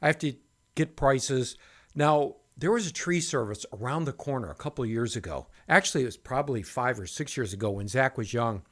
I 0.02 0.08
have 0.08 0.18
to 0.18 0.34
get 0.74 0.96
prices. 0.96 1.56
Now, 1.94 2.36
there 2.58 2.72
was 2.72 2.86
a 2.86 2.92
tree 2.92 3.20
service 3.20 3.66
around 3.72 4.04
the 4.04 4.12
corner 4.12 4.50
a 4.50 4.54
couple 4.54 4.84
years 4.86 5.14
ago. 5.14 5.46
Actually, 5.68 6.02
it 6.02 6.06
was 6.06 6.16
probably 6.16 6.62
five 6.62 6.98
or 6.98 7.06
six 7.06 7.36
years 7.36 7.52
ago 7.52 7.70
when 7.70 7.86
Zach 7.86 8.16
was 8.16 8.32
young. 8.32 8.62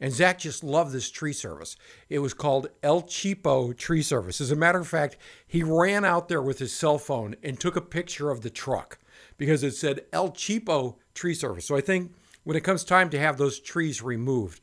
And 0.00 0.12
Zach 0.12 0.38
just 0.38 0.62
loved 0.62 0.92
this 0.92 1.10
tree 1.10 1.32
service. 1.32 1.76
It 2.08 2.20
was 2.20 2.34
called 2.34 2.68
El 2.82 3.02
Cheapo 3.02 3.76
Tree 3.76 4.02
Service. 4.02 4.40
As 4.40 4.50
a 4.50 4.56
matter 4.56 4.78
of 4.78 4.88
fact, 4.88 5.16
he 5.46 5.62
ran 5.62 6.04
out 6.04 6.28
there 6.28 6.42
with 6.42 6.58
his 6.58 6.72
cell 6.72 6.98
phone 6.98 7.34
and 7.42 7.58
took 7.58 7.76
a 7.76 7.80
picture 7.80 8.30
of 8.30 8.42
the 8.42 8.50
truck 8.50 8.98
because 9.36 9.62
it 9.62 9.74
said 9.74 10.00
El 10.12 10.30
Cheapo 10.30 10.96
Tree 11.14 11.34
Service. 11.34 11.66
So 11.66 11.76
I 11.76 11.80
think 11.80 12.14
when 12.44 12.56
it 12.56 12.64
comes 12.64 12.84
time 12.84 13.10
to 13.10 13.18
have 13.18 13.36
those 13.36 13.60
trees 13.60 14.02
removed, 14.02 14.60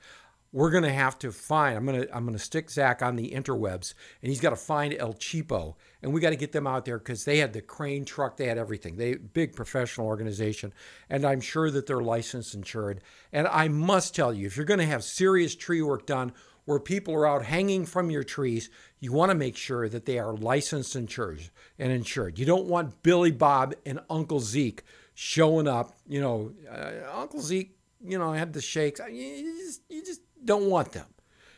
we're 0.52 0.72
going 0.72 0.84
to 0.84 0.92
have 0.92 1.18
to 1.20 1.32
find 1.32 1.78
i'm 1.78 1.86
going 1.86 2.02
to 2.02 2.16
i'm 2.16 2.24
going 2.24 2.38
to 2.38 2.44
stick 2.44 2.70
zach 2.70 3.02
on 3.02 3.16
the 3.16 3.32
interwebs 3.32 3.94
and 4.22 4.30
he's 4.30 4.40
got 4.40 4.50
to 4.50 4.56
find 4.56 4.94
el 4.96 5.14
cheapo 5.14 5.76
and 6.02 6.14
we 6.14 6.22
got 6.22 6.32
to 6.32 6.36
get 6.36 6.52
them 6.52 6.66
out 6.66 6.86
there 6.86 6.98
because 6.98 7.26
they 7.26 7.38
had 7.38 7.54
the 7.54 7.62
crane 7.62 8.06
truck 8.06 8.38
they 8.38 8.48
had 8.48 8.58
everything 8.58 8.96
they 8.98 9.16
big 9.16 9.56
professional 9.56 10.08
organization 10.08 10.74
and 11.10 11.26
i'm 11.26 11.42
sure 11.42 11.70
that 11.70 11.86
they're 11.86 12.02
licensed 12.02 12.54
insured 12.54 13.02
and 13.32 13.48
i 13.48 13.68
must 13.68 14.16
tell 14.16 14.34
you 14.34 14.48
if 14.48 14.58
you're 14.58 14.66
going 14.66 14.80
to 14.80 14.86
have 14.86 15.04
serious 15.04 15.56
tree 15.56 15.82
work 15.82 16.06
done 16.06 16.34
where 16.70 16.80
people 16.80 17.14
are 17.14 17.28
out 17.28 17.44
hanging 17.44 17.86
from 17.86 18.10
your 18.10 18.24
trees 18.24 18.70
you 19.00 19.12
want 19.12 19.30
to 19.30 19.36
make 19.36 19.58
sure 19.58 19.90
that 19.90 20.06
they 20.06 20.20
are 20.20 20.34
licensed 20.34 20.96
insured 20.96 21.50
and 21.78 21.92
insured 21.92 22.38
you 22.40 22.46
don't 22.46 22.68
want 22.68 23.02
billy 23.04 23.32
bob 23.32 23.74
and 23.86 24.00
uncle 24.10 24.40
zeke 24.40 24.84
showing 25.14 25.68
up 25.68 25.98
you 26.08 26.22
know 26.22 26.52
uh, 26.72 26.92
uncle 27.20 27.42
zeke 27.42 27.76
you 28.02 28.18
know 28.18 28.32
had 28.32 28.54
the 28.54 28.62
shakes 28.62 29.02
you 29.10 29.66
just, 29.66 29.82
you 29.90 30.06
just 30.06 30.22
don't 30.44 30.70
want 30.70 30.92
them. 30.92 31.08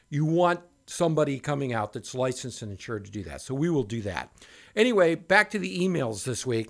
You 0.09 0.25
want 0.25 0.61
somebody 0.87 1.39
coming 1.39 1.73
out 1.73 1.93
that's 1.93 2.15
licensed 2.15 2.61
and 2.61 2.71
insured 2.71 3.05
to 3.05 3.11
do 3.11 3.23
that. 3.23 3.41
So 3.41 3.53
we 3.53 3.69
will 3.69 3.83
do 3.83 4.01
that. 4.01 4.31
Anyway, 4.75 5.15
back 5.15 5.49
to 5.51 5.59
the 5.59 5.79
emails 5.79 6.25
this 6.25 6.45
week. 6.45 6.69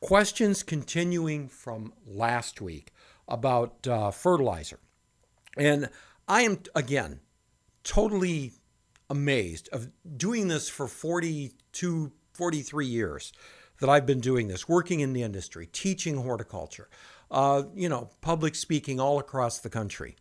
Questions 0.00 0.62
continuing 0.62 1.48
from 1.48 1.92
last 2.06 2.60
week 2.60 2.92
about 3.28 3.86
uh, 3.86 4.10
fertilizer. 4.10 4.78
And 5.56 5.90
I 6.28 6.42
am, 6.42 6.60
again, 6.74 7.20
totally 7.84 8.52
amazed 9.08 9.68
of 9.72 9.88
doing 10.16 10.48
this 10.48 10.68
for 10.68 10.86
42, 10.86 12.12
43 12.32 12.86
years 12.86 13.32
that 13.80 13.88
I've 13.88 14.06
been 14.06 14.20
doing 14.20 14.48
this, 14.48 14.68
working 14.68 15.00
in 15.00 15.12
the 15.12 15.22
industry, 15.22 15.66
teaching 15.66 16.16
horticulture, 16.18 16.88
uh, 17.30 17.64
you 17.74 17.88
know, 17.88 18.10
public 18.20 18.54
speaking 18.54 19.00
all 19.00 19.18
across 19.18 19.58
the 19.58 19.70
country. 19.70 20.16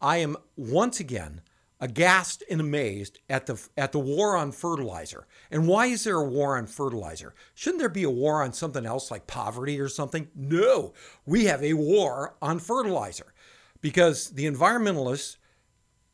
I 0.00 0.18
am 0.18 0.36
once 0.56 1.00
again 1.00 1.42
aghast 1.80 2.42
and 2.50 2.60
amazed 2.60 3.18
at 3.28 3.46
the 3.46 3.68
at 3.76 3.92
the 3.92 3.98
war 3.98 4.36
on 4.36 4.52
fertilizer. 4.52 5.26
And 5.50 5.68
why 5.68 5.86
is 5.86 6.04
there 6.04 6.16
a 6.16 6.24
war 6.24 6.56
on 6.56 6.66
fertilizer? 6.66 7.34
Shouldn't 7.54 7.80
there 7.80 7.88
be 7.88 8.04
a 8.04 8.10
war 8.10 8.42
on 8.42 8.52
something 8.52 8.86
else 8.86 9.10
like 9.10 9.26
poverty 9.26 9.80
or 9.80 9.88
something? 9.88 10.28
No. 10.34 10.94
We 11.26 11.46
have 11.46 11.62
a 11.62 11.74
war 11.74 12.36
on 12.40 12.58
fertilizer 12.58 13.34
because 13.80 14.30
the 14.30 14.46
environmentalists 14.46 15.36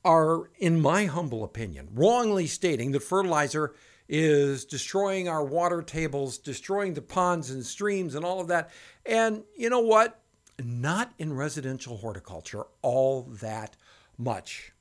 are 0.04 0.50
in 0.58 0.80
my 0.80 1.06
humble 1.06 1.44
opinion 1.44 1.88
wrongly 1.94 2.46
stating 2.46 2.92
that 2.92 3.02
fertilizer 3.02 3.74
is 4.08 4.64
destroying 4.64 5.28
our 5.28 5.44
water 5.44 5.80
tables, 5.80 6.38
destroying 6.38 6.94
the 6.94 7.02
ponds 7.02 7.50
and 7.50 7.64
streams 7.64 8.14
and 8.14 8.24
all 8.24 8.40
of 8.40 8.48
that. 8.48 8.70
And 9.06 9.44
you 9.56 9.70
know 9.70 9.80
what? 9.80 10.22
not 10.64 11.12
in 11.18 11.32
residential 11.32 11.98
horticulture 11.98 12.64
all 12.82 13.22
that 13.22 13.76
much. 14.18 14.72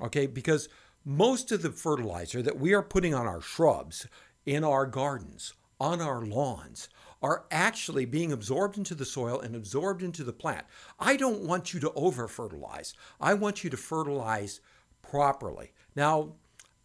Okay, 0.00 0.26
because 0.26 0.68
most 1.04 1.52
of 1.52 1.62
the 1.62 1.70
fertilizer 1.70 2.42
that 2.42 2.58
we 2.58 2.72
are 2.74 2.82
putting 2.82 3.14
on 3.14 3.26
our 3.26 3.40
shrubs, 3.40 4.06
in 4.44 4.64
our 4.64 4.86
gardens, 4.86 5.54
on 5.80 6.00
our 6.00 6.24
lawns, 6.24 6.88
are 7.24 7.46
actually 7.50 8.04
being 8.04 8.30
absorbed 8.32 8.76
into 8.76 8.94
the 8.94 9.04
soil 9.06 9.40
and 9.40 9.56
absorbed 9.56 10.02
into 10.02 10.22
the 10.22 10.32
plant. 10.32 10.66
I 11.00 11.16
don't 11.16 11.40
want 11.40 11.72
you 11.72 11.80
to 11.80 11.92
over 11.92 12.28
fertilize. 12.28 12.92
I 13.18 13.32
want 13.32 13.64
you 13.64 13.70
to 13.70 13.76
fertilize 13.76 14.60
properly. 15.00 15.72
Now, 15.96 16.34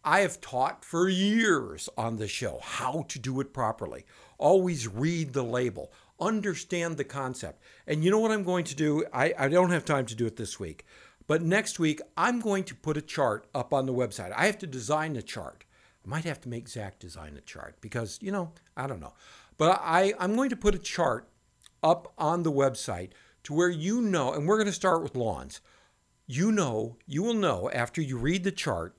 I 0.02 0.20
have 0.20 0.40
taught 0.40 0.82
for 0.82 1.10
years 1.10 1.90
on 1.98 2.16
the 2.16 2.26
show 2.26 2.58
how 2.62 3.04
to 3.08 3.18
do 3.18 3.38
it 3.40 3.52
properly. 3.52 4.06
Always 4.38 4.88
read 4.88 5.34
the 5.34 5.44
label 5.44 5.92
understand 6.20 6.96
the 6.96 7.04
concept. 7.04 7.62
And 7.86 8.04
you 8.04 8.10
know 8.10 8.18
what 8.18 8.30
I'm 8.30 8.44
going 8.44 8.64
to 8.64 8.76
do? 8.76 9.04
I, 9.12 9.32
I 9.38 9.48
don't 9.48 9.70
have 9.70 9.84
time 9.84 10.06
to 10.06 10.14
do 10.14 10.26
it 10.26 10.36
this 10.36 10.60
week, 10.60 10.84
but 11.26 11.42
next 11.42 11.78
week 11.78 12.00
I'm 12.16 12.40
going 12.40 12.64
to 12.64 12.74
put 12.74 12.96
a 12.96 13.02
chart 13.02 13.46
up 13.54 13.72
on 13.72 13.86
the 13.86 13.94
website. 13.94 14.32
I 14.36 14.46
have 14.46 14.58
to 14.58 14.66
design 14.66 15.16
a 15.16 15.22
chart. 15.22 15.64
I 16.04 16.08
might 16.08 16.24
have 16.24 16.40
to 16.42 16.48
make 16.48 16.68
Zach 16.68 16.98
design 16.98 17.36
a 17.36 17.40
chart 17.40 17.76
because, 17.80 18.18
you 18.22 18.32
know, 18.32 18.52
I 18.76 18.86
don't 18.86 19.00
know. 19.00 19.12
But 19.60 19.78
I, 19.84 20.14
I'm 20.18 20.36
going 20.36 20.48
to 20.48 20.56
put 20.56 20.74
a 20.74 20.78
chart 20.78 21.28
up 21.82 22.14
on 22.16 22.44
the 22.44 22.50
website 22.50 23.10
to 23.42 23.52
where 23.52 23.68
you 23.68 24.00
know, 24.00 24.32
and 24.32 24.48
we're 24.48 24.56
going 24.56 24.66
to 24.68 24.72
start 24.72 25.02
with 25.02 25.14
lawns. 25.14 25.60
You 26.26 26.50
know, 26.50 26.96
you 27.06 27.22
will 27.22 27.34
know 27.34 27.68
after 27.70 28.00
you 28.00 28.16
read 28.16 28.42
the 28.42 28.52
chart 28.52 28.96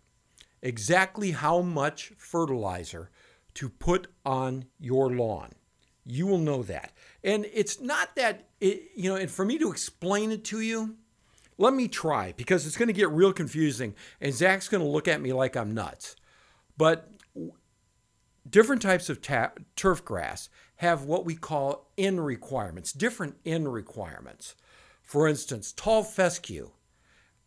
exactly 0.62 1.32
how 1.32 1.62
much 1.62 2.14
fertilizer 2.16 3.10
to 3.56 3.70
put 3.70 4.06
on 4.24 4.66
your 4.80 5.10
lawn 5.10 5.50
You 6.06 6.28
will 6.28 6.38
know 6.38 6.62
that. 6.62 6.92
And 7.24 7.48
it's 7.52 7.82
not 7.82 8.16
that, 8.16 8.50
it, 8.60 8.92
you 8.96 9.10
know, 9.10 9.16
and 9.16 9.32
for 9.32 9.44
me 9.44 9.58
to 9.58 9.72
explain 9.72 10.32
it 10.32 10.44
to 10.46 10.62
you, 10.62 10.96
let 11.58 11.74
me 11.74 11.88
try 11.88 12.36
because 12.38 12.68
it's 12.68 12.78
going 12.78 12.86
to 12.86 12.94
get 12.94 13.10
real 13.10 13.34
confusing 13.34 13.96
and 14.20 14.32
Zach's 14.32 14.70
going 14.70 14.84
to 14.84 14.88
look 14.88 15.08
at 15.08 15.22
me 15.22 15.34
like 15.34 15.58
I'm 15.58 15.74
nuts. 15.74 16.16
But 16.78 17.10
different 18.52 18.82
types 18.82 19.10
of 19.10 19.22
ta- 19.22 19.52
turf 19.76 20.06
grass 20.06 20.50
have 20.78 21.04
what 21.04 21.26
we 21.26 21.36
call 21.36 21.92
N 21.98 22.20
requirements, 22.20 22.92
different 22.92 23.36
N 23.46 23.68
requirements. 23.68 24.56
For 25.04 25.28
instance, 25.28 25.72
tall 25.72 26.04
fescue 26.04 26.72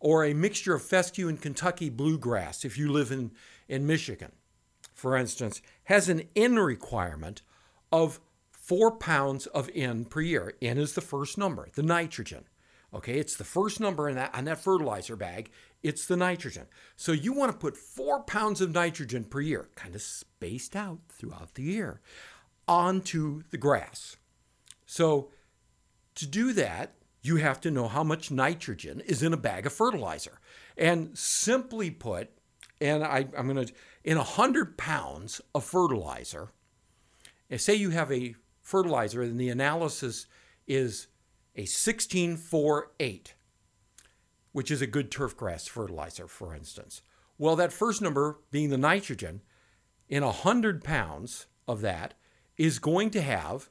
or 0.01 0.25
a 0.25 0.35
mixture 0.35 0.75
of 0.75 0.83
fescue 0.83 1.29
and 1.29 1.41
Kentucky 1.41 1.89
bluegrass, 1.89 2.65
if 2.65 2.77
you 2.77 2.93
live 2.93 3.11
in, 3.11 3.33
in 3.69 3.87
Michigan, 3.87 4.33
for 4.95 5.17
instance, 5.17 5.63
has 5.85 6.09
an 6.09 6.25
N 6.37 6.57
requirement 6.57 7.43
of 7.91 8.21
four 8.51 8.97
pounds 8.97 9.47
of 9.47 9.71
N 9.75 10.05
per 10.05 10.21
year. 10.21 10.55
N 10.61 10.79
is 10.79 10.95
the 10.95 11.01
first 11.01 11.39
number, 11.39 11.69
the 11.75 11.83
nitrogen. 11.83 12.45
Okay, 12.93 13.19
it's 13.19 13.37
the 13.37 13.45
first 13.45 13.81
number 13.81 14.09
in 14.09 14.15
that 14.15 14.35
on 14.35 14.45
that 14.45 14.63
fertilizer 14.63 15.17
bag. 15.17 15.51
It's 15.85 16.07
the 16.07 16.17
nitrogen. 16.17 16.67
So 16.97 17.13
you 17.13 17.35
want 17.35 17.53
to 17.53 17.59
put 17.59 17.77
four 17.77 18.23
pounds 18.23 18.63
of 18.63 18.73
nitrogen 18.73 19.25
per 19.25 19.43
year, 19.43 19.69
kind 19.77 19.95
of 19.95 20.01
spaced 20.01 20.75
out 20.75 20.99
throughout 21.11 21.55
the 21.55 21.63
year, 21.63 22.01
onto 22.67 23.43
the 23.51 23.59
grass. 23.59 24.17
So 24.87 25.29
to 26.15 26.27
do 26.27 26.55
that, 26.55 26.95
you 27.21 27.37
have 27.37 27.61
to 27.61 27.71
know 27.71 27.87
how 27.87 28.03
much 28.03 28.31
nitrogen 28.31 29.01
is 29.01 29.23
in 29.23 29.35
a 29.35 29.37
bag 29.37 29.67
of 29.67 29.75
fertilizer. 29.75 30.41
And 30.77 31.17
simply 31.17 31.91
put, 31.91 32.31
and 32.81 33.05
I, 33.05 33.27
am 33.37 33.53
going 33.53 33.67
to, 33.67 33.73
in 34.05 34.17
100 34.17 34.79
pounds 34.79 35.43
of 35.55 35.65
fertilizer, 35.65 36.49
say 37.57 37.75
you 37.75 37.91
have 37.91 38.11
a 38.11 38.35
fertilizer 38.63 39.21
and 39.21 39.39
the 39.39 39.51
analysis 39.51 40.27
is 40.67 41.09
a 41.57 41.63
1648, 41.63 43.35
which 44.55 44.71
is 44.71 44.81
a 44.81 44.87
good 44.87 45.11
turf 45.11 45.37
grass 45.37 45.67
fertilizer, 45.67 46.29
for 46.29 46.55
instance. 46.55 47.03
Well, 47.39 47.57
that 47.57 47.73
first 47.73 48.01
number 48.01 48.39
being 48.53 48.71
the 48.71 48.79
nitrogen, 48.79 49.41
in 50.09 50.25
100 50.25 50.85
pounds 50.85 51.47
of 51.67 51.81
that 51.81 52.15
is 52.57 52.79
going 52.79 53.11
to 53.11 53.21
have 53.21 53.69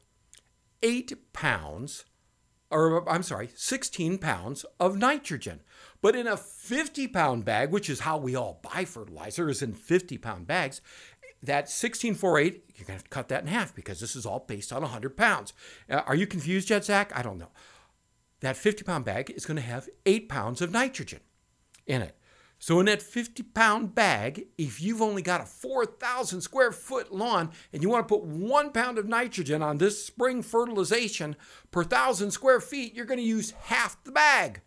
eight 0.81 1.13
pounds, 1.31 2.03
or 2.69 3.09
I'm 3.09 3.23
sorry, 3.23 3.49
16 3.55 4.17
pounds 4.17 4.65
of 4.77 4.97
nitrogen. 4.97 5.61
But 6.01 6.17
in 6.17 6.27
a 6.27 6.35
50 6.35 7.07
pound 7.07 7.45
bag, 7.45 7.71
which 7.71 7.89
is 7.89 8.01
how 8.01 8.17
we 8.17 8.35
all 8.35 8.59
buy 8.61 8.83
fertilizer, 8.83 9.49
is 9.49 9.61
in 9.61 9.75
50 9.75 10.17
pound 10.17 10.47
bags, 10.47 10.81
that 11.41 11.69
1648, 11.71 12.71
you're 12.75 12.85
going 12.85 12.99
to 12.99 13.07
cut 13.07 13.29
that 13.29 13.43
in 13.43 13.47
half 13.47 13.73
because 13.73 14.01
this 14.01 14.17
is 14.17 14.25
all 14.25 14.43
based 14.45 14.73
on 14.73 14.81
100 14.81 15.15
pounds. 15.15 15.53
Uh, 15.89 16.01
are 16.05 16.15
you 16.15 16.27
confused 16.27 16.69
yet, 16.69 16.83
Zach? 16.83 17.13
I 17.15 17.21
don't 17.21 17.37
know. 17.37 17.51
That 18.43 18.57
50 18.57 18.83
pound 18.83 19.05
bag 19.05 19.31
is 19.31 19.45
going 19.45 19.55
to 19.55 19.63
have 19.63 19.87
eight 20.05 20.27
pounds 20.27 20.61
of 20.61 20.69
nitrogen 20.69 21.21
in 21.87 22.01
it. 22.01 22.17
So, 22.59 22.77
in 22.81 22.87
that 22.87 23.01
50 23.01 23.41
pound 23.41 23.95
bag, 23.95 24.47
if 24.57 24.81
you've 24.81 25.01
only 25.01 25.21
got 25.21 25.39
a 25.39 25.45
4,000 25.45 26.41
square 26.41 26.73
foot 26.73 27.13
lawn 27.13 27.51
and 27.71 27.81
you 27.81 27.89
want 27.89 28.05
to 28.05 28.13
put 28.13 28.25
one 28.25 28.71
pound 28.71 28.97
of 28.97 29.07
nitrogen 29.07 29.61
on 29.61 29.77
this 29.77 30.05
spring 30.05 30.41
fertilization 30.41 31.37
per 31.71 31.85
thousand 31.85 32.31
square 32.31 32.59
feet, 32.59 32.93
you're 32.93 33.05
going 33.05 33.17
to 33.17 33.25
use 33.25 33.51
half 33.51 34.03
the 34.03 34.11
bag. 34.11 34.59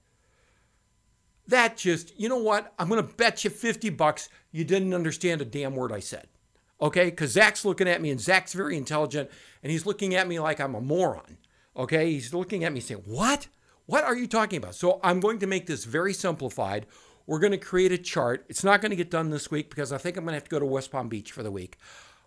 That 1.47 1.77
just, 1.77 2.19
you 2.19 2.31
know 2.31 2.39
what? 2.39 2.73
I'm 2.79 2.89
going 2.89 3.07
to 3.07 3.15
bet 3.15 3.45
you 3.45 3.51
50 3.51 3.91
bucks 3.91 4.31
you 4.53 4.65
didn't 4.65 4.95
understand 4.95 5.43
a 5.43 5.45
damn 5.45 5.77
word 5.77 5.93
I 5.93 6.01
said 6.01 6.29
okay? 6.79 7.07
Because 7.07 7.33
Zach's 7.33 7.65
looking 7.65 7.89
at 7.89 8.03
me, 8.03 8.11
and 8.11 8.21
Zach's 8.21 8.53
very 8.53 8.77
intelligent, 8.77 9.31
and 9.63 9.73
he's 9.73 9.87
looking 9.87 10.15
at 10.15 10.29
me 10.29 10.39
like 10.39 10.61
I'm 10.61 10.75
a 10.75 10.81
moron, 10.83 11.39
okay? 11.75 12.11
He's 12.11 12.35
looking 12.35 12.65
at 12.65 12.73
me 12.75 12.81
saying, 12.81 13.03
What? 13.07 13.49
What 13.87 14.05
are 14.05 14.17
you 14.17 14.27
talking 14.27 14.59
about? 14.59 14.75
So 14.75 15.01
I'm 15.03 15.21
going 15.21 15.39
to 15.39 15.47
make 15.47 15.67
this 15.67 15.85
very 15.85 16.13
simplified. 16.13 16.87
We're 17.27 17.39
going 17.39 17.53
to 17.53 17.59
create 17.59 17.93
a 17.93 17.99
chart. 17.99 18.45
It's 18.49 18.65
not 18.65 18.81
going 18.81 18.91
to 18.91 18.97
get 18.97 19.11
done 19.11 19.31
this 19.31 19.51
week 19.51 19.71
because 19.71 19.93
I 19.93 19.99
think 19.99 20.17
I'm 20.17 20.25
going 20.25 20.33
to 20.33 20.37
have 20.37 20.45
to 20.45 20.51
go 20.51 20.59
to 20.59 20.67
West 20.67 20.93
Palm 20.93 21.09
Beach 21.09 21.33
for 21.33 21.43
the 21.43 21.51
week. 21.51 21.79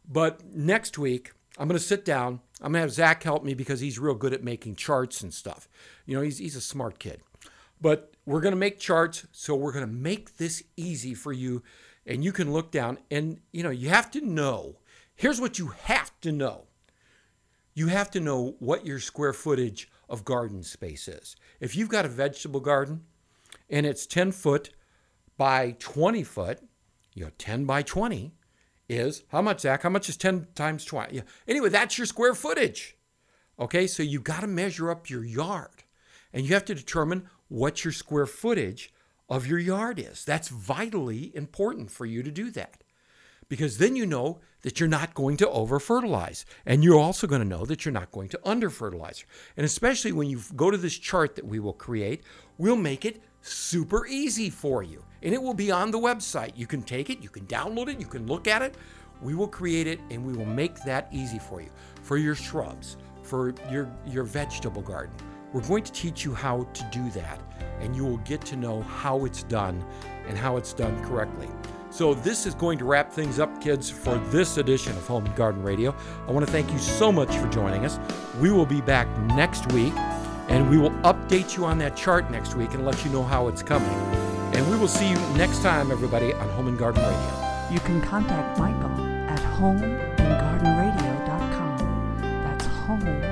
But 0.08 0.44
next 0.46 0.98
week, 0.98 1.32
I'm 1.58 1.68
going 1.68 1.80
to 1.80 1.86
sit 1.86 2.04
down. 2.06 2.42
I'm 2.62 2.72
going 2.72 2.82
to 2.82 2.88
have 2.88 2.92
Zach 2.92 3.24
help 3.24 3.44
me 3.44 3.54
because 3.54 3.80
he's 3.80 4.00
real 4.00 4.16
good 4.16 4.34
at 4.34 4.44
making 4.44 4.76
charts 4.76 5.22
and 5.22 5.34
stuff. 5.34 5.68
You 6.06 6.16
know, 6.16 6.22
he's, 6.22 6.38
he's 6.40 6.56
a 6.56 6.62
smart 6.62 7.00
kid. 7.00 7.22
But 7.82 8.14
we're 8.26 8.42
going 8.42 8.54
to 8.54 8.58
make 8.58 8.80
charts. 8.80 9.28
So 9.32 9.56
we're 9.56 9.72
going 9.72 9.86
to 9.86 9.92
make 9.92 10.38
this 10.38 10.64
easy 10.76 11.14
for 11.14 11.32
you 11.32 11.64
and 12.10 12.24
you 12.24 12.32
can 12.32 12.52
look 12.52 12.72
down 12.72 12.98
and 13.10 13.40
you 13.52 13.64
know 13.64 13.70
you 13.70 13.88
have 13.88 14.12
to 14.12 14.20
know 14.20 14.76
here's 15.16 15.40
what 15.40 15.60
you 15.60 15.68
have 15.84 16.12
to 16.22 16.32
know 16.32 16.66
you 17.74 17.88
have 17.88 18.12
to 18.12 18.20
know 18.20 18.56
what 18.60 18.86
your 18.86 19.00
square 19.00 19.32
footage 19.32 19.90
of 20.10 20.26
garden 20.26 20.64
space 20.64 21.08
is 21.08 21.36
if 21.60 21.76
you've 21.76 21.90
got 21.90 22.06
a 22.06 22.10
vegetable 22.10 22.60
garden 22.60 23.04
and 23.70 23.86
it's 23.86 24.06
10 24.06 24.32
foot 24.32 24.72
by 25.38 25.76
20 25.80 26.24
foot 26.24 26.60
you 27.14 27.24
know 27.24 27.32
10 27.38 27.66
by 27.66 27.82
20 27.82 28.34
is 28.88 29.24
how 29.30 29.42
much 29.42 29.62
zach 29.62 29.84
how 29.84 29.90
much 29.90 30.10
is 30.10 30.18
10 30.18 30.48
times 30.56 30.84
20 30.86 31.16
yeah. 31.16 31.22
anyway 31.48 31.70
that's 31.70 31.98
your 31.98 32.08
square 32.08 32.34
footage 32.34 32.98
okay 33.60 33.88
so 33.88 34.04
you've 34.04 34.24
got 34.24 34.42
to 34.42 34.48
measure 34.48 34.90
up 34.90 35.10
your 35.10 35.24
yard 35.24 35.84
and 36.34 36.46
you 36.46 36.54
have 36.54 36.66
to 36.66 36.76
determine 36.76 37.28
what 37.48 37.84
your 37.84 37.92
square 37.92 38.26
footage 38.26 38.94
of 39.30 39.46
your 39.46 39.60
yard 39.60 40.00
is. 40.00 40.26
That's 40.26 40.50
vitally 40.50 41.36
important 41.36 41.92
for 41.92 42.06
you 42.06 42.24
to 42.24 42.32
do 42.32 42.52
that. 42.52 42.84
Because 43.50 43.80
then 43.80 43.96
you 43.96 44.06
know 44.06 44.40
that 44.62 44.80
you're 44.80 44.90
not 44.90 45.14
going 45.14 45.38
to 45.38 45.50
over 45.50 45.80
fertilize. 45.80 46.46
And 46.66 46.84
you're 46.84 47.00
also 47.00 47.28
going 47.28 47.42
to 47.42 47.48
know 47.48 47.66
that 47.66 47.84
you're 47.84 47.92
not 47.92 48.12
going 48.12 48.30
to 48.30 48.40
under 48.46 48.70
fertilize. 48.70 49.26
And 49.58 49.66
especially 49.66 50.12
when 50.12 50.30
you 50.30 50.42
go 50.56 50.70
to 50.72 50.78
this 50.78 50.98
chart 50.98 51.36
that 51.36 51.46
we 51.46 51.60
will 51.60 51.74
create, 51.74 52.24
we'll 52.58 52.76
make 52.76 53.06
it 53.06 53.22
super 53.42 54.06
easy 54.06 54.50
for 54.50 54.84
you. 54.84 55.04
And 55.24 55.34
it 55.34 55.42
will 55.42 55.54
be 55.54 55.72
on 55.72 55.92
the 55.92 56.00
website. 56.00 56.52
You 56.56 56.68
can 56.68 56.84
take 56.84 57.10
it, 57.10 57.22
you 57.22 57.30
can 57.30 57.46
download 57.46 57.88
it, 57.88 58.00
you 58.00 58.06
can 58.06 58.28
look 58.28 58.48
at 58.48 58.62
it. 58.62 58.76
We 59.22 59.36
will 59.36 59.48
create 59.48 59.88
it 59.88 60.00
and 60.10 60.26
we 60.26 60.34
will 60.34 60.46
make 60.46 60.82
that 60.84 61.10
easy 61.12 61.40
for 61.40 61.62
you. 61.62 61.70
For 62.04 62.18
your 62.18 62.36
shrubs, 62.36 62.98
for 63.24 63.54
your, 63.70 63.92
your 64.08 64.24
vegetable 64.24 64.82
garden. 64.82 65.14
We're 65.52 65.68
going 65.68 65.84
to 65.84 65.92
teach 65.92 66.24
you 66.24 66.34
how 66.34 66.64
to 66.64 66.90
do 66.92 67.10
that 67.12 67.42
and 67.82 67.96
you 67.96 68.06
will 68.06 68.18
get 68.18 68.42
to 68.46 68.56
know 68.56 68.82
how 68.82 69.26
it's 69.26 69.44
done 69.44 69.84
and 70.28 70.38
how 70.38 70.58
it's 70.58 70.74
done 70.74 71.04
correctly. 71.06 71.50
So, 72.00 72.14
this 72.14 72.46
is 72.46 72.56
going 72.56 72.78
to 72.78 72.86
wrap 72.86 73.12
things 73.12 73.40
up, 73.40 73.60
kids, 73.60 73.90
for 73.90 74.16
this 74.30 74.56
edition 74.56 74.96
of 74.96 75.06
Home 75.08 75.26
and 75.26 75.36
Garden 75.36 75.62
Radio. 75.62 75.94
I 76.30 76.32
want 76.32 76.46
to 76.46 76.52
thank 76.52 76.72
you 76.72 76.78
so 76.78 77.12
much 77.12 77.36
for 77.36 77.50
joining 77.50 77.84
us. 77.84 78.00
We 78.40 78.52
will 78.52 78.66
be 78.66 78.80
back 78.80 79.06
next 79.36 79.70
week, 79.74 79.92
and 80.48 80.70
we 80.70 80.78
will 80.78 80.92
update 81.02 81.58
you 81.58 81.66
on 81.66 81.78
that 81.80 81.98
chart 81.98 82.32
next 82.32 82.56
week 82.56 82.74
and 82.74 82.86
let 82.86 83.04
you 83.04 83.12
know 83.12 83.22
how 83.22 83.50
it's 83.50 83.62
coming. 83.62 83.90
And 84.56 84.66
we 84.72 84.78
will 84.78 84.88
see 84.88 85.10
you 85.10 85.18
next 85.36 85.62
time, 85.62 85.92
everybody, 85.92 86.32
on 86.32 86.48
Home 86.52 86.70
and 86.70 86.78
Garden 86.78 87.04
Radio. 87.04 87.68
You 87.70 87.82
can 87.82 88.00
contact 88.00 88.58
Michael 88.58 88.92
at 89.28 89.42
homeandgardenradio.com. 89.60 92.22
That's 92.22 92.66
home 92.66 93.29